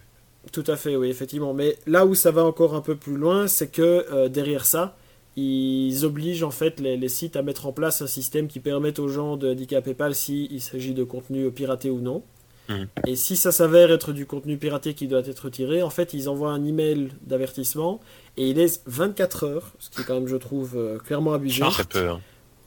[0.50, 1.52] Tout à fait, oui, effectivement.
[1.52, 4.96] Mais là où ça va encore un peu plus loin, c'est que euh, derrière ça,
[5.36, 8.98] ils obligent en fait les, les sites à mettre en place un système qui permette
[8.98, 12.22] aux gens d'indiquer à PayPal s'il s'agit de contenu piraté ou non.
[12.68, 12.86] Mhm.
[13.06, 16.28] Et si ça s'avère être du contenu piraté qui doit être retiré, en fait, ils
[16.28, 18.00] envoient un email d'avertissement
[18.36, 21.62] et ils laissent 24 heures, ce qui est quand même, je trouve, euh, clairement abusé.
[21.62, 22.08] Très peu.
[22.08, 22.20] hein.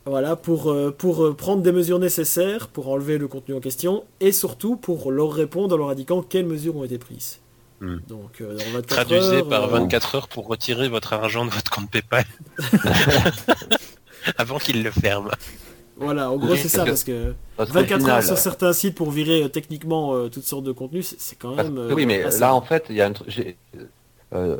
[0.08, 4.04] Voilà, pour, euh, pour euh, prendre des mesures nécessaires pour enlever le contenu en question
[4.20, 7.40] et surtout pour leur répondre en leur indiquant quelles mesures ont été prises.
[7.82, 7.98] Hmm.
[8.08, 11.50] Donc, euh, dans 24 Traduisez heures, par euh, 24 heures pour retirer votre argent de
[11.50, 12.26] votre compte PayPal.
[14.38, 15.32] Avant qu'il le ferme.
[15.98, 18.96] Voilà, en gros, c'est ça, parce que Parce qu'au 24 final, heures sur certains sites
[18.96, 21.76] pour virer euh, techniquement euh, toutes sortes de contenus, c'est- quand même.
[21.76, 23.14] que euh, oui, mais assez- là, en fait, il y a un
[24.34, 24.58] euh,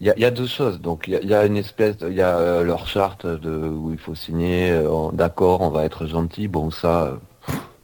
[0.00, 0.80] il y, a, il y a deux choses.
[0.80, 2.86] Donc, il y a, il y a une espèce, de- il y a euh, leur
[2.88, 4.70] charte de où il faut signer.
[4.72, 6.48] euh, D'accord, on va être gentil.
[6.48, 7.16] Bon, ça, euh,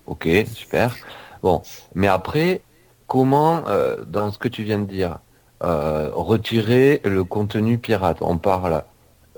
[0.07, 0.97] ok, super.
[1.43, 1.63] Bon,
[1.95, 2.63] mais après,
[3.09, 5.21] comment, euh, dans ce que tu viens de dire,
[5.65, 8.19] euh, retirer le contenu pirate?
[8.23, 8.85] On parle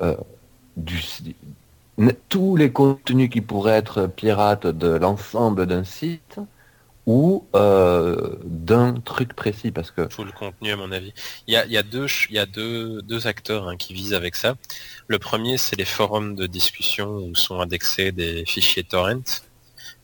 [0.03, 0.17] euh,
[0.77, 0.99] du
[2.29, 6.39] tous les contenus qui pourraient être pirates de l'ensemble d'un site
[7.07, 11.13] ou euh, d'un truc précis parce que Tout le contenu, à mon avis.
[11.47, 13.93] Il y a, il y a deux, il y a deux, deux acteurs hein, qui
[13.93, 14.57] visent avec ça.
[15.07, 19.21] Le premier, c'est les forums de discussion où sont indexés des fichiers torrent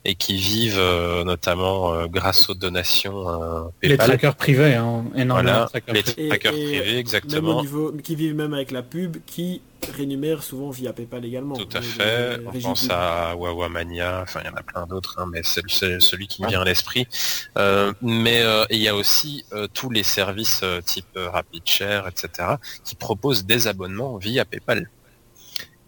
[0.05, 5.33] et qui vivent euh, notamment euh, grâce aux donations euh, Les trackers privés, hein, énormément
[5.43, 7.61] Voilà, de trackers les trackers privés, Même au exactement.
[7.61, 9.61] niveau, qui vivent même avec la pub, qui
[9.97, 11.57] rémunèrent souvent via PayPal également.
[11.57, 12.39] Tout à Les- fait.
[12.39, 15.63] les On pense à Wawamania, enfin il y en a plein d'autres, hein, mais c'est
[16.01, 17.07] celui qui me vient à l'esprit.
[17.59, 22.09] Euh, mais euh, il y a aussi euh, tous les services euh, type euh, RapidShare,
[22.09, 24.91] etc., qui proposent des abonnements via PayPal.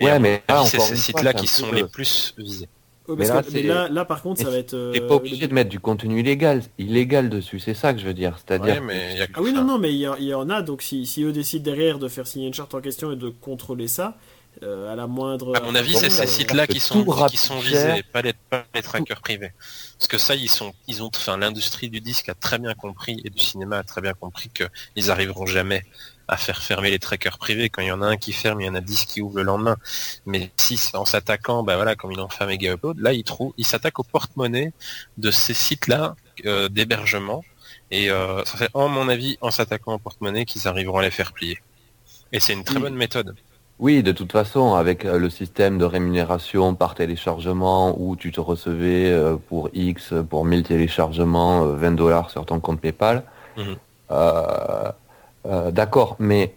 [0.01, 2.68] Et Ouais, mais c'est ces sites-là qui sont peu- les plus visés.
[3.09, 4.75] Mais parce là, que- mais là, là, par contre, ça va être.
[4.75, 8.07] euh, t'es pas obligé de mettre du contenu illégal, illégal dessus, c'est ça que je
[8.07, 8.39] veux dire.
[8.39, 10.49] C'est-à-dire Ouais, mais il y a que Ah oui, non, non, mais il y, en
[10.51, 13.17] a, donc si, si eux décident derrière de faire signer une charte en question et
[13.17, 14.17] de contrôler ça,
[14.63, 15.57] euh, à la moindre.
[15.57, 18.83] À mon avis, c'est ces sites-là qui sont, qui sont visés, pas les, pas les
[18.83, 19.53] trackers privés.
[19.99, 23.21] Parce que ça, ils sont, ils ont, enfin, l'industrie du disque a très bien compris
[23.25, 25.83] et du cinéma a très bien compris qu'ils arriveront jamais
[26.33, 27.68] à faire fermer les trackers privés.
[27.68, 29.37] Quand il y en a un qui ferme, il y en a dix qui ouvrent
[29.37, 29.76] le lendemain.
[30.26, 33.24] Mais si en s'attaquant, bah voilà, comme ils l'ont fait à Mega Upload, là ils
[33.24, 34.72] trouvent, ils s'attaquent au porte-monnaie
[35.18, 36.16] de ces sites-là
[36.47, 37.45] euh, d'hébergement.
[37.91, 41.11] Et euh, ça fait, en mon avis, en s'attaquant au porte-monnaie, qu'ils arriveront à les
[41.11, 41.59] faire plier.
[42.33, 43.35] Et c'est une très bonne méthode.
[43.78, 48.41] Oui, de toute façon, avec euh, le système de rémunération par téléchargement où tu te
[48.41, 49.14] recevais
[49.49, 53.24] pour X, pour 1000 téléchargements, 20 euh, dollars sur ton compte PayPal.
[53.59, 53.76] Mhm.
[55.45, 56.55] D'accord, mais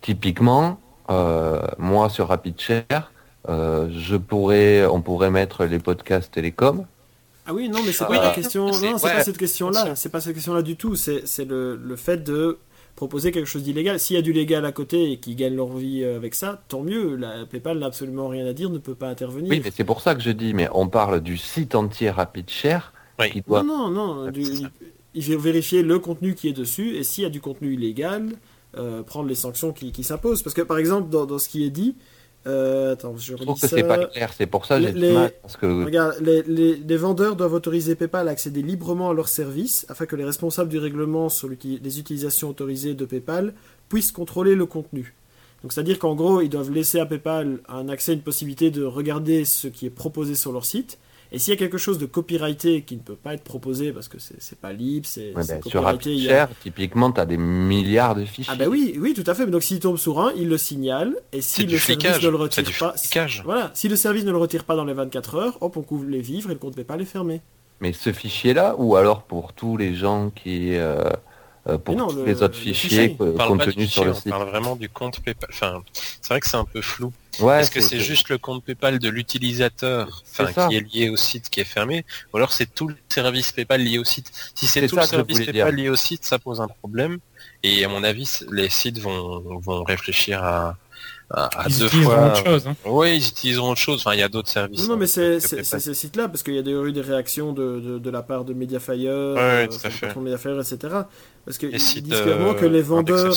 [0.00, 3.12] typiquement, moi sur RapidShare,
[3.48, 6.86] je pourrais, on pourrait mettre les podcasts télécom.
[7.46, 8.66] Ah oui, non, mais c'est pas la question.
[8.66, 9.96] Non, c'est pas cette question-là.
[9.96, 10.94] C'est pas cette question-là du tout.
[10.94, 12.58] C'est le, le fait de
[12.96, 13.98] proposer quelque chose d'illégal.
[13.98, 16.60] S'il y a du légal à côté et qui gagnent leur vie euh, avec ça,
[16.68, 17.16] tant mieux.
[17.16, 19.48] La PayPal n'a absolument rien à dire, ne peut pas intervenir.
[19.50, 22.92] Oui, mais c'est pour ça que je dis, mais on parle du site entier RapidShare.
[23.18, 23.42] Oui.
[23.48, 24.30] Non, non, non.
[25.14, 28.28] Il faut vérifier le contenu qui est dessus et s'il y a du contenu illégal,
[28.76, 30.42] euh, prendre les sanctions qui, s'imposent.
[30.42, 31.96] Parce que par exemple, dans ce qui est dit,
[32.46, 35.56] euh, attends, je, trouve que c'est pas clair, c'est pour ça que j'ai les, parce
[35.58, 35.84] que...
[35.84, 36.42] Regarde, les,
[36.76, 40.70] les, vendeurs doivent autoriser PayPal à accéder librement à leurs services afin que les responsables
[40.70, 43.52] du règlement sur les utilisations autorisées de PayPal
[43.90, 45.14] puissent contrôler le contenu.
[45.62, 49.44] Donc c'est-à-dire qu'en gros, ils doivent laisser à PayPal un accès, une possibilité de regarder
[49.44, 50.98] ce qui est proposé sur leur site
[51.32, 54.08] et s'il y a quelque chose de copyrighté qui ne peut pas être proposé parce
[54.08, 55.96] que c'est pas libre, c'est ouais, ben, Sur a...
[56.62, 58.52] typiquement, tu as des milliards de fichiers.
[58.52, 59.46] Ah ben oui, oui, tout à fait.
[59.46, 61.14] Donc s'il tombe sur un, il le signale.
[61.32, 62.94] Et si le service ne le retire pas...
[63.44, 66.06] Voilà, si le service ne le retire pas dans les 24 heures, hop, on couvre
[66.06, 67.40] les vivres et le compte pas les fermer.
[67.80, 70.76] Mais ce fichier-là, ou alors pour tous les gens qui...
[70.76, 71.10] Euh,
[71.66, 74.26] euh, pour tous les autres fichiers contenus sur le site.
[74.26, 75.50] On parle vraiment du compte PayPal.
[75.52, 77.12] Enfin, c'est vrai que c'est un peu flou.
[77.38, 80.22] Ouais, Est-ce que c'est juste le compte PayPal de l'utilisateur
[80.68, 83.82] qui est lié au site qui est fermé ou alors c'est tout le service PayPal
[83.82, 84.32] lié au site?
[84.54, 87.18] Si c'est tout le service PayPal lié au site, ça pose un problème.
[87.62, 90.76] Et à mon avis, les sites vont, vont réfléchir à,
[91.30, 92.26] à, ils deux fois.
[92.26, 92.76] Autre chose, hein.
[92.84, 94.00] Oui, ils utiliseront autre chose.
[94.00, 94.88] Enfin, il y a d'autres services.
[94.88, 98.22] Non, mais c'est ce site-là, parce qu'il y a eu des réactions de, de, la
[98.22, 99.66] part de Mediafire, euh,
[100.16, 100.94] Mediafire, etc.
[101.44, 103.34] Parce qu'ils disent clairement que les vendeurs,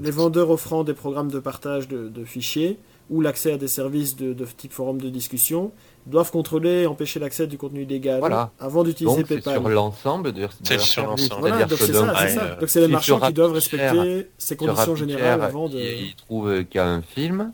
[0.00, 2.78] les vendeurs offrant des programmes de partage de, de fichiers
[3.10, 5.72] ou l'accès à des services de, de, type forum de discussion
[6.08, 8.20] doivent contrôler et empêcher l'accès du contenu illégal
[8.58, 9.54] avant d'utiliser PayPal.
[9.54, 11.40] sur l'ensemble de, C'est sur l'ensemble.
[11.40, 12.46] Voilà, donc c'est ça, c'est ça.
[12.56, 15.78] Donc c'est les marchands qui doivent respecter ces conditions générales avant de...
[15.78, 17.52] Ils trouvent qu'il y a un film,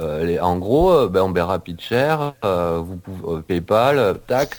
[0.00, 1.62] euh, en gros, euh, ben, on verra
[2.44, 4.56] euh, vous pouvez, PayPal, tac,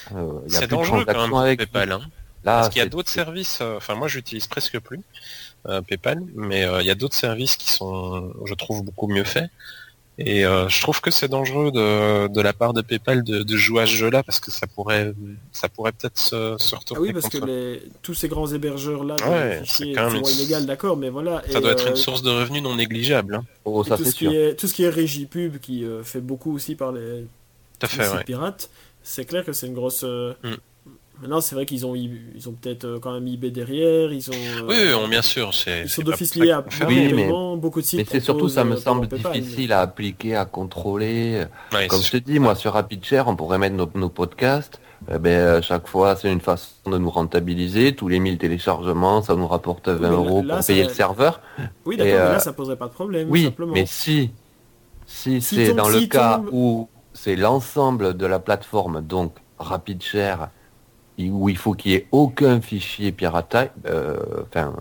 [0.47, 1.91] il y a plus dangereux de quand même avec PayPal.
[1.91, 2.01] Hein.
[2.45, 5.01] Là, Parce qu'il y a d'autres services, enfin moi j'utilise presque plus
[5.87, 9.49] PayPal, mais il y a d'autres services qui sont, je trouve, beaucoup mieux faits.
[10.17, 13.57] Et euh, je trouve que c'est dangereux de, de, la part de PayPal de, de,
[13.57, 15.13] jouer à ce jeu-là parce que ça pourrait,
[15.51, 17.01] ça pourrait peut-être se, se retourner.
[17.01, 20.95] Ah oui, parce que les, tous ces grands hébergeurs-là, ouais, c'est quand même illégal, d'accord,
[20.95, 21.43] mais voilà.
[21.49, 23.35] Ça doit être une euh, source de revenus non négligeable.
[23.35, 23.45] Hein.
[23.65, 26.21] Oh, ça tout, ce qui est, tout ce qui est régie pub, qui euh, fait
[26.21, 27.25] beaucoup aussi par les,
[27.83, 28.69] fait, pirates,
[29.03, 30.03] c'est clair que c'est une grosse.
[30.03, 30.53] Mm.
[31.21, 34.11] Maintenant, c'est vrai qu'ils ont, ils ont peut-être euh, quand même eBay derrière.
[34.11, 34.33] Ils ont,
[34.69, 35.51] euh, oui, bien sûr.
[35.67, 37.99] Ils sont d'office liés à oui, mais, beaucoup de sites.
[37.99, 41.45] Mais c'est surtout, ça me semble difficile à appliquer, à contrôler.
[41.89, 44.79] Comme je te dis, moi, sur RapidShare, on pourrait mettre nos, podcasts.
[45.13, 47.95] Eh ben, chaque fois, c'est une façon de nous rentabiliser.
[47.95, 51.41] Tous les 1000 téléchargements, ça nous rapporte 20 euros pour payer le serveur.
[51.85, 53.29] Oui, d'accord, mais là, euh, ça poserait pas de problème.
[53.29, 54.31] Oui, mais si,
[55.05, 60.49] si, c'est dans le cas où c'est l'ensemble de la plateforme, donc RapidShare,
[61.19, 64.73] où il faut qu'il n'y ait aucun fichier piraté, euh, enfin,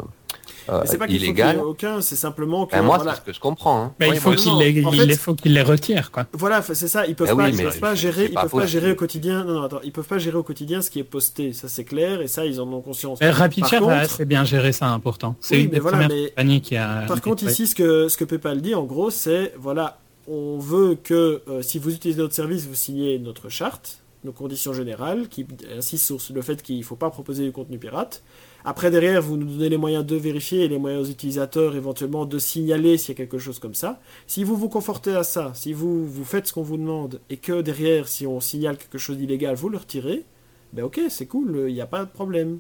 [0.69, 2.73] euh, c'est pas qu'il faut aucun, c'est simplement que.
[2.75, 3.83] Ben moi, c'est ce que je comprends.
[3.83, 3.95] Hein.
[4.01, 6.27] il faut qu'il les, il faut qu'il les retire, quoi.
[6.33, 7.07] Voilà, c'est ça.
[7.07, 9.45] Ils peuvent eh pas, ils peuvent pas gérer, ils peuvent pas gérer au quotidien.
[9.45, 11.53] Non, non, attends, ils peuvent pas gérer au quotidien ce qui est posté.
[11.53, 13.19] Ça, c'est clair, et ça, ils en ont conscience.
[13.23, 15.37] RapidShare a assez bien géré ça, important.
[15.41, 16.61] C'est une des voilà, mais...
[16.61, 17.05] qui a.
[17.07, 19.99] Par contre, ici, ce que ce que PayPal dit, en gros, c'est voilà,
[20.29, 24.73] on veut que euh, si vous utilisez notre service, vous signez notre charte nos conditions
[24.73, 25.47] générales, qui
[25.77, 28.23] insistent sur le fait qu'il ne faut pas proposer du contenu pirate.
[28.65, 32.25] Après, derrière, vous nous donnez les moyens de vérifier et les moyens aux utilisateurs éventuellement
[32.25, 34.01] de signaler s'il y a quelque chose comme ça.
[34.27, 37.37] Si vous vous confortez à ça, si vous, vous faites ce qu'on vous demande et
[37.37, 40.25] que derrière, si on signale quelque chose d'illégal, vous le retirez,
[40.73, 42.59] ben ok, c'est cool, il n'y a pas de problème.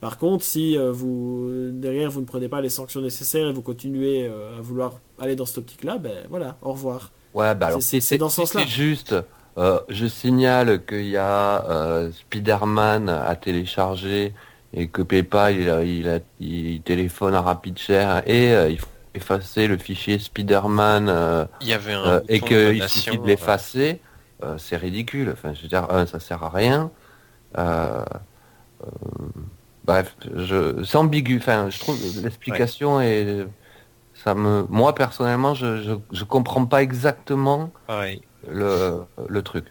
[0.00, 3.62] Par contre, si euh, vous derrière vous ne prenez pas les sanctions nécessaires et vous
[3.62, 7.12] continuez euh, à vouloir aller dans cette optique-là, ben voilà, au revoir.
[7.34, 8.62] Ouais, bah alors c'est dans ce sens-là.
[8.64, 9.14] C'est juste
[9.58, 14.34] euh, je signale qu'il y a euh, Spider-Man à télécharger
[14.72, 18.80] et que PayPal il, il, il téléphone à RapidShare et euh, il
[19.12, 24.00] effacer le fichier Spider-Man euh, Il y avait un et qu'il suffit de l'effacer,
[24.56, 25.30] c'est ridicule.
[25.32, 26.92] Enfin, je veux dire, ça sert à rien.
[29.84, 31.38] Bref, je, c'est ambigu.
[31.38, 33.46] Enfin, je trouve l'explication est,
[34.14, 38.22] ça me, moi personnellement, je, je, je comprends pas exactement pareil.
[38.48, 39.66] Le, le truc.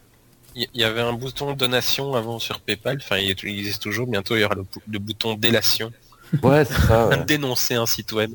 [0.56, 4.41] Il y- avait un bouton donation avant sur PayPal, enfin il existe toujours, bientôt il
[4.41, 5.91] y aura le, bou- le bouton délation,
[6.44, 7.08] Ouais, c'est ça.
[7.08, 7.24] ouais.
[7.28, 8.32] dénoncer un site web.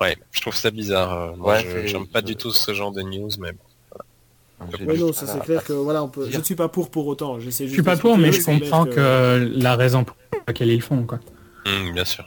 [0.00, 1.12] Ouais, je trouve ça bizarre.
[1.12, 3.58] euh, Moi, Ouais, j'aime pas du tout ce genre de news, mais bon.
[4.86, 6.28] Ouais, non, ça c'est clair que voilà, on peut.
[6.30, 7.38] Je ne suis pas pour pour autant.
[7.38, 10.16] J'essaie Je juste suis pas pour, mais je comprends que la raison pour
[10.46, 11.20] laquelle ils le font, quoi.
[11.66, 12.24] Hum, bien sûr.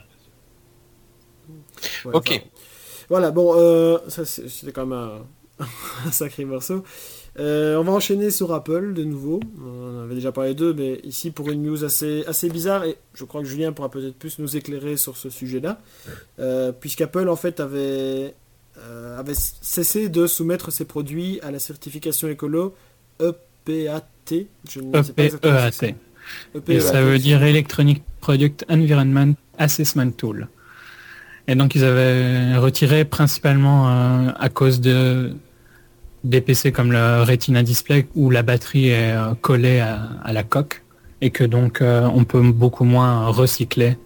[2.04, 2.28] Ouais, Ok.
[2.30, 2.40] enfin,
[3.08, 5.64] voilà, bon, euh, ça c'était quand même un,
[6.06, 6.84] un sacré morceau.
[7.38, 9.40] Euh, on va enchaîner sur Apple de nouveau.
[9.64, 13.24] On avait déjà parlé d'eux, mais ici pour une news assez, assez bizarre, et je
[13.24, 15.80] crois que Julien pourra peut-être plus nous éclairer sur ce sujet-là,
[16.38, 18.34] euh, puisqu'Apple en fait avait,
[18.78, 22.74] euh, avait cessé de soumettre ses produits à la certification écolo
[23.20, 23.34] E
[23.66, 24.46] EPAT.
[24.68, 25.86] Je ne sais pas exactement ce que.
[26.56, 26.72] EPAT.
[26.72, 30.48] Et ça veut dire Electronic Product Environment Assessment Tool.
[31.48, 33.88] Et donc ils avaient retiré principalement
[34.28, 35.32] à cause de
[36.24, 40.42] des PC comme le Retina Display où la batterie est euh, collée à, à la
[40.42, 40.82] coque
[41.20, 43.96] et que donc euh, on peut beaucoup moins recycler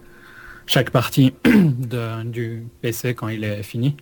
[0.65, 3.95] chaque partie de- du PC quand il est fini.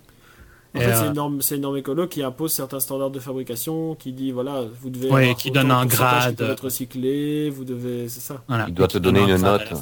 [0.76, 3.12] En Et, fait, c'est euh, une norme, c'est une norme écolo qui impose certains standards
[3.12, 5.08] de fabrication, qui dit voilà, vous devez.
[5.12, 6.36] Avoir qui donne un grade.
[6.36, 8.44] peut être recyclé, vous devez, c'est ça.
[8.48, 8.66] Voilà.
[8.68, 9.74] Il doit te donner donne un une note.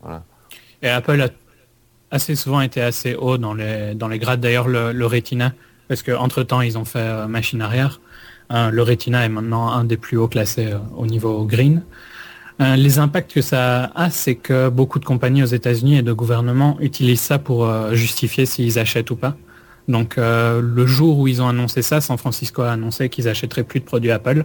[0.00, 0.22] Voilà.
[0.82, 1.28] Et Apple a
[2.10, 4.40] assez souvent été assez haut dans les, dans les grades.
[4.40, 5.52] D'ailleurs, le, le Retina,
[5.88, 8.00] parce qu'entre temps, ils ont fait euh, machine arrière.
[8.52, 11.82] Euh, le Retina est maintenant un des plus hauts classés euh, au niveau green.
[12.60, 16.76] Les impacts que ça a, c'est que beaucoup de compagnies aux États-Unis et de gouvernements
[16.78, 19.36] utilisent ça pour justifier s'ils achètent ou pas.
[19.88, 23.80] Donc, le jour où ils ont annoncé ça, San Francisco a annoncé qu'ils achèteraient plus
[23.80, 24.44] de produits Apple.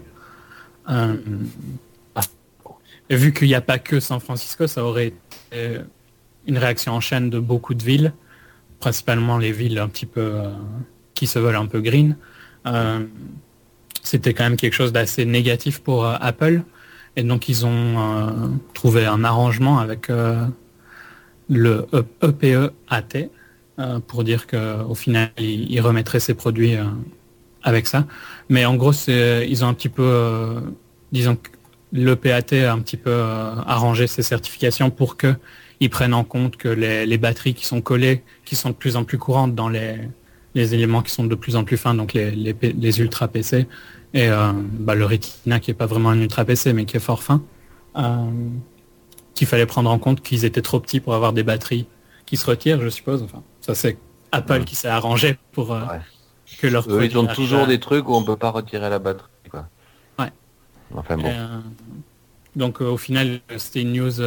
[3.12, 5.14] Et vu qu'il n'y a pas que San Francisco, ça aurait
[5.52, 5.78] été
[6.48, 8.12] une réaction en chaîne de beaucoup de villes,
[8.80, 10.42] principalement les villes un petit peu
[11.20, 12.16] qui se veulent un peu green.
[12.66, 13.06] Euh,
[14.04, 16.62] C'était quand même quelque chose d'assez négatif pour euh, Apple.
[17.18, 18.32] Et donc ils ont euh,
[18.74, 20.10] trouvé un arrangement avec
[21.50, 21.88] le
[22.22, 23.30] EPEAT
[24.08, 26.76] pour dire qu'au final ils, remettraient ces produits
[27.64, 28.06] avec ça.
[28.48, 30.62] Mais en gros ils ont un petit peu
[31.12, 31.50] disons que
[31.92, 33.14] l'EPAT a un petit peu
[33.76, 35.34] arrangé ces certifications pour que
[35.82, 39.04] ils prennent en compte que les batteries qui sont collées, qui sont de plus en
[39.04, 39.98] plus courantes dans les,
[40.56, 43.28] les éléments qui sont de plus en plus fins, donc les, les, P- les ultra
[43.28, 43.68] PC,
[44.14, 47.02] et euh, bah, le Retina qui est pas vraiment un ultra PC mais qui est
[47.02, 47.44] fort fin,
[47.98, 48.26] euh,
[49.36, 51.88] qu'il fallait prendre en compte qu'ils étaient trop petits pour avoir des batteries
[52.26, 53.22] qui se retirent, je suppose.
[53.24, 53.98] Enfin, ça c'est
[54.32, 54.64] Apple Ouais.
[54.66, 56.00] qui s'est arrangé pour euh, Ouais.
[56.60, 59.00] que leur Eux, ils ont toujours à- des trucs où on peut pas retirer la
[59.00, 59.28] batterie.
[59.52, 59.68] Quoi.
[60.18, 60.32] Ouais.
[60.96, 61.32] Enfin bon.
[62.56, 64.20] Donc au final, c'était une news.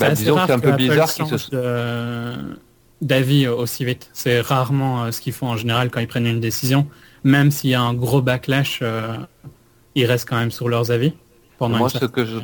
[0.00, 2.58] Bah, disons que c'est un peu bizarre qu'ils change se- de-
[3.02, 4.10] d'avis euh, aussi vite.
[4.12, 6.86] C'est rarement euh, ce qu'ils font en général quand ils prennent une décision.
[7.24, 9.16] Même s'il y a un gros backlash, euh,
[9.94, 11.12] ils restent quand même sur leurs avis.
[11.58, 12.38] Pendant Moi, une ce que je...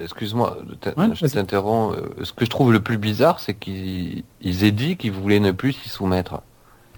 [0.00, 0.58] Excuse-moi,
[0.96, 1.96] Ouais, je t'interromps.
[2.22, 5.52] Ce que je trouve le plus bizarre, c'est qu'ils ils aient dit qu'ils voulaient ne
[5.52, 6.40] plus s'y soumettre.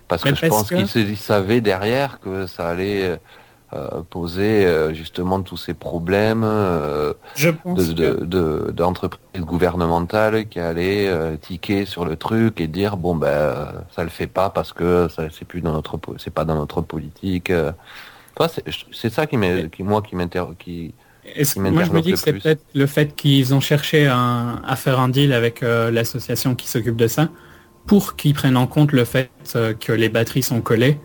[0.07, 3.19] Parce Mais que je pense que- qu'ils savaient derrière que ça allait
[4.11, 10.61] poser euh, justement tous ces problèmes euh, Je pense de- de- de- d'entreprises gouvernementales qui
[10.61, 14.51] allaient euh, tiquer sur le truc et dire bon ben euh, ça le fait pas
[14.51, 17.51] parce que ça c'est plus dans notre c'est pas dans notre politique.
[17.51, 17.73] euh.
[18.37, 20.93] Toi, c'est c'est ça qui m'est qui moi qui m'inter qui
[21.25, 24.61] Est-ce- qui moi, je me dis que c'est peut-être le fait qu'ils ont cherché un-
[24.67, 27.29] à faire un deal avec euh, l'association qui s'occupe de ça
[27.87, 30.99] pour qu'ils prennent en compte le fait euh, que les batteries sont collées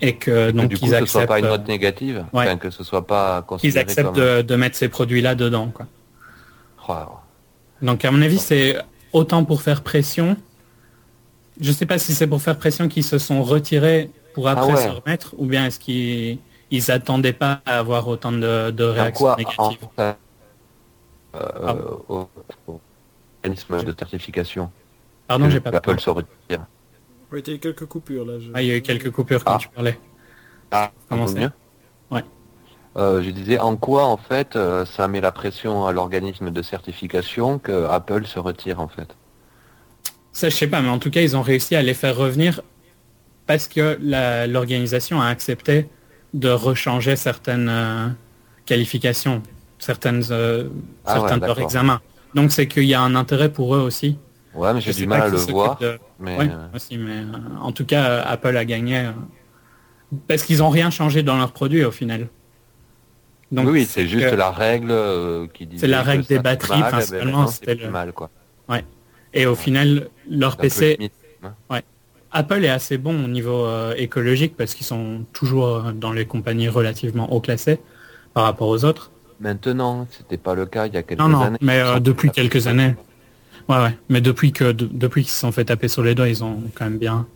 [0.00, 2.44] et que que donc du coup ils ce soit pas une euh, note négative, ouais.
[2.46, 5.68] enfin, que ce soit pas qu'ils considéré acceptent comme de, de mettre ces produits-là dedans.
[5.68, 5.86] Quoi.
[6.88, 6.94] Oh,
[7.82, 8.76] Donc à mon avis, c'est
[9.12, 10.36] autant pour faire pression.
[11.60, 14.74] Je sais pas si c'est pour faire pression qu'ils se sont retirés pour après Ah
[14.74, 14.82] ouais.
[14.82, 16.38] se remettre, ou bien est-ce qu'ils
[16.70, 19.78] ils attendaient pas à avoir autant de, de réactions quoi négatives?
[19.96, 20.12] en- euh,
[21.34, 21.74] Ah.
[22.08, 22.28] au,
[22.68, 22.80] au
[23.42, 24.70] organisme de certification
[25.26, 25.70] Pardon, que j'ai pas.
[25.70, 26.66] Apple se retire.
[27.34, 28.38] Oui, il y a eu quelques coupures là.
[28.38, 29.58] je- Ah, il y a eu quelques coupures quand Ah.
[29.58, 29.98] tu parlais.
[30.70, 31.48] Ah, Comment c'est
[32.10, 32.22] Ouais.
[32.96, 36.62] Euh, je disais en quoi en fait euh, ça met la pression à l'organisme de
[36.62, 39.16] certification que Apple se retire en fait?
[40.32, 42.60] Ça, je sais pas, mais en tout cas, ils ont réussi à les faire revenir
[43.46, 43.98] parce que
[44.46, 45.88] l'organisation a accepté
[46.34, 48.08] de rechanger certaines euh,
[48.66, 49.42] qualifications,
[49.78, 50.68] certaines, euh,
[51.04, 52.00] Ah certains ouais, de leurs examens.
[52.34, 54.18] Donc, c'est qu'il y a un intérêt pour eux aussi
[54.54, 55.78] Ouais, mais j'ai du mal à le voir.
[55.78, 59.10] de- Mais Ouais, euh, aussi, mais euh, en tout cas, euh, Apple a gagné euh,
[60.28, 62.28] parce qu'ils ont rien changé dans leurs produits au final.
[63.52, 65.78] Donc, oui, oui, c'est juste que- la règle euh, qui dit.
[65.78, 68.30] C'est la règle des batteries, principalement, c'était c'est le- mal quoi.
[69.36, 71.12] Et au final, leur PC, limite,
[71.42, 71.80] hein.
[72.30, 76.24] Apple est assez bon au niveau euh, écologique parce qu'ils sont toujours euh, dans les
[76.24, 77.80] compagnies relativement haut classées
[78.32, 79.10] par rapport aux autres.
[79.40, 81.58] Maintenant, c'était pas le cas il y a quelques Non, non, années.
[81.60, 82.94] mais euh, depuis quelques années.
[83.68, 83.96] Ouais, ouais.
[84.08, 86.62] Mais depuis que de- depuis qu'ils se sont fait taper sur les doigts, ils ont
[86.74, 87.26] quand même bien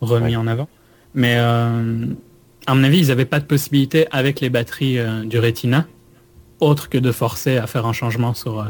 [0.00, 0.36] remis Ouais.
[0.36, 0.68] en avant.
[1.14, 2.06] Mais euh,
[2.66, 5.86] à mon avis, ils n'avaient pas de possibilité avec les batteries euh, du Retina,
[6.60, 8.64] autre que de forcer à faire un changement sur euh,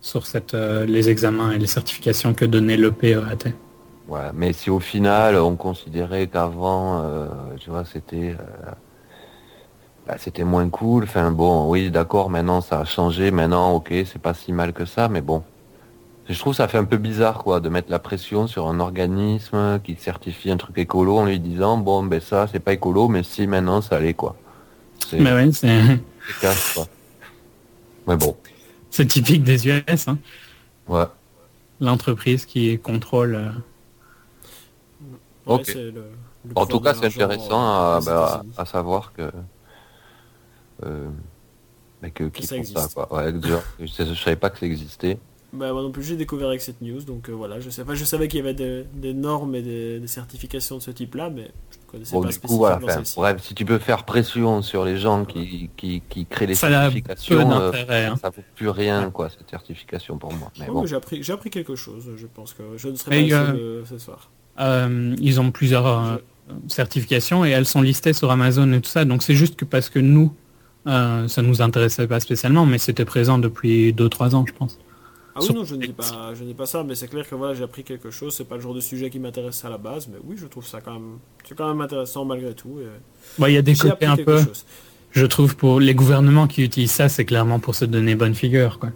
[0.00, 3.52] sur cette les examens et les certifications que donnait l'EPEAT.
[4.08, 7.04] Ouais, mais si au final on considérait qu'avant,
[7.58, 8.36] tu vois, c'était
[10.06, 11.04] bah, c'était moins cool.
[11.04, 13.30] Enfin bon, oui, d'accord, maintenant ça a changé.
[13.30, 15.42] Maintenant, ok, c'est pas si mal que ça, mais bon.
[16.28, 19.80] Je trouve ça fait un peu bizarre, quoi, de mettre la pression sur un organisme
[19.84, 23.22] qui certifie un truc écolo en lui disant, bon, ben ça, c'est pas écolo, mais
[23.22, 24.36] si maintenant ça l'est, quoi.
[25.08, 25.80] C'est Mais ouais, c'est
[26.26, 26.86] c'est casse, quoi.
[28.06, 28.36] Mais bon,
[28.90, 30.18] c'est typique des US, hein.
[30.88, 31.06] ouais.
[31.80, 33.34] l'entreprise qui contrôle.
[33.34, 33.50] euh,
[35.46, 35.62] Ouais, Ok.
[35.66, 36.10] c'est le-
[36.48, 39.30] le En tout cas, c'est intéressant euh, à, bah, à savoir que,
[40.84, 41.08] euh,
[42.02, 42.94] bah, que, ça font ça, existe.
[42.94, 43.14] quoi.
[43.14, 45.18] Ouais, déjà, je, je savais pas que ça existait.
[45.52, 47.60] Bah, moi non plus, j'ai découvert avec cette news, donc euh, voilà.
[47.60, 50.76] Je, sais, enfin, je savais qu'il y avait des, des normes et des, des certifications
[50.76, 52.78] de ce type-là, mais je ne connaissais Bon, pas du coup, voilà.
[52.82, 56.56] enfin, bref, si tu peux faire pression sur les gens qui, qui, qui créent les
[56.56, 58.16] Ça certifications, euh, hein.
[58.20, 60.50] ça vaut plus rien, quoi, cette certification pour moi.
[60.58, 60.88] Mais Ouais, bon, mais
[61.22, 63.84] j'ai appris, quelque chose, je pense que je ne serai Mais, pas euh, seul euh,
[63.86, 64.30] ce soir.
[64.58, 66.16] Euh, ils ont plusieurs euh,
[66.68, 69.04] certifications et elles sont listées sur Amazon et tout ça.
[69.04, 70.34] Donc c'est juste que parce que nous,
[70.86, 74.78] euh, ça nous intéressait pas spécialement, mais c'était présent depuis 2-3 ans, je pense.
[75.34, 77.08] Ah oui, sur- non, je ne dis pas, je ne dis pas ça, mais c'est
[77.08, 78.34] clair que voilà, j'ai appris quelque chose.
[78.34, 80.66] C'est pas le genre de sujet qui m'intéresse à la base, mais oui, je trouve
[80.66, 82.78] ça quand même, c'est quand même intéressant malgré tout.
[83.38, 84.64] Bon, il y a des côtés un peu, chose.
[85.10, 88.78] je trouve, pour les gouvernements qui utilisent ça, c'est clairement pour se donner bonne figure.
[88.78, 88.90] Quoi.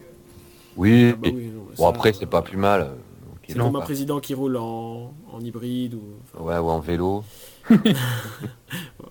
[0.77, 1.11] oui.
[1.13, 2.91] Ah bah oui, non, bon, ça, après, c'est pas plus mal.
[3.47, 7.25] C'est comme un président qui roule en, en hybride ou enfin, Ouais, ou en vélo.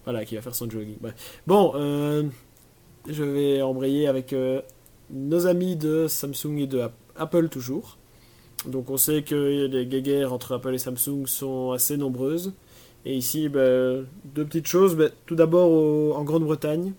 [0.06, 0.97] voilà, qui va faire son jogging.
[1.45, 2.23] Bon, euh,
[3.07, 4.61] je vais embrayer avec euh,
[5.09, 7.97] nos amis de Samsung et de App- Apple toujours.
[8.65, 12.53] Donc on sait que les guéguerres entre Apple et Samsung sont assez nombreuses.
[13.05, 14.95] Et ici, ben, deux petites choses.
[14.95, 16.93] Ben, tout d'abord, en Grande-Bretagne,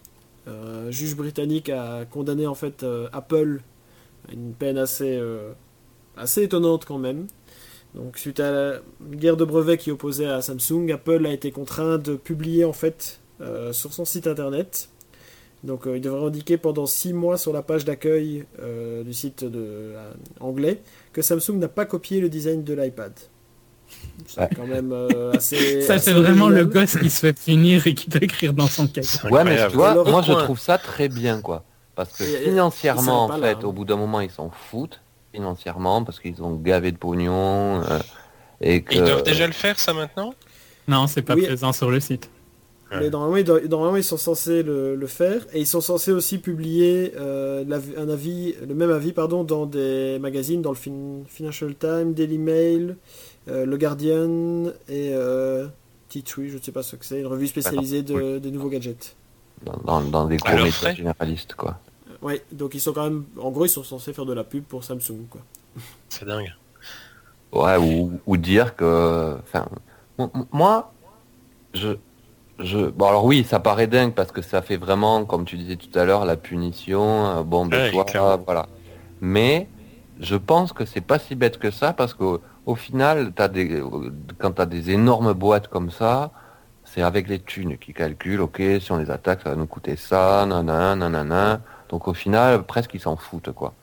[0.48, 3.60] euh, un juge britannique a condamné en fait euh, Apple
[4.28, 5.52] à une peine assez, euh,
[6.16, 7.26] assez étonnante quand même.
[7.94, 8.80] Donc suite à la
[9.12, 13.20] guerre de brevets qui opposait à Samsung, Apple a été contraint de publier en fait
[13.72, 14.90] sur son site internet.
[15.62, 19.44] Donc euh, il devrait indiquer pendant 6 mois sur la page d'accueil euh, du site
[19.44, 20.80] de, euh, anglais
[21.12, 23.12] que Samsung n'a pas copié le design de l'iPad.
[24.26, 24.48] C'est Ouais.
[24.56, 25.82] quand même euh, assez...
[25.86, 28.68] Ça, assez c'est vraiment le gosse qui se fait finir et qui doit écrire dans
[28.68, 29.08] son cahier.
[29.30, 31.64] Ouais, mais tu vois, moi je trouve ça très bien, quoi.
[31.96, 33.64] Parce que Et- financièrement, en fait, là, hein.
[33.64, 35.00] au bout d'un moment, ils s'en foutent.
[35.34, 37.82] Financièrement, parce qu'ils ont gavé de pognon.
[37.82, 37.98] euh,
[38.60, 38.94] et que...
[38.94, 40.32] Ils doivent déjà le faire, ça, maintenant?
[40.88, 41.42] Non, c'est pas Oui.
[41.46, 42.30] présent sur le site.
[42.98, 46.10] Mais normalement, ils doivent- normalement, ils sont censés le, le faire et ils sont censés
[46.10, 47.64] aussi publier euh,
[47.96, 52.38] un avis, le même avis pardon, dans des magazines, dans le fin- Financial Times, Daily
[52.38, 52.96] Mail,
[53.48, 55.68] euh, Le Guardian et euh,
[56.12, 59.14] T3, je ne sais pas ce que c'est, une revue spécialisée de, des nouveaux gadgets.
[59.64, 60.96] dans, dans, dans des cours médias frais.
[60.96, 61.78] généralistes, quoi.
[62.22, 64.64] Ouais, donc ils sont quand même, en gros, ils sont censés faire de la pub
[64.64, 65.40] pour Samsung, quoi.
[66.08, 66.52] C'est dingue.
[67.52, 69.36] Ouais, ou, ou dire que...
[69.42, 69.68] Enfin,
[70.52, 70.92] moi,
[71.72, 71.96] je...
[72.60, 72.78] Je...
[72.90, 75.96] Bon, alors oui, ça paraît dingue parce que ça fait vraiment, comme tu disais tout
[75.98, 77.26] à l'heure, la punition.
[77.38, 78.38] euh, bon, Ouais, toi, clairement.
[78.44, 78.66] voilà.
[79.20, 79.66] Mais
[80.20, 83.82] je pense que c'est pas si bête que ça parce qu'au au final, as des,
[84.38, 86.30] quand tu as des énormes boîtes comme ça,
[86.84, 89.96] c'est avec les thunes qui calculent, ok, si on les attaque, ça va nous coûter
[89.96, 91.60] ça, nanana, nanana.
[91.88, 93.74] Donc au final, presque ils s'en foutent, quoi.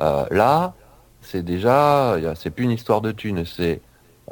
[0.00, 0.74] Euh, là,
[1.20, 3.80] c'est déjà, c'est plus une histoire de thunes, c'est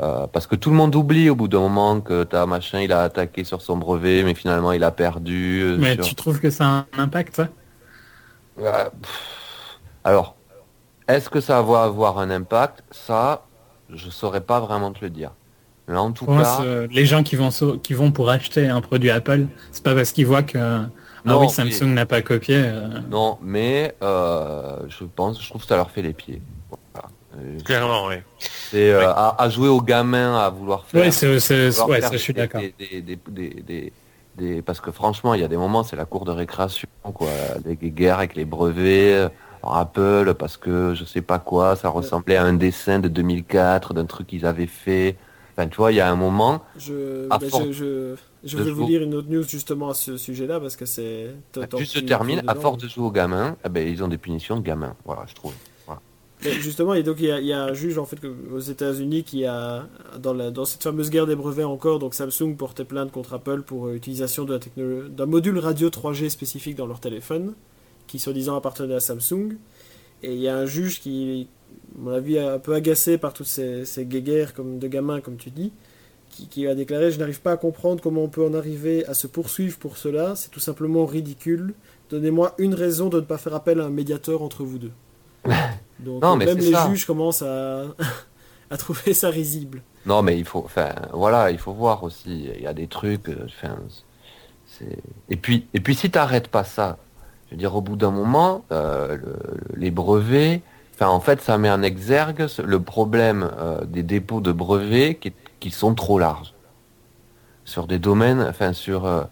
[0.02, 2.92] euh, parce que tout le monde oublie au bout d'un moment que ta machin, il
[2.92, 5.60] a attaqué sur son brevet, mais finalement il a perdu.
[5.62, 7.48] euh, Mais sur- tu trouves que ça a un impact, ça?
[8.58, 8.88] Euh,
[10.04, 10.36] Alors,
[11.08, 12.82] est-ce que ça va avoir un impact?
[12.90, 13.46] Ça,
[13.92, 15.32] je saurais pas vraiment te le dire.
[15.88, 17.50] Mais en tout cas, les gens qui vont,
[17.82, 20.88] qui vont pour acheter un produit Apple, c'est pas parce qu'ils voient que ah
[21.24, 21.52] Non, oui, oui.
[21.52, 22.64] Samsung n'a pas copié.
[23.10, 26.40] non, mais je pense, je trouve que ça leur fait les pieds.
[27.36, 28.16] Euh, Clairement, oui.
[28.70, 31.02] C'est euh, à, à jouer aux gamins à vouloir faire.
[31.02, 32.60] Ouais, c'est, c'est- vouloir ouais, faire ça, je suis des- d'accord.
[32.60, 33.92] des- des- des- des- des-
[34.36, 37.28] des- Parce que franchement, il y a des moments, c'est la cour de récréation, quoi.
[37.64, 39.28] Les guerres avec les brevets.
[39.62, 44.06] Apple parce que je sais pas quoi, ça ressemblait à un dessin de 2004 d'un
[44.06, 45.16] truc qu'ils avaient fait.
[45.52, 46.62] Enfin, tu vois, il y a un moment.
[46.78, 50.16] Je, ben, force je, je, je vous jouer- lire une autre news justement à ce
[50.16, 51.26] sujet-là parce que c'est.
[51.52, 54.16] que se tu- termine, à force de jouer aux gamins, eh ben, ils ont des
[54.16, 54.94] punitions de gamins.
[55.04, 55.52] Voilà, je trouve.
[56.42, 58.18] Justement, et donc il y, a, un juge en fait
[58.52, 59.86] aux États-Unis qui a
[60.18, 63.94] dans, cette fameuse guerre des brevets encore, donc Samsung portait plainte contre Apple pour euh,
[63.94, 67.54] utilisation d'un module radio 3G spécifique dans leur téléphone,
[68.06, 69.58] qui soi-disant appartenait à Samsung.
[70.22, 71.48] Et il y a un juge qui,
[71.94, 75.36] à mon avis, un peu agacé par toutes ces, ces guéguerres comme de gamins, comme
[75.36, 75.72] tu dis,
[76.30, 79.26] qui a déclaré Je n'arrive pas à comprendre comment on peut en arriver à se
[79.26, 81.74] poursuivre pour cela, c'est tout simplement ridicule.
[82.08, 84.92] Donnez-moi une raison de ne pas faire appel à un médiateur entre vous deux.
[86.04, 86.88] Donc Non, euh, mais même les ça.
[86.88, 87.84] juges commencent à,
[88.70, 89.82] à trouver ça risible.
[90.06, 92.48] Non, mais il faut, enfin, voilà, il faut voir aussi.
[92.56, 93.28] Il y a des trucs.
[93.28, 93.76] euh, Enfin.
[95.28, 96.96] Et puis, et puis, si t'arrêtes pas ça,
[97.46, 99.36] je veux dire, au bout d'un moment, euh, le-
[99.76, 100.62] les brevets.
[100.94, 105.32] Enfin, en fait, ça met en exergue le problème euh, des dépôts de brevets qui,
[105.58, 106.54] qui sont trop larges
[107.64, 109.22] sur des domaines, enfin, sur euh,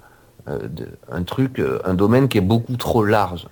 [0.49, 3.47] de- un truc, un domaine qui est beaucoup trop large.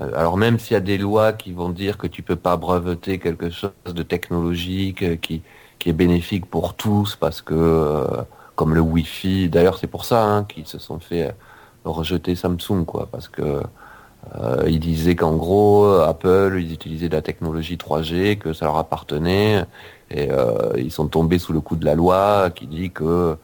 [0.00, 2.56] Euh, Alors même s'il y a des lois qui vont dire que tu peux pas
[2.56, 5.42] breveter quelque chose de technologique euh, qui
[5.78, 8.22] qui est bénéfique pour tous parce que euh,
[8.56, 11.34] comme le Wi-Fi, d'ailleurs c'est pour ça hein, qu'ils se sont fait
[11.84, 13.62] rejeter Samsung quoi parce que
[14.66, 19.64] ils disaient qu'en gros Apple ils utilisaient de la technologie 3G que ça leur appartenait
[20.10, 20.28] et
[20.78, 23.36] ils sont tombés sous le coup de la loi qui dit que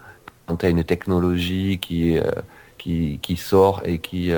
[0.47, 2.16] quand tu as une technologie qui
[3.36, 4.32] sort et qui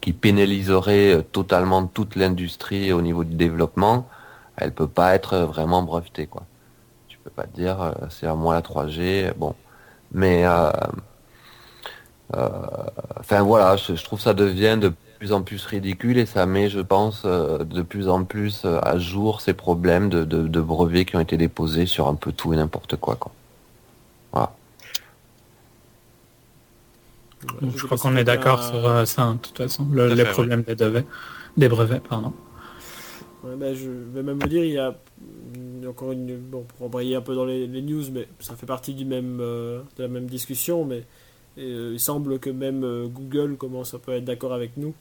[0.00, 4.08] qui pénaliserait euh, totalement toute l'industrie au niveau du développement,
[4.56, 6.44] elle peut pas être vraiment brevetée quoi.
[7.08, 9.54] Tu peux pas te dire euh, c'est à moi la 3G, bon.
[10.12, 10.70] Mais euh,
[12.36, 12.48] euh,
[13.20, 16.68] enfin voilà, je, je trouve ça devient de plus en plus ridicule et ça met,
[16.70, 20.60] je pense, euh, de plus en plus euh, à jour ces problèmes de, de, de
[20.60, 23.37] brevets qui ont été déposés sur un peu tout et n'importe quoi quoi.
[27.76, 30.24] Je crois qu'on est d'accord sur euh, ça, hein, de toute façon, le- Tout les
[30.24, 31.06] fait, problèmes des, brevets,
[31.56, 32.02] des brevets.
[32.02, 32.32] Pardon.
[33.44, 34.94] Ouais, bah, je vais même vous dire, il y a
[35.88, 36.36] encore une.
[36.36, 39.38] Bon, pour embrayer un peu dans les, les news, mais ça fait partie du même,
[39.40, 41.04] euh, de la même discussion, mais
[41.58, 44.94] euh, il semble que même euh, Google commence un peu à être d'accord avec nous.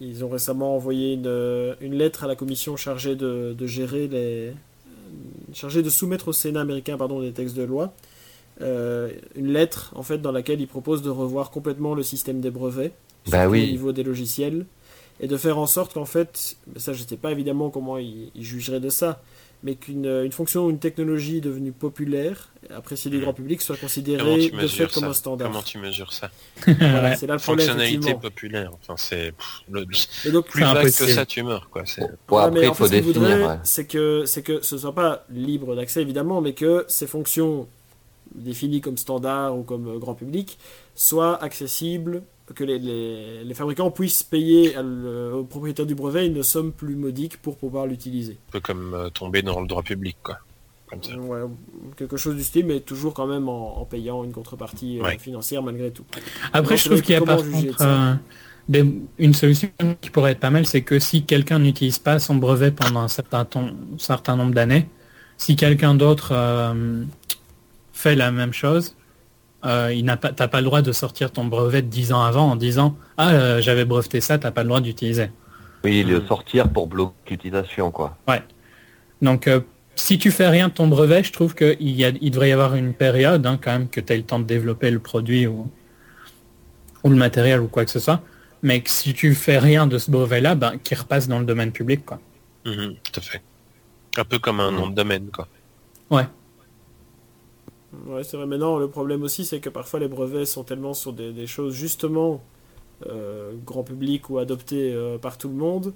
[0.00, 4.52] Ils ont récemment envoyé une, une lettre à la commission chargée de, de gérer les.
[5.52, 7.92] chargée de soumettre au Sénat américain pardon, des textes de loi.
[8.60, 12.50] Euh, une lettre en fait dans laquelle ils proposent de revoir complètement le système des
[12.50, 12.92] brevets
[13.28, 13.64] Bah oui.
[13.64, 14.66] au niveau des logiciels
[15.20, 18.30] et de faire en sorte qu'en fait, mais ça je sais pas évidemment comment ils
[18.38, 19.22] jugeraient de ça,
[19.62, 24.50] mais qu'une une fonction ou une technologie devenue populaire, appréciée du grand public, soit considérée
[24.50, 25.48] de fait comme un standard.
[25.50, 26.30] Comment tu mesures ça
[26.66, 27.66] Voilà, c'est là le problème.
[27.68, 28.70] Fonctionnalité populaire.
[28.82, 29.32] Enfin, c'est
[29.70, 29.84] le,
[30.42, 31.82] plus vague que ça, tu meurs quoi.
[31.86, 33.22] C'est Bon, Ouais, après il en faut ce définir.
[33.48, 33.58] ouais.
[33.62, 37.66] c'est que c'est que ce soit pas libre d'accès évidemment, mais que ces fonctions
[38.34, 40.58] définies comme standard ou comme euh, grand public
[40.94, 42.22] soient accessibles,
[42.54, 46.96] que les, les- les fabricants puissent payer le- au propriétaire du brevet une somme plus
[46.96, 48.38] modique pour pouvoir l'utiliser.
[48.48, 50.38] un peu comme euh, tomber dans le droit public quoi.
[50.90, 51.16] Comme ça.
[51.16, 51.40] Ouais,
[51.96, 55.18] quelque chose du style, mais toujours quand même en, en payant une contrepartie euh, Ouais.
[55.18, 56.04] financière malgré tout.
[56.52, 58.14] Après, je trouve qu'il y a par contre euh,
[58.68, 59.70] des- une solution
[60.02, 63.08] qui pourrait être pas mal, c'est que si quelqu'un n'utilise pas son brevet pendant un
[63.08, 64.86] certain, ton- certain nombre d'années,
[65.38, 67.04] si quelqu'un d'autre euh,
[68.02, 68.96] fait la même chose,
[69.64, 72.22] euh, il n'a pas, t'as pas le droit de sortir ton brevet de 10 ans
[72.22, 75.30] avant en disant ah euh, j'avais breveté ça, t'as pas le droit d'utiliser.
[75.84, 78.16] Oui, le sortir pour bloquer l'utilisation quoi.
[79.20, 79.60] Donc euh,
[79.94, 82.52] si tu fais rien de ton brevet, je trouve qu'il y a, il devrait y
[82.52, 85.46] avoir une période hein, quand même que tu aies le temps de développer le produit
[85.46, 85.70] ou,
[87.04, 88.20] ou le matériel ou quoi que ce soit.
[88.64, 91.72] Mais que si tu fais rien de ce brevet-là, ben, qu'il repasse dans le domaine
[91.72, 92.04] public.
[92.04, 92.20] Quoi.
[92.64, 93.42] Mhm, tout à fait.
[94.16, 95.46] Un peu comme un nom de domaine quoi.
[96.10, 96.26] Ouais,
[98.22, 98.46] c'est vrai.
[98.46, 101.46] Mais non, le problème aussi, c'est que parfois les brevets sont tellement sur des, des
[101.46, 102.42] choses justement
[103.06, 105.92] euh, grand public ou adoptées euh, par tout le monde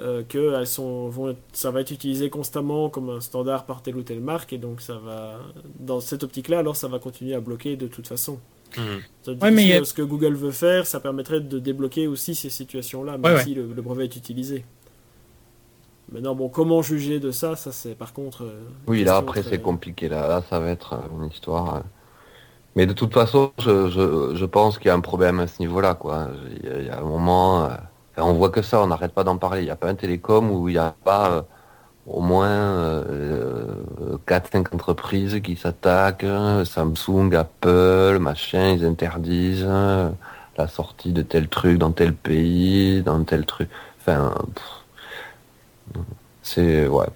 [0.00, 3.82] euh, que elles sont, vont être- ça va être utilisé constamment comme un standard par
[3.82, 5.38] telle ou telle marque et donc ça va
[5.80, 8.38] dans cette optique-là, alors ça va continuer à bloquer de toute façon.
[8.76, 9.36] Mhm.
[9.42, 13.18] Ouais, mais a- ce que Google veut faire, ça permettrait de débloquer aussi ces situations-là,
[13.18, 13.44] même Ouais, ouais.
[13.44, 14.64] si le, le brevet est utilisé.
[16.10, 17.56] Maintenant, bon, comment juger de ça?
[17.56, 18.44] Ça, c'est par contre.
[18.44, 20.08] euh, Oui, là après très- c'est compliqué.
[20.08, 21.76] Là, là, ça va être euh, une histoire.
[21.76, 21.80] euh.
[22.76, 25.60] Mais de toute façon, je, je, je pense qu'il y a un problème à ce
[25.60, 26.28] niveau-là, quoi.
[26.62, 27.68] Il y a, un moment,
[28.16, 29.60] on voit que ça, on n'arrête pas d'en parler.
[29.62, 31.46] Il n'y a pas un télécom où il n'y a pas
[32.06, 33.76] au moins euh,
[34.26, 36.26] 4-5 entreprises qui s'attaquent.
[36.66, 39.66] Samsung, Apple, machin, ils interdisent
[40.58, 43.70] la sortie de tel truc dans tel pays, dans tel truc.
[44.00, 44.81] Enfin, pff,
[46.42, 47.06] C'est ouais,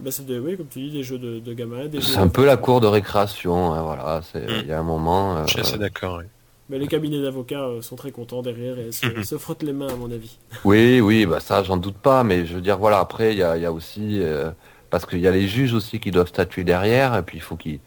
[0.00, 1.86] Bah, c'est des, oui, comme tu dis, des jeux de, de gamins.
[1.86, 3.72] des c'est jeux un peu la cour de récréation.
[3.72, 4.38] hein, voilà, Mm.
[4.62, 5.36] il y a un moment.
[5.36, 6.18] euh, Je suis assez d'accord.
[6.18, 6.24] oui.
[6.70, 9.22] Mais les cabinets d'avocats euh, sont très contents derrière et se, Mhm.
[9.22, 10.38] se frottent les mains, à mon avis.
[10.64, 13.42] Oui, oui, bah ça, j'en doute pas, mais je veux dire, voilà, après, il y
[13.42, 14.50] a, il y a aussi, euh,
[14.90, 17.56] parce qu'il y a les juges aussi qui doivent statuer derrière, et puis il faut
[17.56, 17.80] qu'il,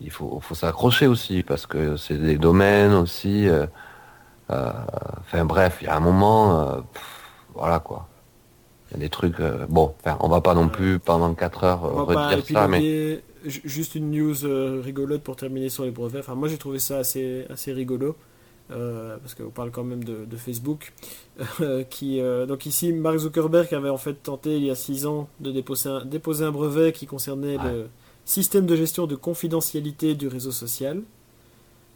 [0.00, 3.48] il faut, faut s'accrocher aussi, parce que c'est des domaines aussi.
[3.48, 3.66] euh,
[4.50, 4.72] euh,
[5.20, 7.04] Enfin bref, il y a un moment, euh, pff,
[7.54, 8.06] voilà quoi.
[8.90, 11.84] Il y a des trucs, euh, bon, on va pas non plus pendant 4 heures
[11.84, 15.84] euh, On va pas redire ça, mais Juste une news euh, rigolote pour terminer sur
[15.84, 16.20] les brevets.
[16.20, 18.16] Enfin, moi j'ai trouvé ça assez, assez rigolo.
[18.70, 20.92] euh, parce qu'on parle quand même de, de Facebook.
[21.60, 25.06] Euh, qui, euh, donc ici, Mark Zuckerberg avait en fait tenté il y a 6
[25.06, 27.88] ans de déposer un, déposer un brevet qui concernait le
[28.24, 31.02] système de gestion de confidentialité du réseau social.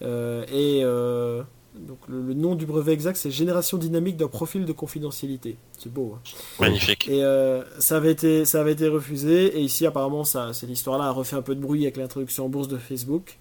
[0.01, 1.43] Et euh,
[1.75, 5.57] donc le, le nom du brevet exact c'est Génération dynamique d'un profil de confidentialité.
[5.79, 6.15] C'est beau.
[6.17, 6.21] hein.
[6.61, 7.09] Magnifique.
[7.09, 9.59] Et euh, ça, avait été, ça avait été refusé.
[9.59, 12.49] Et ici, apparemment, ça, cette histoire-là a refait un peu de bruit avec l'introduction en
[12.49, 13.39] bourse de Facebook.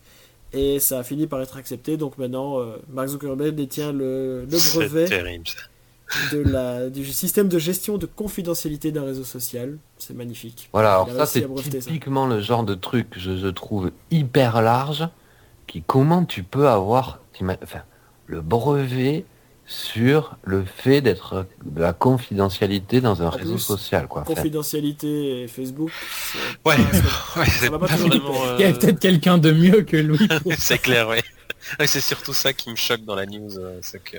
[0.53, 1.97] Et ça a fini par être accepté.
[1.97, 5.45] Donc maintenant, euh, Mark Zuckerberg détient le, brevet terrible.
[5.47, 6.35] ça.
[6.35, 9.77] de la, du système de gestion de confidentialité d'un réseau social.
[9.97, 10.69] C'est magnifique.
[10.73, 11.79] voilà, alors ça c'est ça.
[11.79, 15.07] typiquement le genre de truc, je, je trouve, hyper large,
[15.67, 17.19] qui comment tu peux avoir,
[17.63, 17.83] enfin,
[18.31, 19.25] le brevet
[19.65, 24.23] sur le fait d'être de la confidentialité dans un En réseau social, quoi.
[24.23, 25.91] Confidentialité et Facebook.
[26.63, 26.77] c'est Ouais,
[27.37, 28.55] ouais va pas pas toujours vraiment.
[28.57, 30.27] Il y a euh, peut-être quelqu'un de mieux que lui.
[30.43, 31.19] pour- c'est clair, oui.
[31.85, 34.17] C'est surtout ça qui me choque dans la news, euh, c'est que.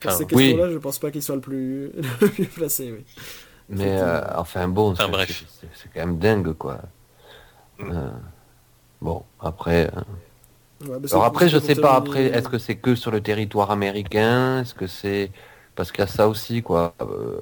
[0.00, 0.26] Pour ces oui.
[0.26, 1.90] questions-là, je pense pas qu'il soit le plus,
[2.20, 2.92] le plus placé.
[2.92, 3.04] Oui.
[3.70, 6.80] Mais euh, enfin bon, Enfin, c'est- quand même dingue, quoi.
[7.78, 7.90] Mm.
[7.92, 8.10] Euh,
[9.00, 9.86] bon, après.
[9.94, 10.00] euh,
[10.80, 11.96] Ouais, bah, Alors après, je sais pas.
[11.96, 14.60] Après, est-ce que c'est que sur le territoire américain?
[14.62, 15.32] Est-ce que c'est
[15.74, 16.94] parce qu'il y a ça aussi, quoi?
[17.02, 17.40] Euh,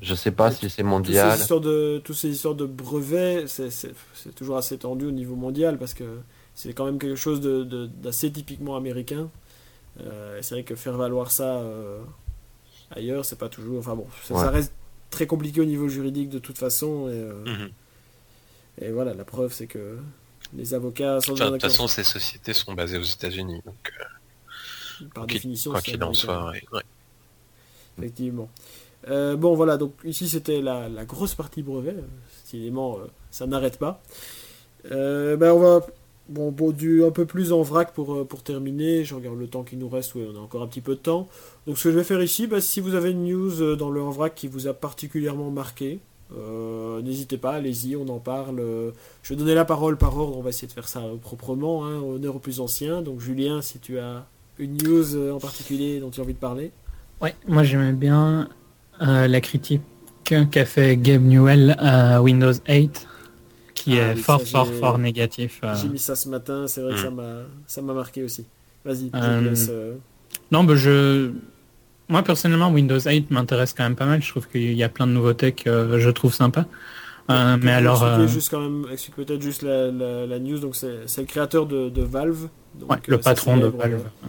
[0.00, 1.16] Je sais pas si c'est toutes mondial.
[1.16, 5.78] ces histoires de toutes ces histoires de brevets, c'est- toujours assez tendu au niveau mondial
[5.78, 6.04] parce que
[6.54, 9.30] c'est quand même quelque chose de- de- d'assez typiquement américain.
[10.02, 12.00] Euh, et c'est vrai que faire valoir ça euh,
[12.92, 13.78] ailleurs, c'est pas toujours.
[13.80, 14.40] Enfin bon, ça, Ouais.
[14.40, 14.72] ça reste
[15.10, 17.08] très compliqué au niveau juridique de toute façon.
[17.08, 17.74] Et, euh, Mhm.
[18.80, 19.98] et voilà, la preuve c'est que
[20.56, 25.04] les avocats sont Enfin, de toute façon, ces sociétés sont basées aux États-Unis, donc euh,
[25.14, 26.82] Par définition, quoi qu'il en soit, ouais, ouais.
[27.98, 28.48] effectivement.
[29.08, 31.96] Euh, bon, voilà, donc ici c'était la, la grosse partie brevet.
[32.44, 34.02] Stylément, euh, ça n'arrête pas.
[34.84, 35.80] Ben, on va
[36.28, 39.04] bon, bon, du un peu plus en vrac pour, pour terminer.
[39.04, 41.00] Je regarde le temps qui nous reste, oui, on a encore un petit peu de
[41.00, 41.28] temps.
[41.66, 44.02] Donc, ce que je vais faire ici, ben, si vous avez une news dans le
[44.02, 46.00] en vrac qui vous a particulièrement marqué,
[46.36, 48.62] euh, n'hésitez pas, allez-y, on en parle.
[49.22, 51.98] Je vais donner la parole par ordre, on va essayer de faire ça proprement, hein,
[52.00, 53.02] honneur aux plus anciens.
[53.02, 54.26] Donc, Julien, si tu as
[54.58, 56.70] une news euh, en particulier dont tu as envie de parler.
[57.20, 58.48] Ouais, moi j'aimais bien
[59.02, 59.82] euh, la critique
[60.24, 63.06] qu'a fait Gabe Newell à Windows 8,
[63.74, 65.60] qui Ah est oui, fort, ça, fort, fort négatif.
[65.64, 65.74] euh.
[65.80, 67.02] J'ai mis ça ce matin, c'est vrai que Mm.
[67.02, 67.36] ça m'a
[67.66, 68.46] ça m'a marqué aussi.
[68.84, 69.96] Vas-y, je Euh, te laisse, euh,
[70.50, 71.30] Non, bah, je...
[72.08, 74.22] Moi personnellement, Windows 8 m'intéresse quand même pas mal.
[74.22, 76.66] Je trouve qu'il y a plein de nouveautés que je trouve sympa.
[77.30, 80.58] Euh, mais alors, expliquer euh, juste quand même, explique peut-être juste la, la- la news.
[80.58, 83.94] Donc c'est c'est le créateur de, de Valve, donc, ouais, euh, le patron de Valve.
[84.04, 84.28] euh,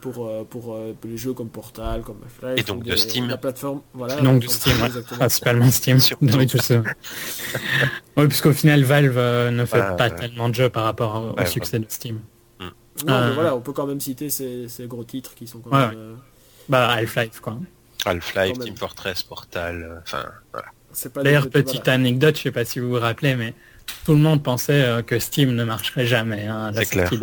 [0.00, 2.96] pour euh, pour, euh, pour les jeux comme Portal, comme Half-Life, Et donc de des-
[2.96, 3.26] Steam.
[3.28, 4.16] la plateforme, voilà.
[4.18, 4.86] Et donc de Steam, ouais.
[4.86, 5.18] exactement.
[5.18, 5.98] Principalement Steam.
[6.20, 6.80] Mais tout ça.
[8.16, 10.14] oui, puisqu'au final, Valve euh, ne fait Voilà, pas ouais.
[10.14, 12.20] tellement de jeux par rapport au, au Ouais, succès de Steam.
[12.60, 12.66] Non,
[13.06, 15.70] mais Euh, voilà, on peut quand même citer ces, ces gros titres qui sont quand
[15.70, 16.16] Ouais, même.
[16.70, 17.58] Euh, Bah, Half-Life, quoi.
[18.06, 18.58] Half-Life.
[18.58, 20.68] Team Fortress, Portal, euh, enfin, voilà.
[21.22, 21.92] D'ailleurs, petite voilà.
[21.94, 23.54] anecdote, je sais pas si vous vous rappelez, mais
[24.04, 27.18] tout le monde pensait euh, que Steam ne marcherait jamais hein, à la sortie.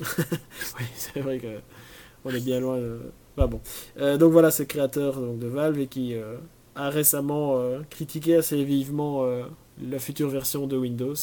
[0.78, 1.58] Oui, c'est vrai que
[2.24, 2.76] on est bien loin.
[2.78, 3.00] de-
[3.36, 3.60] Bah bon.
[4.00, 6.36] Euh, donc voilà, c'est créateur donc, de Valve et qui euh,
[6.76, 9.42] a récemment euh, critiqué assez vivement euh,
[9.82, 11.14] la future version de Windows.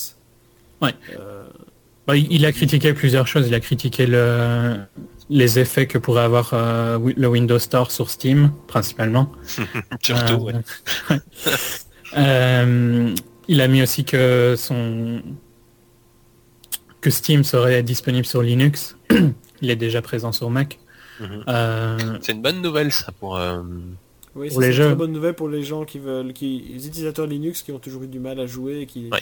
[0.82, 0.94] Ouais.
[2.08, 3.48] Bah, il a critiqué plusieurs choses.
[3.48, 4.76] Il a critiqué le,
[5.30, 9.32] les effets que pourrait avoir euh, le Windows Store sur Steam, principalement.
[10.04, 11.18] Surtout, Euh.
[12.18, 13.14] Euh,
[13.48, 15.22] il a mis aussi que son
[17.02, 18.98] que Steam serait disponible sur Linux.
[19.62, 20.80] il est déjà présent sur Mac.
[21.20, 21.44] Mhm.
[21.48, 23.38] Euh, C'est une bonne nouvelle, ça, pour...
[23.38, 23.62] euh,
[24.36, 24.86] oui, Pour c'est les une jeux.
[24.88, 28.04] très bonne nouvelle pour les gens qui veulent, qui, les utilisateurs Linux qui ont toujours
[28.04, 29.10] eu du mal à jouer et qui.
[29.12, 29.20] Ouais.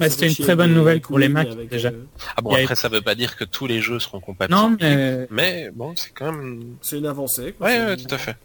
[0.00, 1.88] Ouais, se c'est une chier très bonne nouvelle pour les Mac, déjà.
[1.88, 2.04] euh,
[2.36, 4.58] Ah bon, y a- après, ça veut pas dire que tous les jeux seront compatibles.
[4.58, 6.76] non, mais Mais bon, c'est quand même...
[6.82, 7.54] c'est une avancée.
[7.58, 7.66] quoi.
[7.68, 8.36] Ouais, ouais, tout à fait.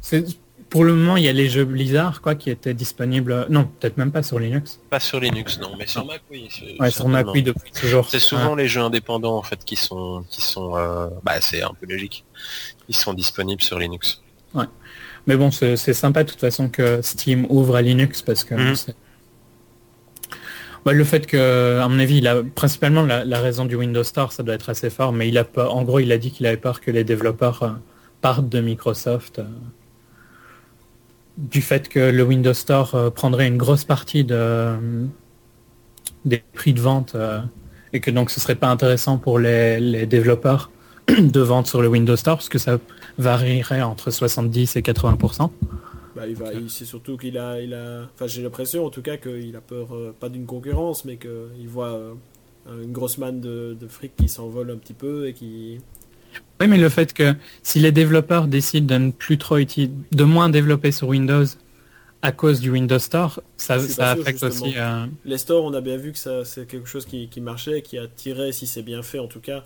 [0.00, 0.24] c'est
[0.68, 3.46] pour le moment il y a les jeux Blizzard quoi qui étaient disponibles.
[3.50, 4.78] Non, peut-être même pas sur Linux.
[4.88, 6.48] Pas sur Linux, non, mais sur Mac, oui.
[6.50, 8.08] c'est- Ouais, sur Mac oui depuis toujours.
[8.08, 10.24] C'est souvent les jeux indépendants, en fait, qui sont...
[10.30, 12.24] qui sont euh, Bah, c'est un peu logique.
[12.88, 14.20] Ils sont disponibles sur Linux.
[15.26, 18.54] Mais bon, c'est c'est sympa de toute façon que Steam ouvre à Linux parce que
[18.54, 18.74] Mhm.
[20.86, 22.22] Ouais, le fait que, à mon avis,
[22.54, 26.10] principalement la, raison du Windows Store, ça doit être assez fort, mais en gros, il
[26.10, 27.70] a dit qu'il avait peur que les développeurs euh,
[28.22, 29.44] partent de Microsoft euh,
[31.36, 34.72] du fait que le Windows Store euh, prendrait une grosse partie de,
[36.24, 37.14] des prix de vente
[37.92, 40.70] et que donc ce serait pas intéressant pour les, développeurs
[41.08, 42.78] de vendre sur le Windows Store parce que ça
[43.18, 45.18] varierait entre 70 et 80
[46.20, 49.16] Bah, il va, c'est surtout qu'il a, il a, enfin j'ai l'impression en tout cas
[49.16, 52.14] qu'il a peur, euh, pas d'une concurrence, mais qu'il voit euh,
[52.82, 55.80] une grosse manne de, de fric qui s'envole un petit peu et qui,
[56.60, 60.24] Oui, mais le fait que si les développeurs décident de ne plus trop utiliser, de
[60.24, 61.44] moins développer sur Windows
[62.22, 64.48] à cause du Windows Store, ça, affecte justement.
[64.48, 64.74] aussi.
[64.76, 67.80] euh, les stores, on a bien vu que ça, c'est quelque chose qui, qui marchait,
[67.80, 69.64] qui attirait, si c'est bien fait en tout cas,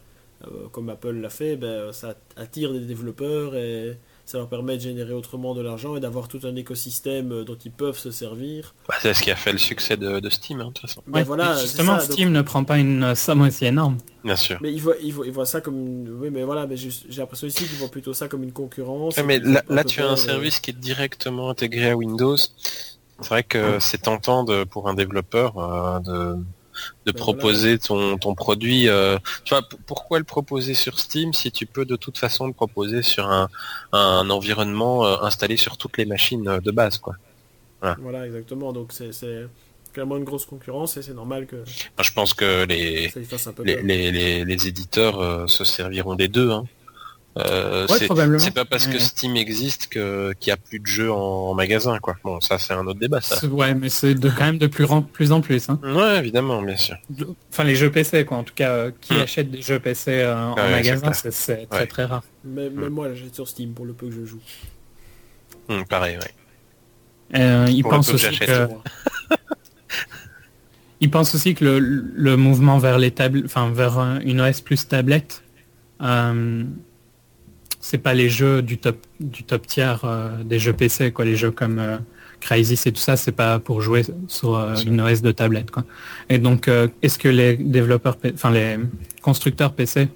[0.72, 5.12] comme Apple l'a fait, ben, ça attire des développeurs et ça leur permet de générer
[5.12, 8.74] autrement de l'argent et d'avoir tout un écosystème euh, dont ils peuvent se servir.
[8.88, 11.02] Bah, c'est ce qui a fait le succès de, de Steam, hein, de toute façon.
[11.12, 13.98] Ouais, voilà, justement, ça, donc- Steam ne prend pas une somme aussi énorme.
[14.24, 14.59] Bien sûr.
[14.62, 16.09] Mais ils voient, ils voient, ils voient ça comme une...
[16.18, 19.16] Oui, mais voilà, mais j'ai j'ai l'impression ici qu'ils voient plutôt ça comme une concurrence.
[19.16, 22.36] Ouais, mais là, tu as un euh, service qui est directement intégré à Windows.
[22.36, 26.36] C'est vrai que c'est tentant de, pour un développeur euh, de,
[27.06, 28.88] de Ben proposer ton, ton produit.
[28.88, 32.52] euh, tu vois, pourquoi le proposer sur Steam si tu peux de toute façon le
[32.52, 33.48] proposer sur un,
[33.92, 37.16] un environnement euh, installé sur toutes les machines euh, de base, quoi.
[37.98, 38.72] Voilà, exactement.
[38.72, 39.10] Donc c'est-
[39.92, 41.62] clairement une grosse concurrence et c'est normal que
[42.02, 43.12] je pense que les,
[43.62, 46.51] les, les, les, les éditeurs euh, se serviront des deux.
[46.51, 46.64] Hein.
[47.36, 48.98] Euh, Ouais, c'est- pas parce que.
[49.01, 51.16] Steam existe que qu'il y a plus de jeux en,
[51.51, 52.16] en magasin, quoi.
[52.23, 53.44] Bon, ça c'est un autre débat, ça.
[53.47, 55.69] Ouais, mais c'est de, quand même de plus en plus en plus.
[55.69, 55.81] hein.
[55.82, 56.97] Ouais, évidemment, bien sûr.
[57.11, 58.36] De- Enfin, les jeux PC, quoi.
[58.36, 59.20] En tout cas, euh, qui Hmm.
[59.23, 61.86] achète des jeux PC euh, en Ouais, magasin, c'est très Ouais.
[61.86, 62.23] très rare.
[62.44, 64.40] Mais- Même moi, là, j'achète sur Steam pour le peu que je joue.
[65.69, 67.40] Hum, pareil, ouais.
[67.40, 68.69] Euh, il pense que aussi que
[71.01, 74.86] il pense aussi que le, le mouvement vers les tables, enfin vers une OS plus
[74.89, 75.43] tablette,
[76.02, 76.65] euh,
[77.86, 81.36] c'est pas les jeux du top du top tiers euh, des jeux PC quoi, les
[81.36, 81.98] jeux comme euh,
[82.40, 85.85] Crysis et tout ça, c'est pas pour jouer sur euh, une OS de tablette quoi.
[86.28, 88.78] Et donc euh, est-ce que les développeurs, enfin les
[89.23, 90.09] constructeurs PC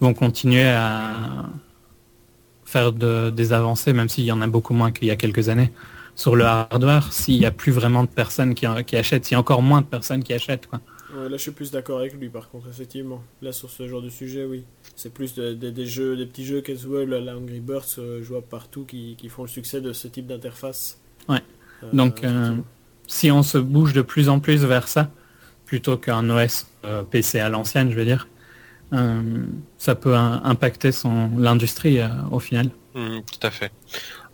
[0.00, 1.46] vont continuer à
[2.64, 5.48] faire de- des avancées, même s'il y en a beaucoup moins qu'il y a quelques
[5.48, 5.72] années
[6.14, 9.36] sur le hardware, s'il n'y a plus vraiment de personnes qui, qui achètent, s'il y
[9.36, 10.66] a encore moins de personnes qui achètent.
[10.66, 10.80] Quoi?
[11.14, 13.22] Ouais, là, je suis plus d'accord avec lui, par contre, effectivement.
[13.42, 14.64] Là, sur ce genre de sujet, oui.
[14.96, 18.22] C'est plus de- de- des jeux, des petits jeux casual à la Angry Birds euh,
[18.24, 20.98] jouables partout qui, qui font le succès de ce type d'interface.
[21.28, 21.42] Ouais.
[21.84, 22.56] Euh, Donc, euh.
[23.08, 25.10] Si on se bouge de plus en plus vers ça,
[25.64, 28.26] plutôt qu'un OS euh, PC à l'ancienne, je veux dire,
[28.92, 29.44] euh,
[29.78, 32.70] ça peut un- impacter son l'industrie euh, au final.
[32.96, 33.70] Hum, tout à fait.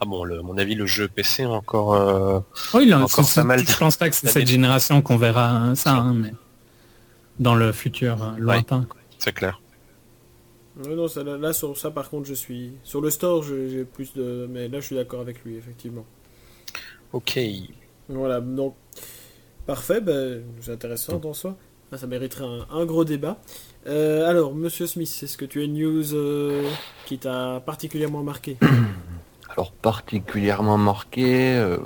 [0.00, 1.94] Ah bon, le, mon avis, le jeu PC encore.
[1.94, 2.40] euh,
[2.72, 5.64] Oui, là, Encore c'est- pas mal je pense pas que c'est cette génération qu'on verra
[5.70, 6.32] euh, ça, hein, mais
[7.38, 8.86] dans le futur euh, lointain.
[9.18, 9.60] c'est clair.
[10.76, 12.72] Ouais, non, ça, là, là, sur ça, par contre, je suis.
[12.82, 14.46] Sur le store, j'ai plus de.
[14.50, 16.06] Mais là, je suis d'accord avec lui, effectivement.
[17.12, 17.38] Ok.
[18.08, 18.74] Voilà, donc.
[19.66, 21.56] Parfait, ben, c'est intéressant dans soi.
[21.92, 23.38] Ah, Ça mériterait un, un gros débat.
[23.86, 26.68] Euh, alors, monsieur Smith, est-ce que tu as une news euh,
[27.06, 28.56] qui t'a particulièrement marqué
[29.50, 31.76] Alors particulièrement marqué, euh,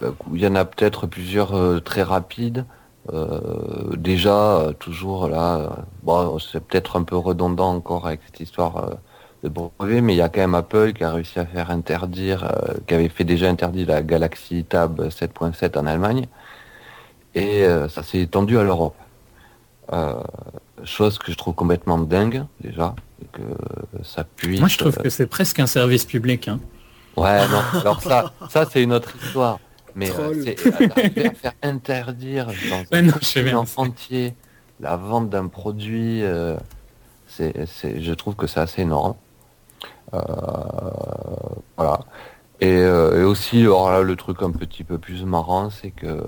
[0.00, 2.66] bah, il y en a peut-être plusieurs euh, très rapides.
[3.12, 8.94] Euh, déjà, toujours là, bon, c'est peut-être un peu redondant encore avec cette histoire euh,
[9.44, 12.44] de brevet, mais il y a quand même Apple qui a réussi à faire interdire,
[12.44, 16.26] euh, qui avait fait déjà interdit la Galaxy Tab 7.7 en Allemagne,
[17.34, 18.96] et ça s'est étendu à l'Europe.
[19.92, 20.20] Euh,
[20.84, 22.94] chose que je trouve complètement dingue déjà,
[23.32, 23.42] que
[24.02, 24.60] ça puisse.
[24.60, 26.48] Moi, je trouve que c'est presque un service public.
[26.48, 26.60] hein.
[27.16, 29.58] Ouais, non, alors ça, ça c'est une autre histoire.
[29.98, 34.34] Mais euh, euh, à faire interdire dans un non, entier
[34.78, 36.56] la vente d'un produit, euh,
[37.26, 39.14] c'est, c'est, je trouve que c'est assez énorme.
[40.14, 40.20] Euh,
[41.76, 42.00] voilà.
[42.60, 46.22] Et, euh, et aussi, alors là, le truc un petit peu plus marrant, c'est que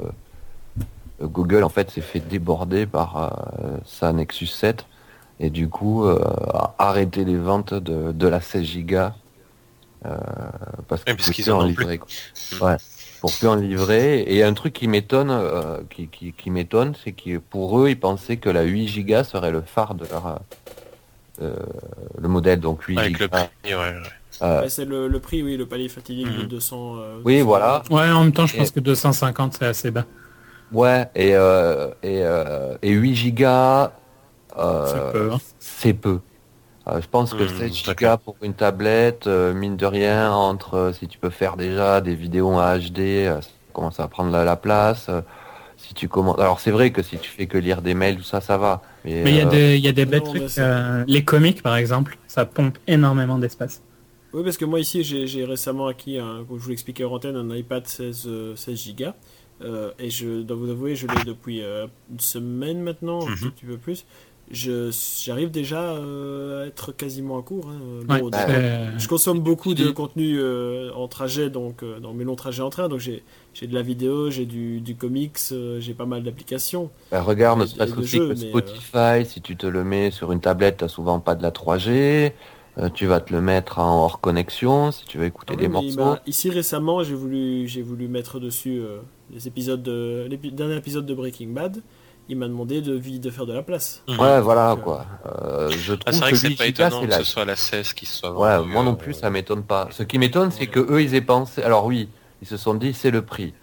[1.23, 4.87] Google en fait s'est fait déborder par euh, sa Nexus 7
[5.39, 6.19] et du coup euh,
[6.55, 8.97] a arrêté les ventes de, de la 16 Go
[10.07, 10.17] euh,
[10.89, 11.89] parce qu'ils en ont quoi.
[12.63, 12.77] Ouais,
[13.21, 14.25] pour plus en livrer.
[14.27, 17.99] Et un truc qui m'étonne, euh, qui, qui, qui m'étonne, c'est que pour eux, ils
[17.99, 20.35] pensaient que la 8 Go serait le phare de leur euh,
[21.43, 21.57] euh,
[22.21, 23.25] le modèle, donc 8 Avec Go.
[23.25, 23.95] le prix, ouais, ouais.
[24.43, 26.49] Euh, Ouais, C'est le, le prix, oui, le palier fatidique de Mhm.
[26.49, 26.97] 200.
[26.97, 27.83] euh, Oui, 200 voilà.
[27.91, 30.07] Ouais, en même temps, je Et- pense que 250, c'est assez bas.
[30.73, 33.93] Ouais, et, euh, et, euh, et 8 gigas,
[34.57, 35.39] euh, C'est peu, hein.
[35.59, 36.21] c'est peu.
[36.89, 38.17] Euh, je pense que Hmm, 7 d'accord.
[38.17, 42.01] Go pour une tablette, euh, mine de rien, entre euh, si tu peux faire déjà
[42.01, 45.09] des vidéos en HD, euh, ça commence à prendre la, la place.
[45.11, 45.23] euh,
[45.77, 48.23] si tu commences, alors c'est vrai que si tu fais que lire des mails, tout
[48.25, 48.83] ça, ça va.
[49.05, 50.59] Mais, il y a euh, des, il y a des non, mais trucs.
[50.59, 53.83] euh, les comics, par exemple, ça pompe énormément d'espace.
[54.33, 57.15] Oui, parce que moi ici, j'ai j'ai récemment acquis, un, comme je vous l'expliquais hors
[57.15, 59.07] antenne, un iPad 16, euh, 16 Go.
[59.63, 63.51] Euh, et je dois vous avouer, je l'ai depuis euh, une semaine maintenant, un Mhm.
[63.51, 64.07] petit peu plus.
[64.51, 64.91] Je-
[65.25, 67.69] J'arrive déjà euh, à être quasiment à court.
[67.71, 67.79] hein.
[68.09, 72.13] Ouais, bah, donc, c'est- je consomme beaucoup de contenu euh, en trajet, donc euh, dans
[72.15, 72.89] mes longs trajets en train.
[72.89, 73.23] Donc j'ai
[73.55, 76.91] j'ai de la vidéo, j'ai du, du comics, euh, j'ai pas mal d'applications.
[77.11, 80.33] bah, regarde, ne serait-ce aussi jeux, que euh, Spotify, si tu te le mets sur
[80.33, 82.35] une tablette, t'as souvent pas de la 3G.
[82.79, 85.69] euh, tu vas te le mettre en hors connexion si tu veux écouter Ah des
[85.69, 86.19] oui, morceaux.
[86.19, 89.01] bah, ici récemment, j'ai voulu, j'ai voulu mettre dessus euh,
[89.31, 91.83] les épisodes de, l'épi- dernier épisode de Breaking Bad.
[92.31, 94.03] Il m'a demandé de, de faire de la place.
[94.09, 95.07] Ouais, voilà Donc, euh, quoi.
[95.27, 97.25] Euh, je Ah, trouve c'est vrai que que c'est 8 pas étonnant que la ce
[97.25, 99.89] soit la 16 qui soit Ouais, moi non euh, plus, ça m'étonne pas.
[99.93, 101.63] Ce qui m'étonne, c'est que eux, ils aient pensé.
[101.63, 103.55] Alors oui, ils se sont dit, c'est le prix.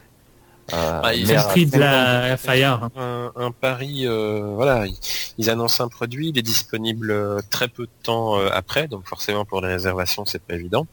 [0.74, 2.90] Euh, Bah, ils- c'est mais le à prix de 50 la Fire.
[2.98, 4.98] un, un pari, euh, voilà, ils,
[5.38, 9.08] ils annoncent un produit, il est disponible euh, très peu de temps euh, après, donc
[9.08, 10.86] forcément pour les réservations c'est pas évident.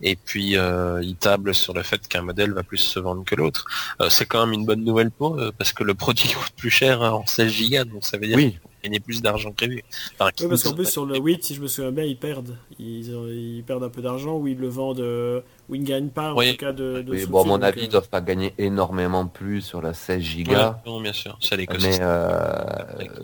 [0.00, 3.34] Et puis euh, ils tablent sur le fait qu'un modèle va plus se vendre que
[3.34, 3.66] l'autre.
[4.00, 6.70] Euh, c'est quand même une bonne nouvelle pour eux parce que le produit coûte plus
[6.70, 8.58] cher en 16 gigas, donc ça veut dire Oui,
[8.96, 9.82] a plus d'argent que prévu.
[10.18, 12.56] Enfin, Oui, parce qu'en plus sur le 8, si je me souviens bien, ils perdent.
[12.78, 15.86] Ils, ont- ils perdent un peu d'argent ou ils le vendent, euh, ou ils ne
[15.86, 16.52] gagnent pas en Oui.
[16.52, 17.02] tout cas de.
[17.02, 19.94] de oui, bon, à mon avis, euh, ils doivent pas gagner énormément plus sur la
[19.94, 20.82] 16 Ouais, gigas.
[20.86, 22.02] non, bien sûr, c'est Mais, l'écosystème.
[22.02, 22.64] euh,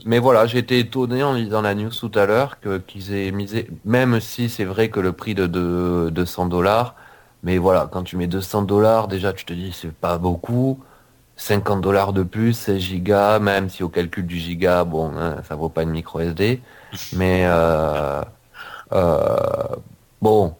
[0.04, 3.68] mais voilà, été étonné en lisant la news tout à l'heure que qu'ils aient misé,
[3.84, 6.96] même si c'est vrai que le prix de, de 200 dollars,
[7.42, 10.80] mais voilà, quand tu mets 200 dollars, déjà tu te dis c'est pas beaucoup.
[11.36, 15.54] 50 dollars de plus, 16 gigas, même si au calcul du giga, bon, hein, ça
[15.54, 16.60] vaut pas une micro SD,
[17.12, 18.22] mais euh,
[18.92, 19.36] euh,
[20.22, 20.54] bon.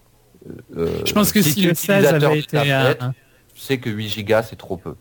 [0.76, 2.94] euh, Je pense que si, le 16 utilisateur avait de été à,
[3.54, 4.94] tu sais que 8 gigas c'est trop peu.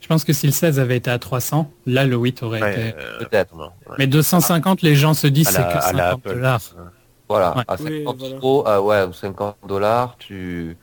[0.00, 2.72] je pense que si le 16 avait été à 300, là le 8 aurait Ouais,
[2.90, 2.98] été.
[2.98, 3.54] euh, Peut-être.
[3.56, 3.94] ouais.
[3.98, 6.28] Mais 250, les gens se disent c'est que à la 50 Apple.
[6.34, 6.60] dollars.
[7.28, 7.64] Voilà, Ouais.
[7.68, 8.34] à 50 Oui, voilà.
[8.36, 10.76] euros, ah ouais, ou 50 dollars, tu...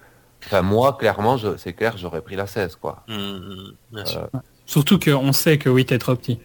[0.46, 1.58] Enfin, moi, clairement, je...
[1.58, 3.04] c'est clair, j'aurais pris la 16, quoi.
[3.10, 4.30] Hum, bien sûr.
[4.66, 6.40] Surtout qu'on sait que 8 est trop petit.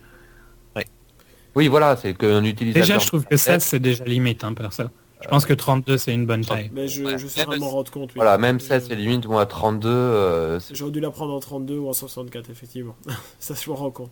[1.55, 2.83] Oui, voilà, c'est qu'un utilisateur...
[2.87, 4.83] Déjà, je trouve que 16 c'est déjà limite, hein, perso.
[5.23, 6.71] Je pense que 32 c'est une bonne taille.
[6.75, 7.17] Mais je, Ouais.
[7.19, 8.11] je suis vraiment rendre compte.
[8.11, 8.17] oui.
[8.17, 11.79] Voilà, même Je- 16, c'est limite, moi, 32, euh, J'aurais dû la prendre en 32
[11.79, 12.95] ou en 64, effectivement.
[13.39, 14.11] ça, je me rends compte.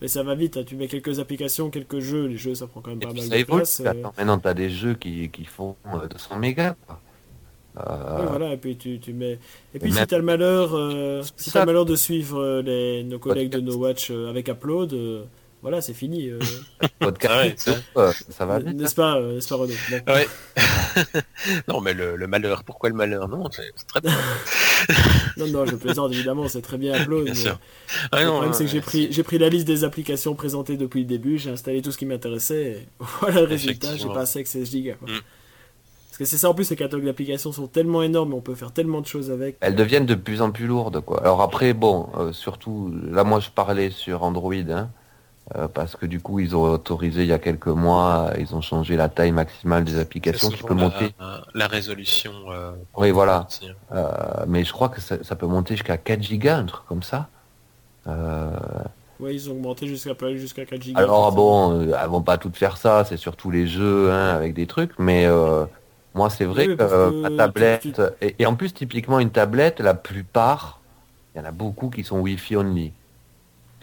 [0.00, 0.62] Mais ça va vite, hein.
[0.66, 3.22] tu mets quelques applications, quelques jeux, les jeux ça prend quand même Et pas mal
[3.22, 3.58] ça de évolue.
[3.58, 3.80] place.
[3.80, 6.98] euh, Attends, maintenant, t'as des jeux qui, qui font euh, 200 mégas, quoi.
[7.86, 9.38] Euh, voilà, et puis tu, tu mets.
[9.74, 12.40] Et puis même- si t'as le malheur, euh, C'est si t'as le malheur de suivre
[12.40, 13.60] euh, les, nos collègues de.
[13.60, 15.24] No Watch euh, avec Upload, euh,
[15.62, 16.28] voilà, c'est fini.
[16.28, 16.38] euh,
[16.98, 18.60] podcast, ouais, ça va.
[18.60, 19.72] N'est-ce pas, euh, n'est-ce pas Renaud?
[20.08, 20.26] Ouais.
[21.68, 23.28] non, mais le, le malheur, pourquoi le malheur?
[23.28, 24.16] Non, c'est c'est très bien.
[25.36, 27.24] Non, non, je plaisante évidemment, c'est très bien Upload.
[27.24, 27.58] Bien mais sûr.
[28.12, 30.34] Ah le non, problème, non, c'est que j'ai pris, j'ai pris la liste des applications
[30.34, 32.86] présentées depuis le début, j'ai installé tout ce qui m'intéressait, et
[33.20, 34.94] voilà le résultat, j'ai passé avec 16 gigas.
[34.94, 35.08] quoi.
[35.08, 35.20] Mm.
[36.18, 38.72] Parce que c'est ça en plus, les catalogues d'applications sont tellement énormes, on peut faire
[38.72, 39.56] tellement de choses avec.
[39.60, 41.20] Elles deviennent de plus en plus lourdes, quoi.
[41.20, 44.90] Alors après, bon, euh, surtout, là, moi, je parlais sur Android, hein,
[45.54, 48.60] euh, parce que du coup, ils ont autorisé il y a quelques mois, ils ont
[48.60, 51.14] changé la taille maximale des applications qui peut la- monter.
[51.54, 52.32] La, résolution.
[52.50, 53.46] euh, Oui, voilà.
[54.48, 57.28] mais je crois que ça, ça peut monter jusqu'à 4 gigas, un truc comme ça.
[58.08, 58.50] Euh,
[59.20, 61.00] Ouais, ils ont augmenté jusqu'à jusqu'à 4 gigas.
[61.02, 64.68] alors bon, elles vont pas toutes faire ça, c'est surtout les jeux hein, avec des
[64.68, 65.64] trucs, mais euh,
[66.18, 69.80] moi c'est vrai Oui, que ma tablette, tu- et, et en plus typiquement une tablette,
[69.80, 70.84] la plupart,
[71.34, 72.92] il y en a beaucoup qui sont Wi-Fi only.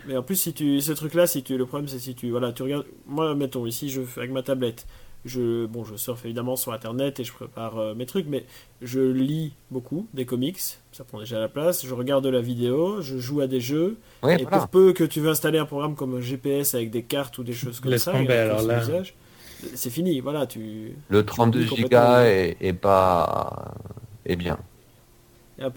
[0.04, 2.54] Mais en plus, si tu, ce truc-là, si tu, le problème, c'est si tu, voilà,
[2.54, 4.86] tu regardes, moi, mettons, ici, je, avec ma tablette,
[5.24, 8.46] je, bon, je surfe évidemment sur Internet et je prépare euh, mes trucs, mais
[8.82, 10.60] je lis beaucoup des comics,
[10.92, 14.34] ça prend déjà la place, je regarde la vidéo, je joue à des jeux, Oui,
[14.38, 14.60] et voilà.
[14.60, 17.44] pour peu que tu veux installer un programme comme un GPS avec des cartes ou
[17.44, 18.82] des choses comme Laisse ça, tomber, alors là.
[18.84, 19.16] usage,
[19.74, 23.74] c'est fini, voilà, tu, Le 32 complètement- gigas est, est pas
[24.26, 24.58] est bien.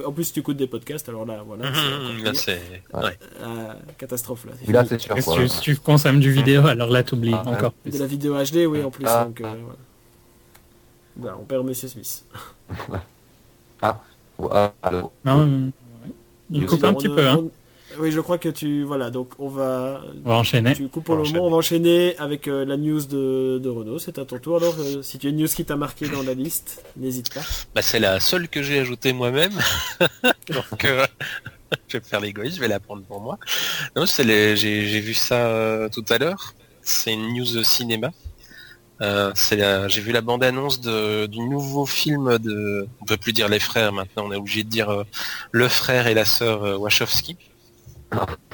[0.05, 2.35] en plus tu écoutes des podcasts, alors là, voilà, Là, pire.
[2.37, 2.61] c'est.
[2.95, 3.03] Ouais.
[3.05, 3.19] ouais.
[3.43, 4.53] Ah, catastrophe là.
[4.69, 5.35] là c'est sûr si, quoi.
[5.37, 7.99] tu, si tu consommes du vidéo, alors là t'oublies Ah, encore de plus.
[8.01, 9.25] la vidéo HD, oui, en plus, Ah.
[9.25, 9.79] donc, euh, voilà.
[11.17, 12.25] Voilà, on perd Monsieur Smith.
[13.81, 15.11] Ah, allô.
[15.25, 15.71] Non,
[16.51, 17.45] il coupe un petit peu, hein.
[17.99, 18.83] Oui, je crois que tu.
[18.85, 20.01] Voilà, donc on va.
[20.25, 20.75] On va enchaîner.
[20.75, 23.59] Tu coupes pour le On va moment, on va enchaîner avec euh, la news de,
[23.59, 23.99] de Renault.
[23.99, 24.57] C'est à ton tour.
[24.57, 27.41] Alors, euh, si tu as une news qui t'a marqué dans la liste, n'hésite pas.
[27.75, 29.53] Bah, c'est la seule que j'ai ajoutée moi-même.
[30.49, 31.07] Donc, euh,
[31.89, 33.39] je vais faire l'égoïste, je vais la prendre pour moi.
[33.97, 34.57] Non, c'est les...
[34.57, 36.55] j'ai, j'ai vu ça euh, tout à l'heure.
[36.83, 38.11] C'est une news cinéma.
[39.01, 42.87] Euh, c'est la- j'ai vu la bande-annonce de- du nouveau film de.
[43.01, 45.05] On peut plus dire les frères maintenant, on est obligé de dire euh,
[45.53, 47.37] le frère et la sœur euh, Wachowski,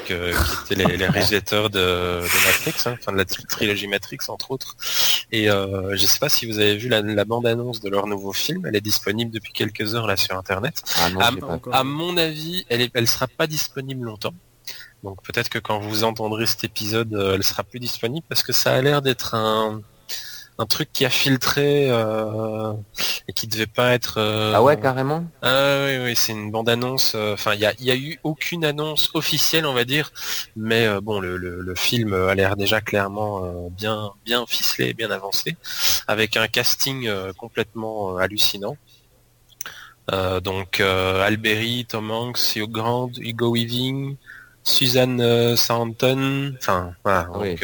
[0.07, 3.87] que- qui étaient les, les réalisateurs de, de Matrix, hein, enfin de la tri- trilogie
[3.87, 4.77] Matrix entre autres.
[5.33, 8.33] Et euh, je sais pas si vous avez vu la, la bande-annonce de leur nouveau
[8.33, 10.83] film, elle est disponible depuis quelques heures là sur internet.
[10.99, 11.75] Ah non, Pas encore.
[11.75, 14.35] À mon avis, elle, elle sera pas disponible longtemps.
[15.03, 18.53] Donc peut-être que quand vous entendrez cet épisode, euh, elle sera plus disponible parce que
[18.53, 19.83] ça a l'air d'être un,
[20.59, 22.73] un truc qui a filtré euh,
[23.29, 24.19] et qui devait pas être.
[24.19, 25.25] euh, Ah ouais, carrément?
[25.43, 27.15] Ah oui, oui, c'est une bande-annonce.
[27.17, 30.13] euh, Enfin, il y a, il y a eu aucune annonce officielle, on va dire,
[30.57, 34.95] mais euh, bon, le, le- le film a l'air déjà clairement euh, bien, bien ficelé,
[34.95, 35.57] bien avancé,
[36.07, 38.77] avec un casting euh, complètement euh, hallucinant.
[40.13, 44.17] Euh, donc euh, Alberi, Tom Hanks, Hugh Grant, Hugo Weaving,
[44.63, 47.27] Suzanne euh, Sarandon, enfin voilà.
[47.61, 47.63] Donc.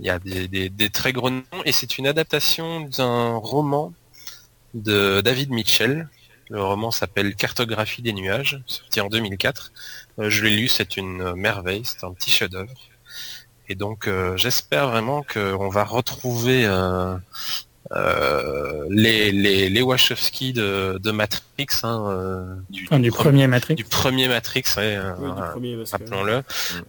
[0.00, 3.92] Il y a des, très gros noms et c'est une adaptation d'un roman
[4.72, 6.08] de David Mitchell.
[6.48, 9.72] Le roman s'appelle Cartographie des nuages, sorti en 2004.
[10.18, 12.72] Euh, je l'ai lu, c'est une merveille, c'est un petit chef-d'œuvre.
[13.68, 17.14] Et donc euh, j'espère vraiment qu'on va retrouver euh,
[18.90, 23.74] les, les, les Wachowski de, de Matrix, hein, euh, du, Enfin, du pre- premier Matrix.
[23.74, 26.42] du premier Matrix, ouais, euh, Oui, voilà, premier, que- rappelons-le.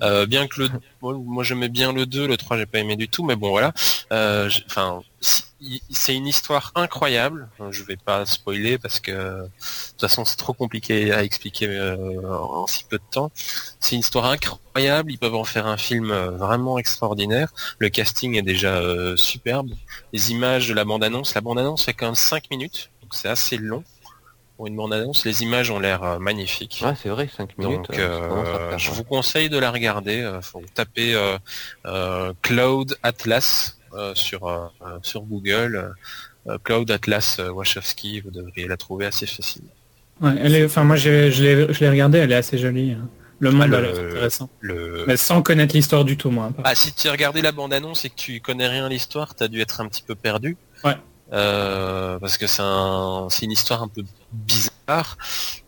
[0.03, 0.69] Euh, bien que le,
[1.01, 3.49] moi, moi, j'aimais bien le 2, le 3 j'ai pas aimé du tout, mais bon
[3.49, 3.73] voilà.
[4.13, 7.47] Euh, Enfin, c'est une histoire incroyable.
[7.69, 9.49] Je vais pas spoiler parce que de
[9.91, 13.31] toute façon c'est trop compliqué à expliquer euh, en si peu de temps.
[13.79, 15.11] C'est une histoire incroyable.
[15.11, 17.53] Ils peuvent en faire un film euh, vraiment extraordinaire.
[17.77, 19.69] Le casting est déjà euh, superbe.
[20.13, 23.57] Les images de la bande-annonce, la bande-annonce fait quand même 5 minutes, donc c'est assez
[23.57, 23.83] long
[24.61, 25.25] pour une bande-annonce.
[25.25, 26.81] Les images ont l'air magnifiques.
[26.85, 27.89] Ouais, c'est vrai, 5 minutes.
[27.89, 30.21] Donc, euh, faire, je vous conseille de la regarder.
[30.21, 31.15] Euh, faut taper
[31.85, 33.77] euh, Cloud Atlas
[34.15, 35.93] sur euh, euh, sur Google.
[36.47, 39.69] Euh, Cloud Atlas euh, Wachowski, vous devriez la trouver assez facilement.
[40.21, 42.93] Ouais, elle est, enfin, moi, je l'ai je l'ai regardé, elle est assez jolie.
[42.93, 43.07] hein.
[43.39, 44.49] Le monde Ah, le- l'air intéressant.
[44.59, 45.03] Le...
[45.07, 46.51] Mais sans connaître l'histoire du tout, moi.
[46.63, 49.47] Ah, si tu as regardé la bande-annonce et que tu connais rien à l'histoire, t'as
[49.47, 50.57] dû être un petit peu perdu.
[50.83, 50.95] Ouais.
[51.33, 55.17] Euh, parce que c'est un, c'est une histoire un peu bizarre,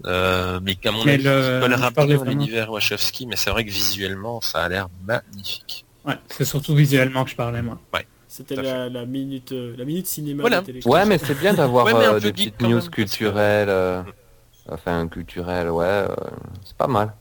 [0.06, 3.72] euh, mais qu'à mon Mais avis, le- colle rapidement l'univers Wachowski, mais c'est vrai que
[3.72, 5.86] visuellement, ça a l'air magnifique.
[6.06, 7.80] Ouais, c'est surtout visuellement que je parlais, moi.
[8.36, 10.42] C'était la, la minute, euh, la minute cinéma.
[10.42, 10.62] Voilà.
[10.62, 10.80] de télé.
[10.88, 13.70] Ouais, mais c'est bien d'avoir Ouais, euh, des petites news même, parce que- culturelles.
[13.70, 14.02] euh,
[14.68, 16.08] Enfin, culturelles, ouais, euh,
[16.66, 17.14] c'est pas mal.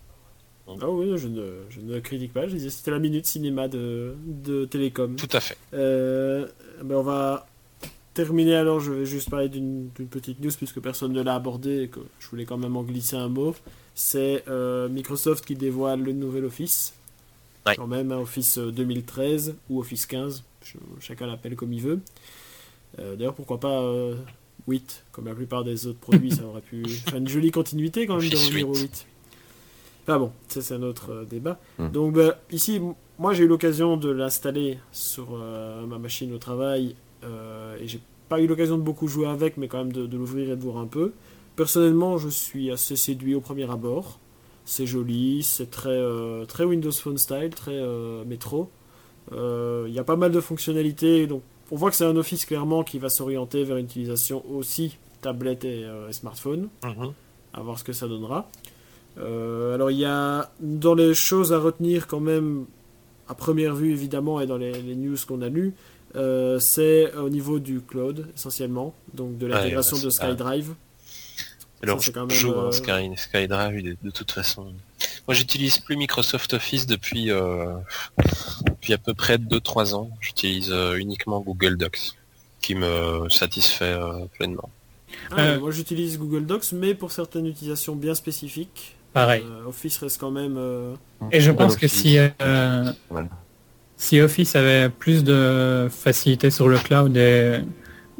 [0.80, 2.46] Ah oui, je ne, je ne critique pas.
[2.48, 5.16] Je disais c'était la minute cinéma de, de Télécom.
[5.16, 5.58] Tout à fait.
[5.74, 6.46] Euh,
[6.82, 7.46] ben on va
[8.14, 8.80] terminer alors.
[8.80, 12.00] Je vais juste parler d'une d'une petite news puisque personne ne l'a abordé et que
[12.20, 13.54] je voulais quand même en glisser un mot.
[13.94, 16.94] C'est euh, Microsoft qui dévoile le nouvel Office.
[17.66, 17.76] Ouais.
[17.76, 20.42] Quand même, hein, Office euh, 2013 ou Office 15.
[20.64, 22.00] Je- chacun l'appelle comme il veut.
[22.98, 24.14] Euh, D'ailleurs, pourquoi pas euh,
[24.68, 26.30] 8 comme la plupart des autres produits.
[26.32, 28.80] ça aurait pu faire une jolie continuité quand même de revenir au 8.
[28.82, 29.06] 8.
[30.04, 31.58] Enfin bon, ça c'est un autre euh, débat.
[31.78, 31.88] Hmm.
[31.90, 32.80] Donc bah, ici,
[33.18, 38.00] moi j'ai eu l'occasion de l'installer sur euh, ma machine au travail euh, et j'ai
[38.28, 40.62] pas eu l'occasion de beaucoup jouer avec, mais quand même de, de l'ouvrir et de
[40.62, 41.12] voir un peu.
[41.54, 44.18] Personnellement, je suis assez séduit au premier abord.
[44.64, 48.70] C'est joli, c'est très, euh, très Windows Phone style, très euh, métro.
[49.32, 52.44] Euh, Il y a pas mal de fonctionnalités, donc on voit que c'est un Office
[52.44, 57.12] clairement qui va s'orienter vers une utilisation aussi tablette et, euh, et smartphone Mhm.
[57.54, 58.50] à voir ce que ça donnera.
[59.18, 62.64] Euh, alors il y a dans les choses à retenir quand même,
[63.28, 65.74] à première vue évidemment, et dans les, les news qu'on a lues,
[66.16, 70.74] euh, c'est au niveau du cloud essentiellement, donc de l'intégration Ouais, de SkyDrive.
[71.82, 74.72] Alors, c'est je quand même, joue euh, Sky, SkyDrive de, de toute façon.
[75.28, 77.74] Moi, j'utilise plus Microsoft Office depuis, euh,
[78.66, 80.10] depuis à peu près 2-3 ans.
[80.20, 82.12] J'utilise euh, uniquement Google Docs,
[82.60, 84.68] qui me satisfait euh, pleinement.
[85.30, 88.96] Ah, Euh, Moi j'utilise Google Docs, mais pour certaines utilisations bien spécifiques.
[89.12, 89.44] Pareil.
[89.46, 90.56] Euh, Office reste quand même.
[90.58, 90.94] euh,
[91.30, 93.28] Et je pense que si, euh, Voilà.
[93.96, 97.60] si Office avait plus de facilité sur le cloud, et...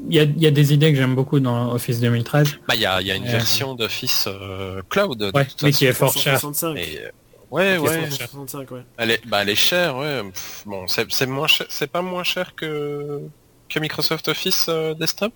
[0.08, 2.74] il, y a, il y a des idées que j'aime beaucoup dans Office 2013, Bah,
[2.74, 5.18] il y a, il y a une Euh, version d'Office euh, Cloud.
[5.18, 5.90] de ouais, toute mais qui façon.
[5.90, 6.38] est fort cher.
[6.38, 6.76] 365.
[6.78, 7.08] Et, euh,
[7.50, 8.08] ouais, ouais.
[8.08, 8.82] 365, ouais.
[8.96, 10.22] Elle est, bah, elle est chère, ouais.
[10.32, 13.20] Pff, bon, c'est c'est moins cher, c'est pas moins cher que
[13.68, 15.32] que Microsoft Office euh, Desktop?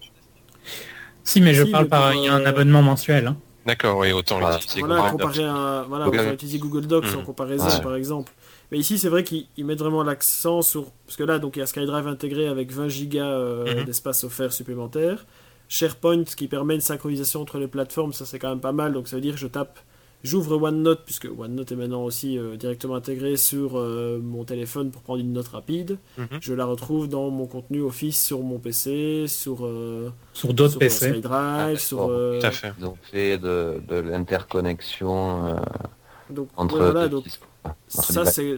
[1.25, 3.27] Si, mais je Si, parle mais par pour, il y a un euh, abonnement mensuel.
[3.29, 3.37] hein.
[3.67, 4.57] D'accord, oui, autant Voilà.
[4.59, 5.37] utiliser Voilà, Google Docs.
[5.89, 6.21] voilà, Google.
[6.21, 7.25] on va utiliser Google Docs en Mhm.
[7.25, 7.83] comparaison, Ouais.
[7.83, 8.33] par exemple.
[8.73, 10.91] Mais ici, c'est vrai qu'ils ils mettent vraiment l'accent sur...
[11.07, 13.85] Parce que là, donc, il y a SkyDrive intégré avec 20 gigas euh, Mhm.
[13.85, 15.25] d'espace offert supplémentaire.
[15.69, 18.93] SharePoint qui permet une synchronisation entre les plateformes, ça c'est quand même pas mal.
[18.93, 19.79] Donc ça veut dire que je tape
[20.25, 25.03] J'ouvre OneNote, puisque OneNote est maintenant aussi euh, directement intégré sur euh, mon téléphone pour
[25.03, 25.99] prendre une note rapide.
[26.19, 26.27] Mhm.
[26.41, 30.79] Je la retrouve dans mon contenu Office sur mon PC, sur, euh, Sur d'autres sur
[30.81, 31.11] PC.
[31.13, 32.09] SkyDrive, Ah, sur...
[32.11, 32.73] euh, Tout à fait.
[32.79, 35.57] Ils ont fait de, de l'interconnexion euh,
[36.31, 37.25] donc, entre voilà, deux donc,
[37.89, 38.57] ça, c'est...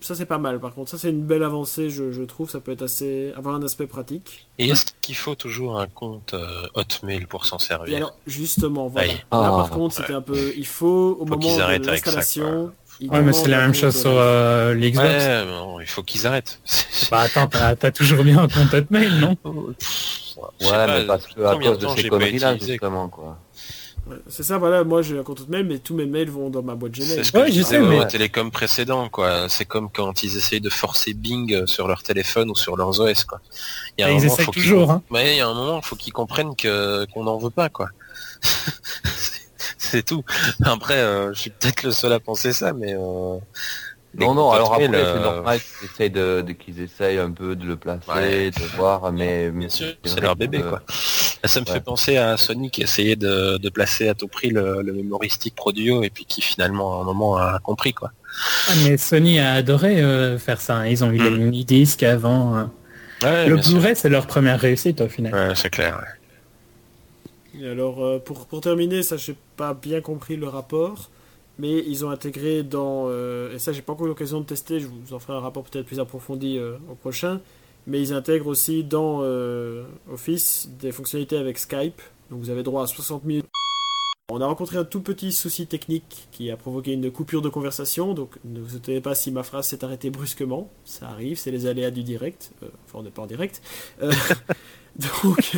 [0.00, 0.60] Ça c'est pas mal.
[0.60, 3.56] Par contre, ça c'est une belle avancée je, je trouve, ça peut être assez avoir
[3.56, 4.46] un aspect pratique.
[4.56, 8.86] Et est-ce qu'il faut toujours un compte euh, Hotmail pour s'en Et servir alors justement
[8.86, 11.88] voilà, là Ah, par contre c'était un peu, il faut au moment qu'ils de arrêtent
[11.88, 15.08] avec ça, l'installation, Ouais, mais c'est la même chose sur euh, l'Xbox.
[15.08, 15.44] Ouais,
[15.82, 16.60] il faut qu'ils arrêtent.
[17.10, 19.36] Bah attends, t'as toujours bien un compte Hotmail, non?
[20.60, 23.38] Je Ouais, mais pas, parce que à cause de ces conneries-là, justement, quoi.
[24.08, 26.62] Ouais, C'est ça, voilà, moi j'ai un compte mail, mais tous mes mails vont dans
[26.62, 27.08] ma boîte Gmail.
[27.08, 29.48] C'est ce que Ouais, je sais, au mais- télécom précédent, quoi.
[29.48, 33.24] C'est comme quand ils essayent de forcer Bing sur leur téléphone ou sur leurs OS,
[33.24, 33.40] quoi.
[33.96, 35.20] Il y a un Ils moment, faut toujours, com- hein.
[35.24, 37.90] Il y a un moment, faut qu'ils comprennent que qu'on n'en veut pas, quoi.
[39.78, 40.22] C'est- tout.
[40.64, 43.38] Après, euh, je suis peut-être le seul à penser ça, mais euh,
[44.14, 47.54] Non, non, alors après, c'est euh, normal qu'ils essayent de, de- qu'ils essayent un peu
[47.54, 48.50] de le placer, Ouais.
[48.50, 49.50] de voir, mais...
[49.50, 50.82] Bien sûr, c'est leur bébé, euh, quoi.
[51.44, 51.72] Ça me ouais.
[51.72, 54.82] fait penser à Sony qui essayait de, de placer à tout prix le,
[55.28, 58.12] stick Prodio et puis qui finalement à un moment a compris, quoi.
[58.68, 60.76] Ah, mais Sony a adoré euh, faire ça.
[60.78, 60.86] hein.
[60.86, 61.36] Ils ont eu les Mm.
[61.38, 62.56] mini-disques avant.
[62.56, 62.64] euh.
[63.22, 63.56] Ouais, le.
[63.56, 65.34] Blu-ray, c'est leur première réussite au final.
[65.34, 65.96] Ouais, c'est clair.
[65.98, 67.60] ouais.
[67.62, 71.10] Et alors, euh, pour, pour terminer, ça, j'ai pas bien compris le rapport,
[71.58, 73.06] mais ils ont intégré dans.
[73.08, 75.40] euh, et ça, j'ai pas encore eu l'occasion de tester, je vous en ferai un
[75.40, 77.40] rapport peut-être plus approfondi euh, au prochain,
[77.86, 82.82] mais ils intègrent aussi dans euh, Office des fonctionnalités avec Skype, donc vous avez droit
[82.84, 83.46] à 60 minutes.
[84.30, 88.12] On a rencontré un tout petit souci technique qui a provoqué une coupure de conversation,
[88.12, 91.64] donc ne vous étonnez pas si ma phrase s'est arrêtée brusquement, ça arrive, c'est les
[91.66, 93.62] aléas du direct, Euh, enfin on n'est pas en direct.
[94.02, 94.12] Euh,
[94.96, 95.56] donc,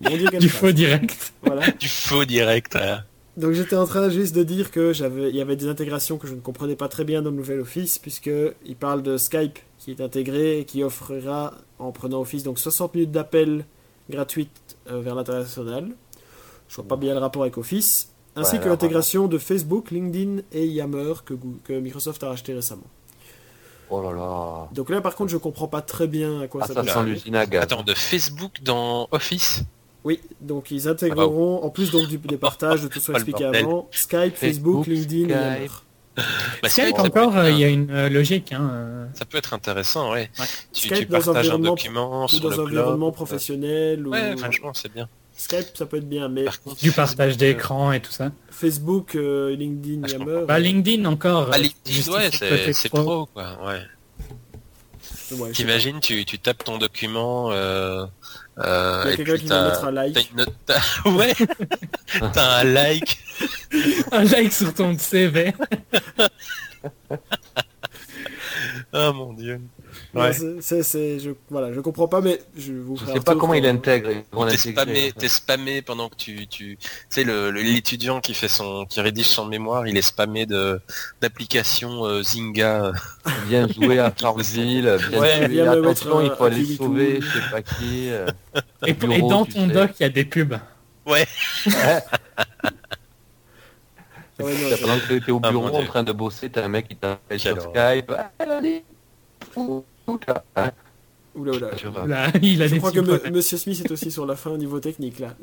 [0.00, 0.60] mon Dieu, quelle Du phrase.
[0.60, 1.32] faux direct.
[1.42, 1.70] Voilà.
[1.78, 2.74] Du faux direct.
[2.74, 2.96] ouais.
[3.36, 6.28] Donc j'étais en train juste de dire que j'avais, il y avait des intégrations que
[6.28, 8.30] je ne comprenais pas très bien dans le nouvel Office, puisque
[8.64, 12.94] il parle de Skype qui est intégré et qui offrira en prenant Office donc 60
[12.94, 13.64] minutes d'appel
[14.08, 15.88] gratuites euh, vers l'international.
[16.68, 20.42] Je vois pas bien le rapport avec Office, ainsi Ouais, que l'intégration de Facebook, LinkedIn
[20.52, 22.86] et Yammer que, Goo- que Microsoft a racheté récemment.
[23.90, 24.68] Oh là là...
[24.72, 26.86] Donc là par contre je comprends pas très bien à quoi Ah, ça ça peut
[26.86, 27.14] sent servir.
[27.14, 27.64] l'usine à gaz.
[27.64, 29.62] Attends, de Facebook dans Office?
[30.04, 33.64] Oui, donc ils intégreront, en plus donc du, des partages de tout ce qu'on bordel.
[33.64, 35.32] avant, Skype, Facebook, Facebook, LinkedIn et Skype.
[35.32, 35.68] Yammer.
[36.62, 38.52] Bah, Skype encore, euh, il y a une euh, logique.
[38.52, 39.06] Hein, euh.
[39.14, 40.30] Ça peut être intéressant, ouais.
[40.38, 40.46] Ouais.
[40.72, 42.68] Tu, Skype tu dans un partages un environnement- document ou sur dans le un cloud.
[42.78, 45.08] environnement professionnel ou Ouais, franchement, c'est bien.
[45.36, 48.30] Skype ça peut être bien mais Par contre, Du partage d'écran et tout ça.
[48.50, 51.48] Facebook euh, LinkedIn Ah, Yammer Bah, LinkedIn encore.
[51.50, 53.02] Ah, euh, LinkedIn, ouais, c'est pro.
[53.02, 53.58] pro, quoi.
[53.66, 53.80] Ouais.
[55.52, 57.50] T'imagines, tu, tu tapes ton document.
[57.50, 58.04] Euh.
[59.04, 61.34] Il y a quelqu'un qui va t'as- mettre un like t'as une note- t'as- ouais.
[62.32, 63.18] T'as un like.
[64.12, 65.52] Un like sur ton CV.
[68.92, 69.54] Ah mon dieu.
[69.54, 69.62] Non,
[70.14, 70.32] Ouais.
[70.82, 74.10] c'est- je voilà je comprends pas mais je vous Je sais pas comment il intègre.
[74.48, 78.48] T'es spammé, t'es spammé pendant que tu, tu, tu sais le le- l'étudiant qui fait
[78.48, 80.80] son, qui rédige son mémoire, il est spammé de
[81.20, 82.92] d'applications euh, Zynga.
[83.48, 87.50] Bien joué à Farmville, bien Ouais, mettre attention, il faut un aller sauver, je sais
[87.50, 88.10] pas qui.
[88.10, 88.26] euh.
[88.86, 89.74] Et, Bureau, et dans tu ton sais.
[89.74, 90.54] doc, il y a des pubs.
[91.06, 91.26] Ouais.
[94.40, 96.64] Ouais, non, T'as- je- Pendant que t'es au Ah, bureau en train de bosser, t'as
[96.64, 97.56] un mec qui t'appelle sur.
[97.62, 98.12] Skype.
[100.54, 100.72] Ah,
[101.34, 101.70] Oula, oula.
[101.92, 102.06] vois.
[102.06, 103.30] Là, il a je crois que me-.
[103.30, 105.34] Monsieur Smith est aussi sur la fin au niveau technique là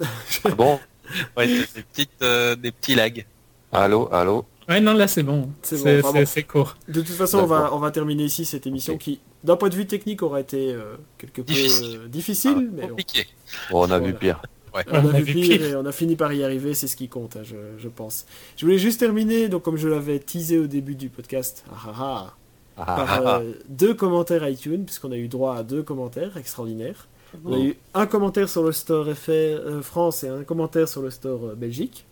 [0.56, 0.80] Bon,
[1.38, 3.26] Ouais, des petites, euh, des petits lags.
[3.72, 4.46] allô, allô.
[4.70, 5.50] Ouais, non, là, c'est bon.
[5.64, 6.20] C'est bon, C'est vraiment.
[6.20, 6.78] c'est- c'est court.
[6.88, 9.76] de toute façon on va on va terminer ici cette émission qui d'un point de
[9.76, 12.00] vue technique aura été euh, quelque peu Difficile.
[12.04, 13.28] euh, difficile Ah, mais compliqué.
[13.72, 14.42] Bon, on a vu pire.
[14.74, 14.84] Ouais.
[14.88, 15.66] On a On a vu vu pire pire.
[15.68, 18.26] et on a fini par y arriver, c'est ce qui compte, hein, je, je pense.
[18.56, 22.34] Je voulais juste terminer, donc comme je l'avais teasé au début du podcast, ah, ah,
[22.77, 26.38] ah, Ah, par ah, euh, deux commentaires iTunes, puisqu'on a eu droit à deux commentaires
[26.38, 27.07] extraordinaires.
[27.45, 31.02] On a eu un commentaire sur le store FR euh, France et un commentaire sur
[31.02, 32.06] le store euh, Belgique.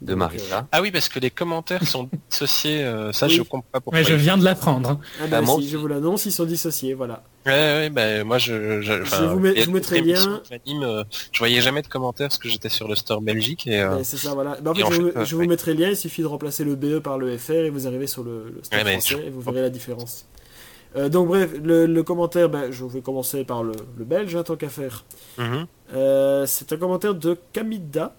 [0.00, 0.66] de Marissa.
[0.72, 2.82] Ah oui, parce que les commentaires sont dissociés.
[2.84, 3.34] euh, ça, Oui.
[3.34, 4.00] je comprends pas pourquoi.
[4.00, 4.98] Ouais, je viens de l'apprendre.
[5.22, 7.22] Ah bah Ah, si, je vous l'annonce, ils sont dissociés, voilà.
[7.44, 8.92] Ouais, ouais, bah, moi, je, je,
[9.24, 11.02] vous les je vous mettrai j'anime, euh,
[11.32, 13.80] je voyais jamais de commentaires parce que j'étais sur le store Belgique et.
[13.80, 14.56] euh, C'est ça, voilà.
[14.60, 15.46] Bah, en fait, en je, fait, vous- je vous ouais.
[15.48, 18.06] mettrai le lien, il suffit de remplacer le BE par le FR et vous arrivez
[18.06, 20.26] sur le, le store Ouais, mais français et vous verrez la différence.
[20.94, 24.44] Euh, donc bref, le, le commentaire, bah, je vais commencer par le, le belge, hein,
[24.44, 25.04] tant qu'à faire.
[25.38, 25.66] mhm.
[25.94, 28.14] Euh, c'est un commentaire de Kamida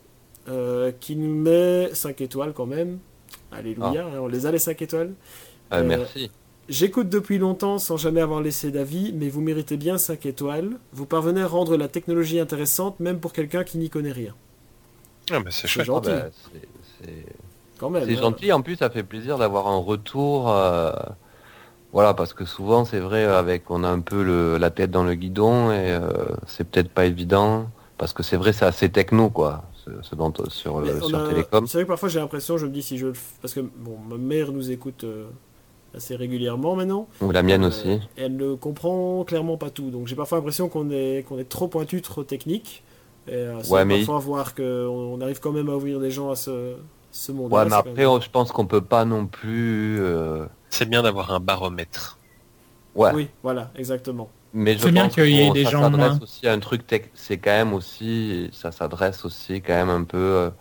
[1.00, 3.00] qui nous met 5 étoiles quand même.
[3.54, 5.14] Alléluia, hein, on les a les 5 étoiles.
[5.72, 6.30] Euh, merci.
[6.70, 10.78] J'écoute depuis longtemps sans jamais avoir laissé d'avis, mais vous méritez bien 5 étoiles.
[10.94, 14.34] Vous parvenez à rendre la technologie intéressante même pour quelqu'un qui n'y connaît rien.
[15.32, 15.86] Ah, bah, c'est chouette.
[15.86, 16.10] gentil.
[16.12, 17.26] Ah bah, c'est- c'est-
[17.78, 18.06] Quand même.
[18.06, 18.22] C'est hein.
[18.22, 20.50] gentil, en plus ça fait plaisir d'avoir un retour.
[20.50, 20.92] euh,
[21.92, 25.04] Voilà, parce que souvent c'est vrai, avec on a un peu le, la tête dans
[25.04, 26.10] le guidon et euh,
[26.48, 27.70] c'est peut-être pas évident,
[28.00, 31.20] parce que c'est vrai c'est assez techno quoi, ce, ce dont, sur, euh, on sur
[31.20, 31.68] a- Télécom.
[31.68, 33.60] C'est vrai que parfois j'ai l'impression, je me dis si je le f- parce que
[33.60, 35.28] bon, ma mère nous écoute euh,
[35.96, 37.08] assez régulièrement maintenant.
[37.22, 38.00] Ou la mienne Euh, aussi.
[38.18, 39.90] elle ne comprend clairement pas tout.
[39.92, 42.84] Donc j'ai parfois l'impression qu'on est qu'on est trop pointu, trop technique.
[43.28, 46.12] Et euh, c'est Ouais, mais- parfois voir qu'on on arrive quand même à ouvrir les
[46.12, 46.74] gens à ce,
[47.12, 47.52] ce monde.
[47.54, 50.00] Ouais, mais après je pense qu'on peut pas non plus.
[50.02, 52.18] euh, C'est bien d'avoir un baromètre.
[52.96, 54.30] Ouais, Oui, voilà, exactement.
[54.54, 56.54] mais je C'est bien pense qu'il y ait qu'on- des ça gens s'adresse aussi à
[56.54, 60.52] un truc tech, c'est quand même aussi, ça s'adresse aussi quand même un peu.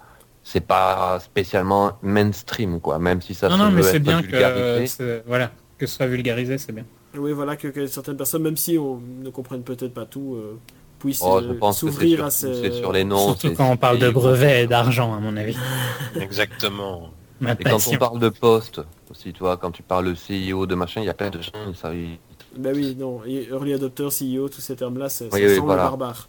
[0.42, 4.02] C'est pas spécialement mainstream quoi, même si ça non, se non, mais veut c'est être
[4.02, 4.96] bien vulgarisé.
[4.98, 6.84] que, voilà, que ce soit vulgarisé, c'est bien.
[7.16, 10.58] Oui, voilà, que, que certaines personnes, même si on ne comprennent peut-être pas tout, euh,
[10.98, 12.54] puissent Oh, euh, s'ouvrir à ces...
[12.54, 13.34] c'est sur les noms.
[13.34, 15.56] Surtout quand on parle de brevets et d'argent, à mon avis.
[16.20, 17.10] Exactement.
[17.40, 20.64] Ma Et quand on parle de poste aussi, tu vois, quand tu parles de CIO,
[20.66, 22.18] de machin, il y a plein de gens, ça, ils-
[22.56, 25.84] Ben oui, non, et Early Adopter, CEO, tous ces termes-là, c'est Oui, ça oui, voilà.
[25.84, 26.28] barbare.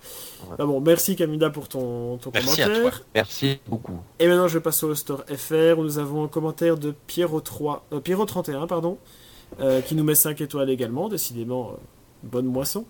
[0.49, 0.55] Ouais.
[0.59, 2.91] Ah bon, merci Camilla pour ton, ton Merci à commentaire.
[2.97, 3.05] toi.
[3.15, 3.99] Merci beaucoup.
[4.19, 7.41] Et maintenant, je passe sur le store FR où nous avons un commentaire de Pierrot
[7.41, 8.97] 3, euh, Pierrot 31, pardon,
[9.59, 11.75] euh, qui nous met 5 étoiles également, décidément euh,
[12.23, 12.85] bonne moisson.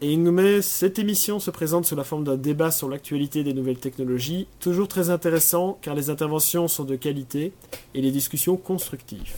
[0.00, 3.44] Et il nous met cette émission se présente sous la forme d'un débat sur l'actualité
[3.44, 7.52] des nouvelles technologies, toujours très intéressant car les interventions sont de qualité
[7.94, 9.36] et les discussions constructives.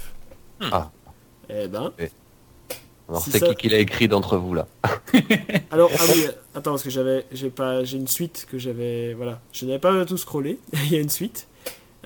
[0.60, 0.68] Hmm.
[0.72, 0.90] Ah.
[1.50, 1.92] Eh ben,
[3.08, 4.66] Alors, Si c'est ça- qui qui l'a écrit d'entre vous là?
[5.70, 6.24] Alors ah oui,
[6.54, 10.04] attends parce que j'avais, j'ai pas, j'ai une suite que j'avais, voilà, je n'avais pas
[10.04, 10.58] tout scrollé.
[10.72, 11.46] Il y a une suite.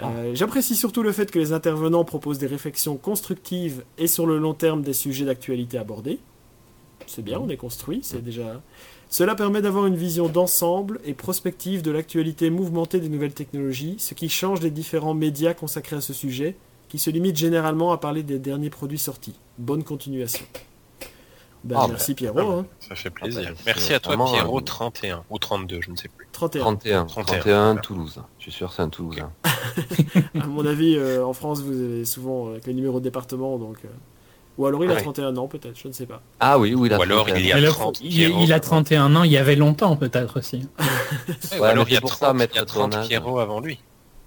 [0.02, 4.38] Euh, J'apprécie surtout le fait que les intervenants proposent des réflexions constructives et sur le
[4.38, 6.18] long terme des sujets d'actualité abordés.
[7.06, 8.60] C'est bien, on est construit, c'est déjà.
[9.10, 14.14] Cela permet d'avoir une vision d'ensemble et prospective de l'actualité mouvementée des nouvelles technologies, ce
[14.14, 16.56] qui change des différents médias consacrés à ce sujet,
[16.88, 19.34] qui se limitent généralement à parler des derniers produits sortis.
[19.58, 20.44] Bonne continuation.
[21.62, 22.50] Ben, Ah, merci ben, Pierrot.
[22.52, 22.66] hein.
[22.80, 23.42] Ça fait Ah plaisir.
[23.50, 26.26] bah, Merci à toi vraiment, Pierrot euh, 31 ou 32, je ne sais plus.
[26.32, 26.60] 31.
[26.62, 27.80] 31, 31, 31, voilà.
[27.80, 28.20] Toulouse.
[28.38, 29.30] Je suis sûr c'est un Toulousain.
[30.40, 33.58] À mon avis, euh, en France, vous avez souvent euh, avec les numéros de département,
[33.58, 33.76] donc.
[33.84, 33.88] euh,
[34.58, 35.02] Ou alors il a Ouais.
[35.02, 36.22] 31 ans, peut-être, je ne sais pas.
[36.40, 37.38] Ah oui, oui, il a Ou alors 31.
[37.40, 38.40] il y a Mais le- 30 il, Pierrot.
[38.42, 40.66] il a 31 ans, il y avait longtemps peut-être aussi.
[41.52, 42.64] Ouais, ou Ouais, alors il y a c'est pour 30, ça, mettre il y a
[42.64, 43.08] ton 30 âge.
[43.08, 43.78] Pierrot avant lui.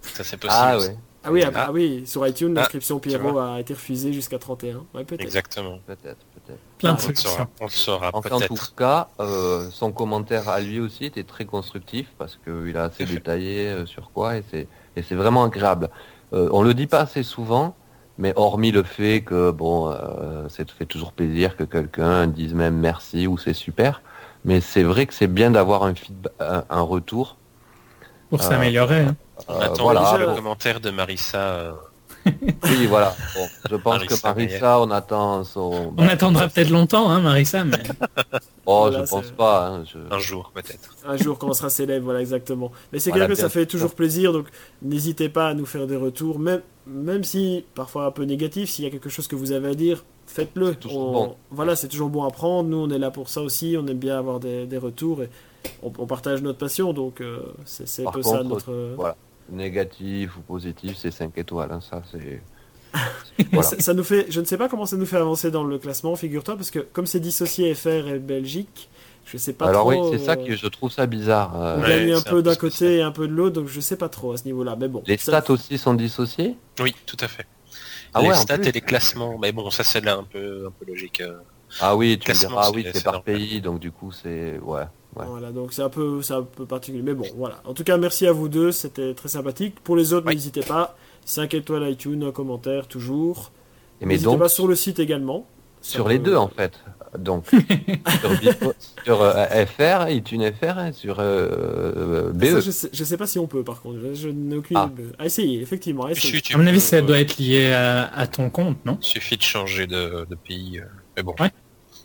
[0.02, 0.54] Ça c'est possible.
[0.56, 1.66] Ah ouais, Ah oui, ah, Ah.
[1.68, 4.84] ah oui, sur iTunes, Ah, l'inscription Pierrot a été refusée jusqu'à 31.
[4.94, 5.22] Ouais, peut-être.
[5.22, 5.80] Exactement.
[5.88, 6.62] peut-être, peut-être.
[6.78, 7.48] Plein de On le saura, solutions.
[7.60, 11.46] on le saura Enfin, en tout cas, euh, son commentaire à lui aussi était très
[11.46, 15.90] constructif parce qu'il a assez détaillé euh, sur quoi et c'est et c'est vraiment agréable.
[16.34, 17.76] Euh, on le dit pas assez souvent,
[18.18, 22.54] mais hormis le fait que bon, euh, ça te fait toujours plaisir que quelqu'un dise
[22.54, 24.02] même merci ou c'est super,
[24.46, 27.38] mais c'est vrai que c'est bien d'avoir un feedback, un, un retour.
[28.30, 29.02] Pour Euh, s'améliorer.
[29.02, 29.16] hein.
[29.48, 30.36] On Euh, attend voilà, déjà le bon.
[30.36, 31.74] commentaire de Marissa.
[32.64, 33.16] Oui, voilà.
[33.36, 35.94] Bon, je pense Marissa que Marissa, on attend son.
[35.98, 37.78] On attendra peut-être longtemps, hein, Marissa, mais
[38.66, 39.68] Oh, Voilà, je pense pas.
[39.68, 40.96] hein, je- un jour peut-être.
[41.06, 42.72] Un jour quand on sera célèbre, voilà, exactement.
[42.94, 44.48] Mais c'est Voilà, clair que ça fait toujours plaisir, donc
[44.82, 48.86] n'hésitez pas à nous faire des retours, même, même si parfois un peu négatif, s'il
[48.86, 50.68] y a quelque chose que vous avez à dire, faites-le.
[50.72, 51.36] C'est toujours On- bon.
[51.52, 52.70] Voilà, c'est toujours bon à prendre.
[52.70, 53.76] Nous, on est là pour ça aussi.
[53.78, 55.30] On aime bien avoir des, des retours et
[55.84, 58.94] on, on partage notre passion, donc euh, c'est c'est un peu ça notre.
[58.96, 59.18] voilà.
[59.50, 61.72] Négatif ou positif, c'est 5 étoiles.
[61.72, 62.42] hein, ça, c'est.
[63.52, 63.68] Voilà.
[63.70, 65.78] ça, ça nous fait, je ne sais pas comment ça nous fait avancer dans le
[65.80, 68.90] classement, figure-toi, parce que comme c'est dissocié FR et Belgique,
[69.26, 69.90] je sais pas Alors trop.
[70.12, 71.60] oui, c'est ça euh, que je trouve ça bizarre.
[71.60, 73.80] euh, On Ouais, gagne un peu d'un côté et un peu de l'autre, donc je
[73.80, 74.76] sais pas trop à ce niveau-là.
[74.80, 75.02] Mais bon.
[75.08, 77.46] Les ça- stats aussi sont dissociés Oui, tout à fait.
[78.14, 78.68] Ah les ouais, stats plus.
[78.70, 79.38] et les classements.
[79.40, 81.22] Mais bon, ça c'est là un peu, un peu logique.
[81.22, 81.38] euh.
[81.80, 84.60] Ah oui, tu me diras, ah oui, c'est- par pays, donc du coup, c'est...
[84.60, 84.84] Ouais,
[85.16, 85.26] ouais.
[85.28, 87.04] Voilà, donc c'est un peu, c'est un peu particulier.
[87.04, 87.62] Mais bon, voilà.
[87.66, 89.76] En tout cas, merci à vous deux, c'était très sympathique.
[89.84, 90.96] Pour les autres, n'hésitez pas.
[91.26, 93.52] 5 étoiles iTunes, un commentaire, toujours.
[94.02, 95.48] Et mais N'hésitez donc, pas sur le site également.
[95.82, 96.74] Ça sur les peut- deux, en fait.
[97.18, 98.74] Donc, sur, Bipo-
[99.04, 102.60] sur euh, FR, iTunes FR, sur euh, Ça, BE.
[102.62, 104.00] je, sais, je sais pas si on peut, par contre.
[104.02, 104.78] Je, je n'ai aucune.
[104.78, 104.90] Ah.
[105.20, 106.06] À essayer, effectivement.
[106.06, 106.42] à essayer.
[106.56, 108.98] Mon avis, ça euh, doit être lié à, à ton compte, non?
[109.02, 110.80] Il suffit de changer de, de pays.
[110.80, 110.86] euh,
[111.18, 111.52] Mais bon, Ouais.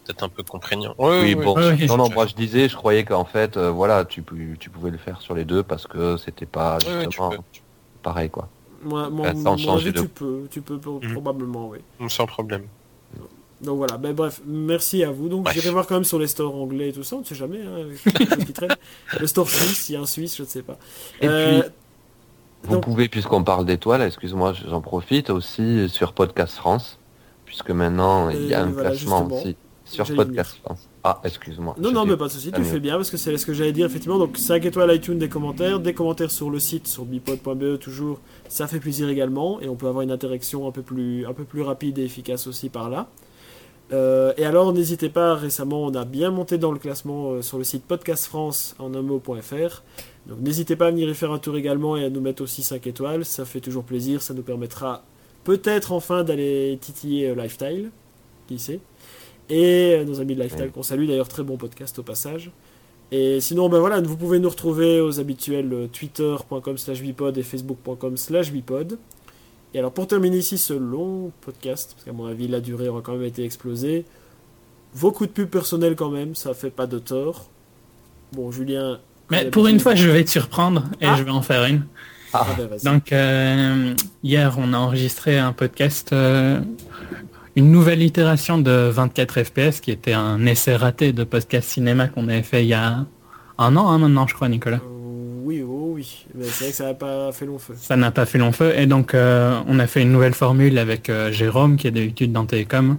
[0.09, 0.95] Peut-être un peu contraignant.
[0.99, 1.55] Oui, bon.
[1.55, 1.87] Ouais.
[1.87, 4.25] Non, non, moi je disais, je croyais qu'en fait, euh, voilà, tu,
[4.59, 7.35] tu pouvais le faire sur les deux parce que c'était pas justement
[8.03, 8.49] pareil, quoi.
[8.83, 10.43] Moi, mon, Bah, sans mon changer avis, de- tu peux.
[10.51, 11.13] Tu peux Mhm.
[11.13, 11.79] probablement, oui.
[12.09, 12.63] Sans problème.
[13.61, 15.29] Donc voilà, ben, bref, merci à vous.
[15.29, 17.35] Donc j'irai voir quand même sur les stores anglais et tout ça, on ne sait
[17.35, 17.59] jamais.
[17.61, 17.89] hein,
[19.21, 20.79] le store suisse, il y a un suisse, je ne sais pas.
[21.21, 21.71] Et Euh, puis,
[22.63, 27.01] vous donc- pouvez, puisqu'on parle d'étoiles, excuse-moi, j'en profite aussi sur Podcast France,
[27.47, 29.41] puisque maintenant il y a un voilà, classement justement.
[29.43, 29.57] aussi
[29.91, 30.61] sur Podcast.
[31.05, 31.77] Ah, excuse-moi.
[31.79, 33.73] Non, non, mais pas de souci, tu fais bien parce que c'est ce que j'allais
[33.73, 34.19] dire effectivement.
[34.19, 38.67] Donc 5 étoiles iTunes, des commentaires, des commentaires sur le site sur bipod.be toujours, ça
[38.67, 41.63] fait plaisir également et on peut avoir une interaction un peu plus, un peu plus
[41.63, 43.09] rapide et efficace aussi par là.
[43.91, 47.57] Euh, et alors n'hésitez pas, récemment on a bien monté dans le classement euh, sur
[47.57, 49.83] le site Podcast France en un mot.fr.
[50.27, 52.63] Donc n'hésitez pas à venir y faire un tour également et à nous mettre aussi
[52.63, 55.05] 5 étoiles, ça fait toujours plaisir, ça nous permettra
[55.45, 57.91] peut-être enfin d'aller titiller euh, Lifestyle,
[58.47, 58.81] qui sait?
[59.51, 60.73] Et euh, nos amis de Lifestyle Oui.
[60.73, 62.51] qu'on salue, d'ailleurs très bon podcast au passage.
[63.11, 67.43] Et sinon, ben voilà, vous pouvez nous retrouver aux habituels euh, twitter.com slash bipod et
[67.43, 68.99] facebook.com slash bipod.
[69.75, 73.01] Et alors pour terminer ici ce long podcast, parce qu'à mon avis la durée aura
[73.03, 74.05] quand même été explosée,
[74.95, 77.49] vos coups de pub personnels quand même, ça fait pas de tort.
[78.33, 78.99] Bon, Julien...
[79.31, 81.17] Mais pour une fois, je vais te surprendre et Ah.
[81.19, 81.85] je vais en faire une.
[82.33, 82.69] Ah, ben.
[82.83, 86.61] Donc, euh, hier, on a enregistré un podcast, euh,
[87.57, 92.29] une nouvelle itération de 24 FPS, qui était un essai raté de podcast cinéma qu'on
[92.29, 93.07] avait fait il y a
[93.59, 94.77] un an hein, maintenant, je crois, Nicolas.
[94.77, 97.75] Euh, oui, oh, oui, mais c'est vrai que ça n'a pas fait long feu.
[97.77, 98.73] Ça n'a pas fait long feu.
[98.77, 102.33] Et donc, euh, on a fait une nouvelle formule avec euh, Jérôme, qui est d'habitude
[102.33, 102.99] dans Télécom,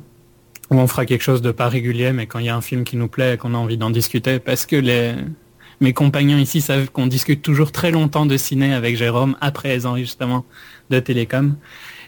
[0.70, 2.84] où on fera quelque chose de pas régulier, mais quand il y a un film
[2.84, 5.14] qui nous plaît et qu'on a envie d'en discuter, parce que les...
[5.80, 9.86] mes compagnons ici savent qu'on discute toujours très longtemps de ciné avec Jérôme après les
[9.86, 10.44] enregistrements
[10.90, 11.56] de Télécom.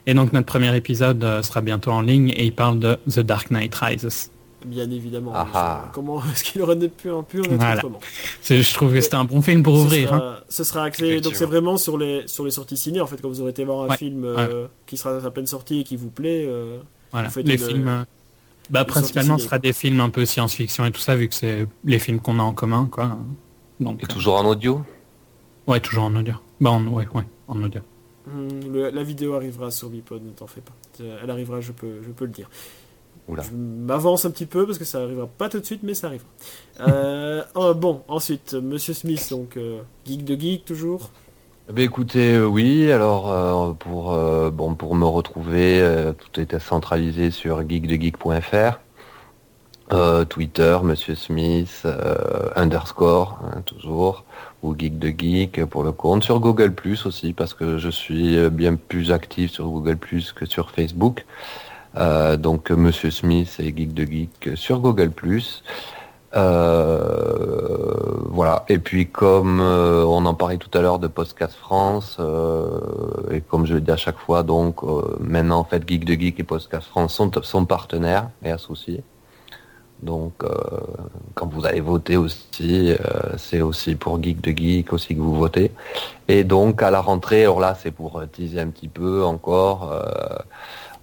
[0.06, 3.20] Et donc, notre premier épisode euh, sera bientôt en ligne et il parle de The
[3.20, 4.30] Dark Knight Rises.
[4.64, 5.32] Bien évidemment.
[5.34, 5.90] Ah ah.
[5.92, 7.74] Comment est-ce qu'il aurait pu en pu en être Voilà.
[7.76, 8.00] autrement
[8.48, 10.08] Je trouve que c'était un bon film pour ce ouvrir.
[10.10, 10.36] sera, hein.
[10.48, 13.28] ce sera axé, donc c'est vraiment sur les, sur les sorties ciné, en fait, quand
[13.28, 15.96] vous aurez été voir un Ouais, film euh, qui sera à peine sorti et qui
[15.96, 16.44] vous plaît.
[16.48, 16.78] euh,
[17.10, 17.28] Voilà.
[17.28, 17.88] Vous Les une- films...
[17.88, 18.04] euh,
[18.70, 21.66] Bah, principalement, ce sera des films un peu science-fiction et tout ça, vu que c'est
[21.84, 23.18] les films qu'on a en commun, quoi.
[23.80, 24.82] Donc, Et toujours en audio?
[25.66, 26.34] Ouais, toujours en audio.
[26.60, 27.80] Bah, en, ouais, ouais, en audio.
[28.26, 30.72] Le- la vidéo arrivera sur Bipod, ne t'en fais pas.
[31.00, 32.48] Euh, Elle arrivera, je peux, je peux le dire.
[33.28, 33.42] Oula.
[33.42, 36.08] Je m'avance un petit peu parce que ça arrivera pas tout de suite, mais ça
[36.08, 36.28] arrivera.
[36.80, 41.10] Euh, oh, bon, ensuite, Monsieur Smith, donc euh, geek de geek toujours.
[41.68, 44.12] Eh bien, écoutez, euh, oui, alors pour
[44.50, 48.80] bon pour me retrouver, tout était centralisé sur geekdegeek.fr.
[50.28, 51.86] Twitter, Monsieur Smith,
[52.56, 54.24] underscore, hein, toujours,
[54.62, 58.38] ou Geek de Geek pour le compte, sur Google Plus aussi, parce que je suis
[58.50, 61.24] bien plus actif sur Google Plus que sur Facebook.
[61.96, 65.62] Euh, donc Monsieur Smith et Geek de Geek sur Google Plus.
[66.34, 68.64] Euh, voilà.
[68.68, 72.18] Et puis comme euh, on en parlait tout à l'heure de Podcast France,
[73.30, 74.82] et comme je le dis à chaque fois, donc
[75.20, 79.02] maintenant en fait Geek de Geek et Podcast France sont, sont partenaires et associés.
[80.02, 80.50] Donc euh,
[81.34, 82.96] quand vous allez voter aussi, euh,
[83.38, 85.70] c'est aussi pour Geek de Geek aussi que vous votez.
[86.26, 89.92] Et donc à la rentrée, alors là c'est pour euh, teaser un petit peu encore.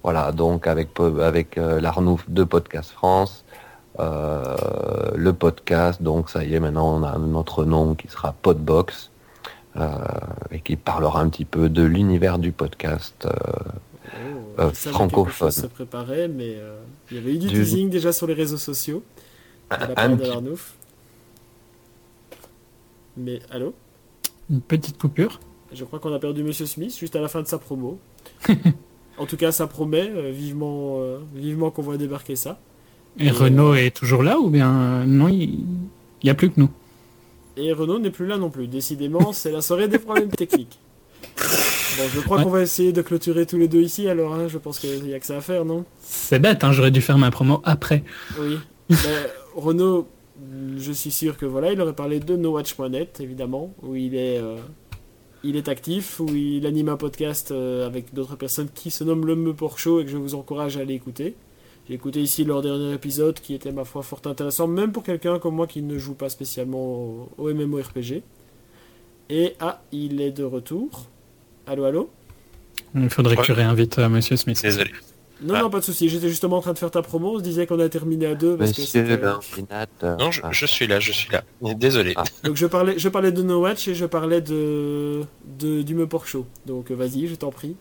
[0.02, 3.44] voilà, donc avec avec l'Arnouf de Podcast France,
[3.98, 9.10] le podcast, donc ça y est, maintenant on a notre nom qui sera Podbox
[10.50, 13.26] et qui parlera un petit peu de l'univers du podcast.
[14.14, 14.18] Euh,
[14.58, 15.50] Oh, Euh, francophone.
[15.50, 16.80] se préparait, mais euh,
[17.10, 19.02] il y avait eu du, Du- teasing déjà sur les réseaux sociaux
[19.70, 20.74] de la part de Arnouf.
[23.16, 23.74] Mais allô?
[24.50, 25.40] Une petite coupure.
[25.72, 27.98] Je crois qu'on a perdu Monsieur Smith juste à la fin de sa promo.
[29.18, 32.58] en tout cas, ça promet euh, vivement, euh, vivement qu'on voit débarquer ça.
[33.18, 35.64] Et Et, Renault est toujours là ou bien non, il
[36.24, 36.70] n'y a plus que nous.
[37.56, 38.66] Et Renault n'est plus là non plus.
[38.68, 40.78] Décidément, c'est la soirée des problèmes techniques.
[41.98, 42.44] Bon, je crois Ouais.
[42.44, 44.08] qu'on va essayer de clôturer tous les deux ici.
[44.08, 45.84] Alors, hein, je pense qu'il n'y a que ça à faire, non?
[46.00, 48.04] C'est bête, hein, j'aurais dû faire ma promo après.
[48.38, 48.58] Oui.
[48.90, 48.96] Mais
[49.54, 50.06] Renaud,
[50.78, 54.56] je suis sûr que voilà, il aurait parlé de NoWatch.net, évidemment, où il est, euh,
[55.44, 59.26] il est actif, où il anime un podcast euh, avec d'autres personnes qui se nomme
[59.26, 61.34] Le Meuport Show et que je vous encourage à aller écouter.
[61.88, 65.38] J'ai écouté ici leur dernier épisode qui était, ma foi, fort intéressant, même pour quelqu'un
[65.38, 68.22] comme moi qui ne joue pas spécialement au, au MMORPG.
[69.30, 71.06] Et ah, il est de retour.
[71.70, 72.10] Allô, allô
[72.96, 74.60] Il faudrait que tu réinvites euh, Monsieur Smith.
[74.60, 74.90] Désolé.
[75.40, 75.60] Non, Ah.
[75.62, 76.08] non, pas de souci.
[76.08, 77.36] J'étais justement en train de faire ta promo.
[77.36, 78.56] On se disait qu'on a terminé à deux.
[78.56, 80.18] Parce Monsieur c'était- l'ordinateur.
[80.18, 80.48] Non, je, Ah.
[80.50, 81.44] je suis là, je suis là.
[81.74, 82.14] Désolé.
[82.16, 82.24] Ah.
[82.42, 85.22] Donc je parlais, je parlais de No Watch et je parlais de,
[85.60, 86.44] de du Meuport Show.
[86.66, 87.76] Donc euh, vas-y, je t'en prie.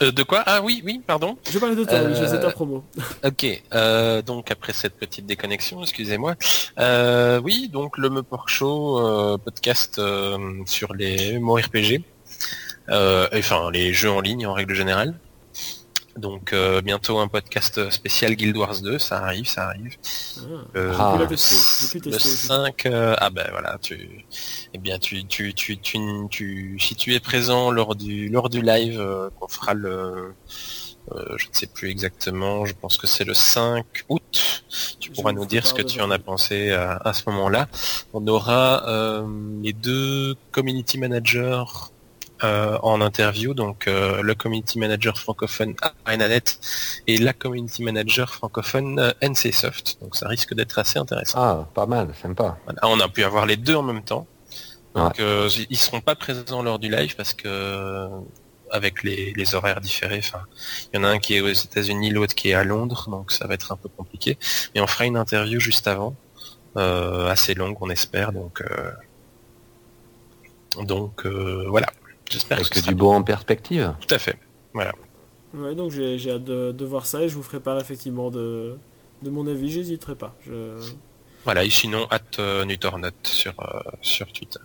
[0.00, 0.44] Euh, de quoi?
[0.46, 1.36] Ah oui, oui, pardon.
[1.50, 2.84] Je parlais de toi, oui, je Euh, faisais ta promo.
[3.24, 6.36] Ok, euh, donc après cette petite déconnexion, excusez-moi.
[6.78, 12.02] Euh, oui, donc le Meuport Show, euh, podcast euh, sur les MMORPG,
[12.90, 15.14] euh, enfin les jeux en ligne en règle générale.
[16.16, 19.94] Donc euh, bientôt un podcast spécial Guild Wars 2, ça arrive, ça arrive.
[20.38, 20.42] Ah,
[20.76, 21.16] Euh, Ah.
[21.16, 22.46] Le, tester, j'ai pu le tester aussi.
[22.48, 24.26] 5, euh, ah ben voilà, tu,
[24.74, 29.00] eh bien tu, tu, tu, tu, si tu es présent lors du, lors du live,
[29.38, 30.34] qu'on fera le,
[31.14, 34.64] je ne sais plus exactement, je pense que c'est le 5 août.
[34.98, 37.68] Tu pourras nous dire ce que tu en as pensé à, à ce moment-là.
[38.12, 39.24] On aura
[39.62, 41.62] les deux community managers
[42.42, 45.74] euh, en interview, donc euh, le community manager francophone
[46.04, 46.60] ArenaNet
[47.06, 49.98] et la community manager francophone euh, NCSoft.
[50.00, 51.38] Donc ça risque d'être assez intéressant.
[51.40, 52.58] Ah, pas mal, sympa.
[52.64, 54.26] Voilà, on a pu avoir les deux en même temps.
[54.94, 58.08] Donc euh, ils seront pas présents lors du live parce que
[58.70, 60.42] avec les, les horaires différés, enfin,
[60.92, 63.32] il y en a un qui est aux États-Unis, l'autre qui est à Londres, donc
[63.32, 64.38] ça va être un peu compliqué.
[64.74, 66.14] Mais on fera une interview juste avant,
[66.76, 68.32] euh, assez longue, on espère.
[68.32, 68.90] Donc, euh,
[70.82, 71.88] donc euh, voilà.
[72.30, 73.94] J'espère que, sera du beau en perspective.
[74.00, 74.38] Tout à fait.
[74.74, 74.92] Voilà.
[75.54, 78.30] Ouais, donc j'ai j'ai hâte de, de voir ça et je vous ferai part effectivement
[78.30, 78.76] de,
[79.22, 80.36] de mon avis, j'hésiterai pas.
[80.46, 80.76] Je...
[81.44, 81.64] Voilà.
[81.64, 84.60] Et sinon, at euh, Nutornut sur euh, sur Twitter.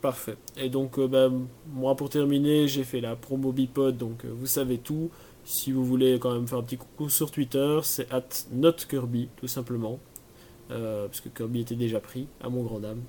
[0.00, 0.36] Parfait.
[0.56, 1.28] Et donc, euh, bah,
[1.72, 5.10] moi pour terminer, j'ai fait la promo Bipod, donc euh, vous savez tout.
[5.44, 8.22] Si vous voulez quand même faire un petit coucou sur Twitter, c'est at
[8.52, 9.98] notkirby, tout simplement.
[10.70, 13.02] Euh, parce que Kirby était déjà pris, à mon grand dame.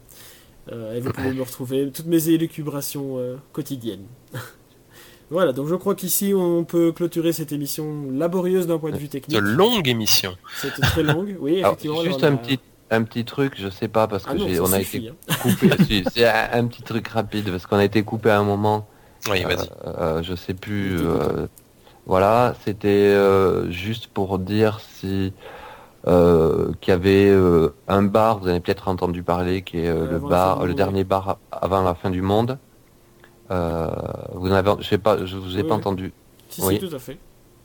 [0.72, 4.06] Euh, et vous pouvez me retrouver toutes mes élucubrations euh, quotidiennes.
[5.30, 9.10] voilà, donc je crois qu'ici on peut clôturer cette émission laborieuse d'un point de vue
[9.10, 9.36] technique.
[9.38, 10.36] De longue émission.
[10.58, 12.04] C'était très longue, oui, Alors, effectivement.
[12.04, 14.56] juste a- un petit, un petit truc, je sais pas, parce que Ah non, j'ai,
[14.56, 15.34] ça on a été hein.
[15.42, 16.04] coupé.
[16.14, 18.88] c'est un, un petit truc rapide, parce qu'on a été coupé à un moment.
[19.30, 19.68] Oui, vas-y.
[19.86, 20.98] Euh, euh, je sais plus.
[21.00, 21.48] Euh,
[22.06, 25.32] voilà, c'était euh, juste pour dire si
[26.08, 30.10] euh, qu'il y avait euh, un bar, vous avez peut-être entendu parler, qui est euh,
[30.10, 32.58] le bar, le dernier bar avant la fin du monde.
[33.50, 35.80] Vous n'avez, je sais pas, je vous ai Oui, pas oui.
[35.80, 36.14] entendu.
[36.50, 36.80] Si, Oui.
[36.80, 37.18] si, tout à fait.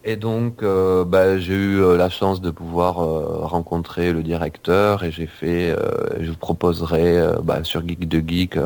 [0.04, 5.74] Et donc, bah, j'ai eu la chance de pouvoir rencontrer le directeur et j'ai fait,
[6.20, 8.58] je vous proposerai bah, sur Geek de Geek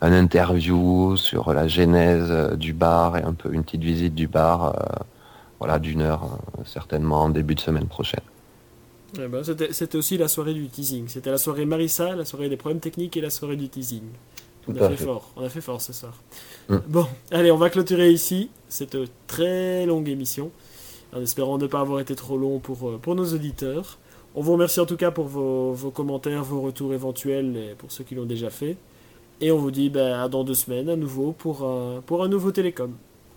[0.00, 4.74] un interview sur la genèse du bar et un peu une petite visite du bar,
[5.58, 8.20] voilà, d'une heure certainement en début de semaine prochaine.
[9.18, 11.06] Eh ben, C'était c'était aussi la soirée du teasing.
[11.08, 14.02] C'était la soirée Marissa, la soirée des problèmes techniques et la soirée du teasing.
[14.68, 15.04] On Tout a à fait, fait.
[15.04, 16.14] fort, on a fait fort ce soir.
[16.68, 16.76] Mm.
[16.88, 20.50] Bon, allez, on va clôturer ici cette très longue émission,
[21.14, 23.98] en espérant ne pas avoir été trop long pour, euh, pour nos auditeurs.
[24.34, 27.90] On vous remercie en tout cas pour vos, vos commentaires, vos retours éventuels, et pour
[27.92, 28.76] ceux qui l'ont déjà fait.
[29.40, 32.28] Et on vous dit ben, à dans deux semaines à nouveau pour, un- pour un
[32.28, 32.92] nouveau télécom.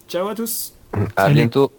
[0.07, 0.73] Ciao à tous
[1.15, 1.34] À Salut.
[1.34, 1.72] bientôt.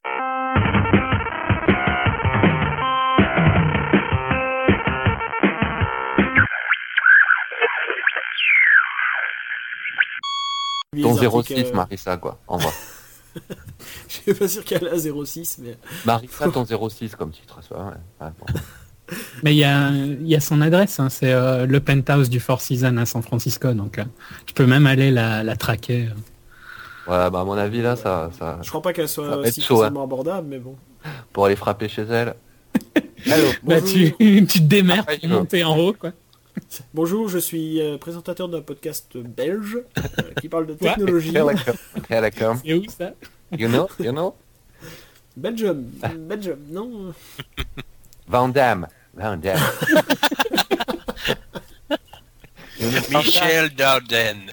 [11.03, 12.39] Ton Les articles, 06, euh, Marissa, quoi.
[12.49, 12.73] Au revoir.
[14.09, 15.77] Je suis pas sûr qu'elle a 06, mais...
[16.05, 17.59] Marissa, ton 06 comme titre.
[17.69, 18.27] ça, ouais.
[18.27, 18.47] Ouais, bon.
[19.45, 22.41] Mais il y a, il y a son adresse, hein, c'est euh, le penthouse du
[22.41, 24.05] Four Seasons à San Francisco, donc euh,
[24.47, 26.07] tu peux même aller la, la traquer.
[26.07, 26.15] euh.
[27.07, 29.77] Voilà, bah, à mon avis, là, ça, ça, Je crois pas qu'elle soit si chaud,
[29.77, 29.83] hein.
[29.83, 30.75] facilement abordable, mais bon.
[31.33, 32.35] pour aller frapper chez elle.
[33.31, 36.11] Allô Bah, tu, tu te démerdes Ah, pour monter en haut, quoi.
[36.95, 40.03] Bonjour, je suis euh, présentateur d'un podcast belge euh,
[40.41, 41.31] qui parle de technologie.
[41.31, 41.77] Welcome.
[42.09, 42.61] Welcome.
[42.65, 43.13] Et où ça
[43.57, 44.35] You know, you know?
[45.37, 45.85] Belgium,
[46.19, 47.15] Belgium, non
[48.27, 48.89] Van Damme.
[49.15, 49.61] Van Damme.
[52.81, 53.19] Van?
[53.19, 54.51] Michel Darden.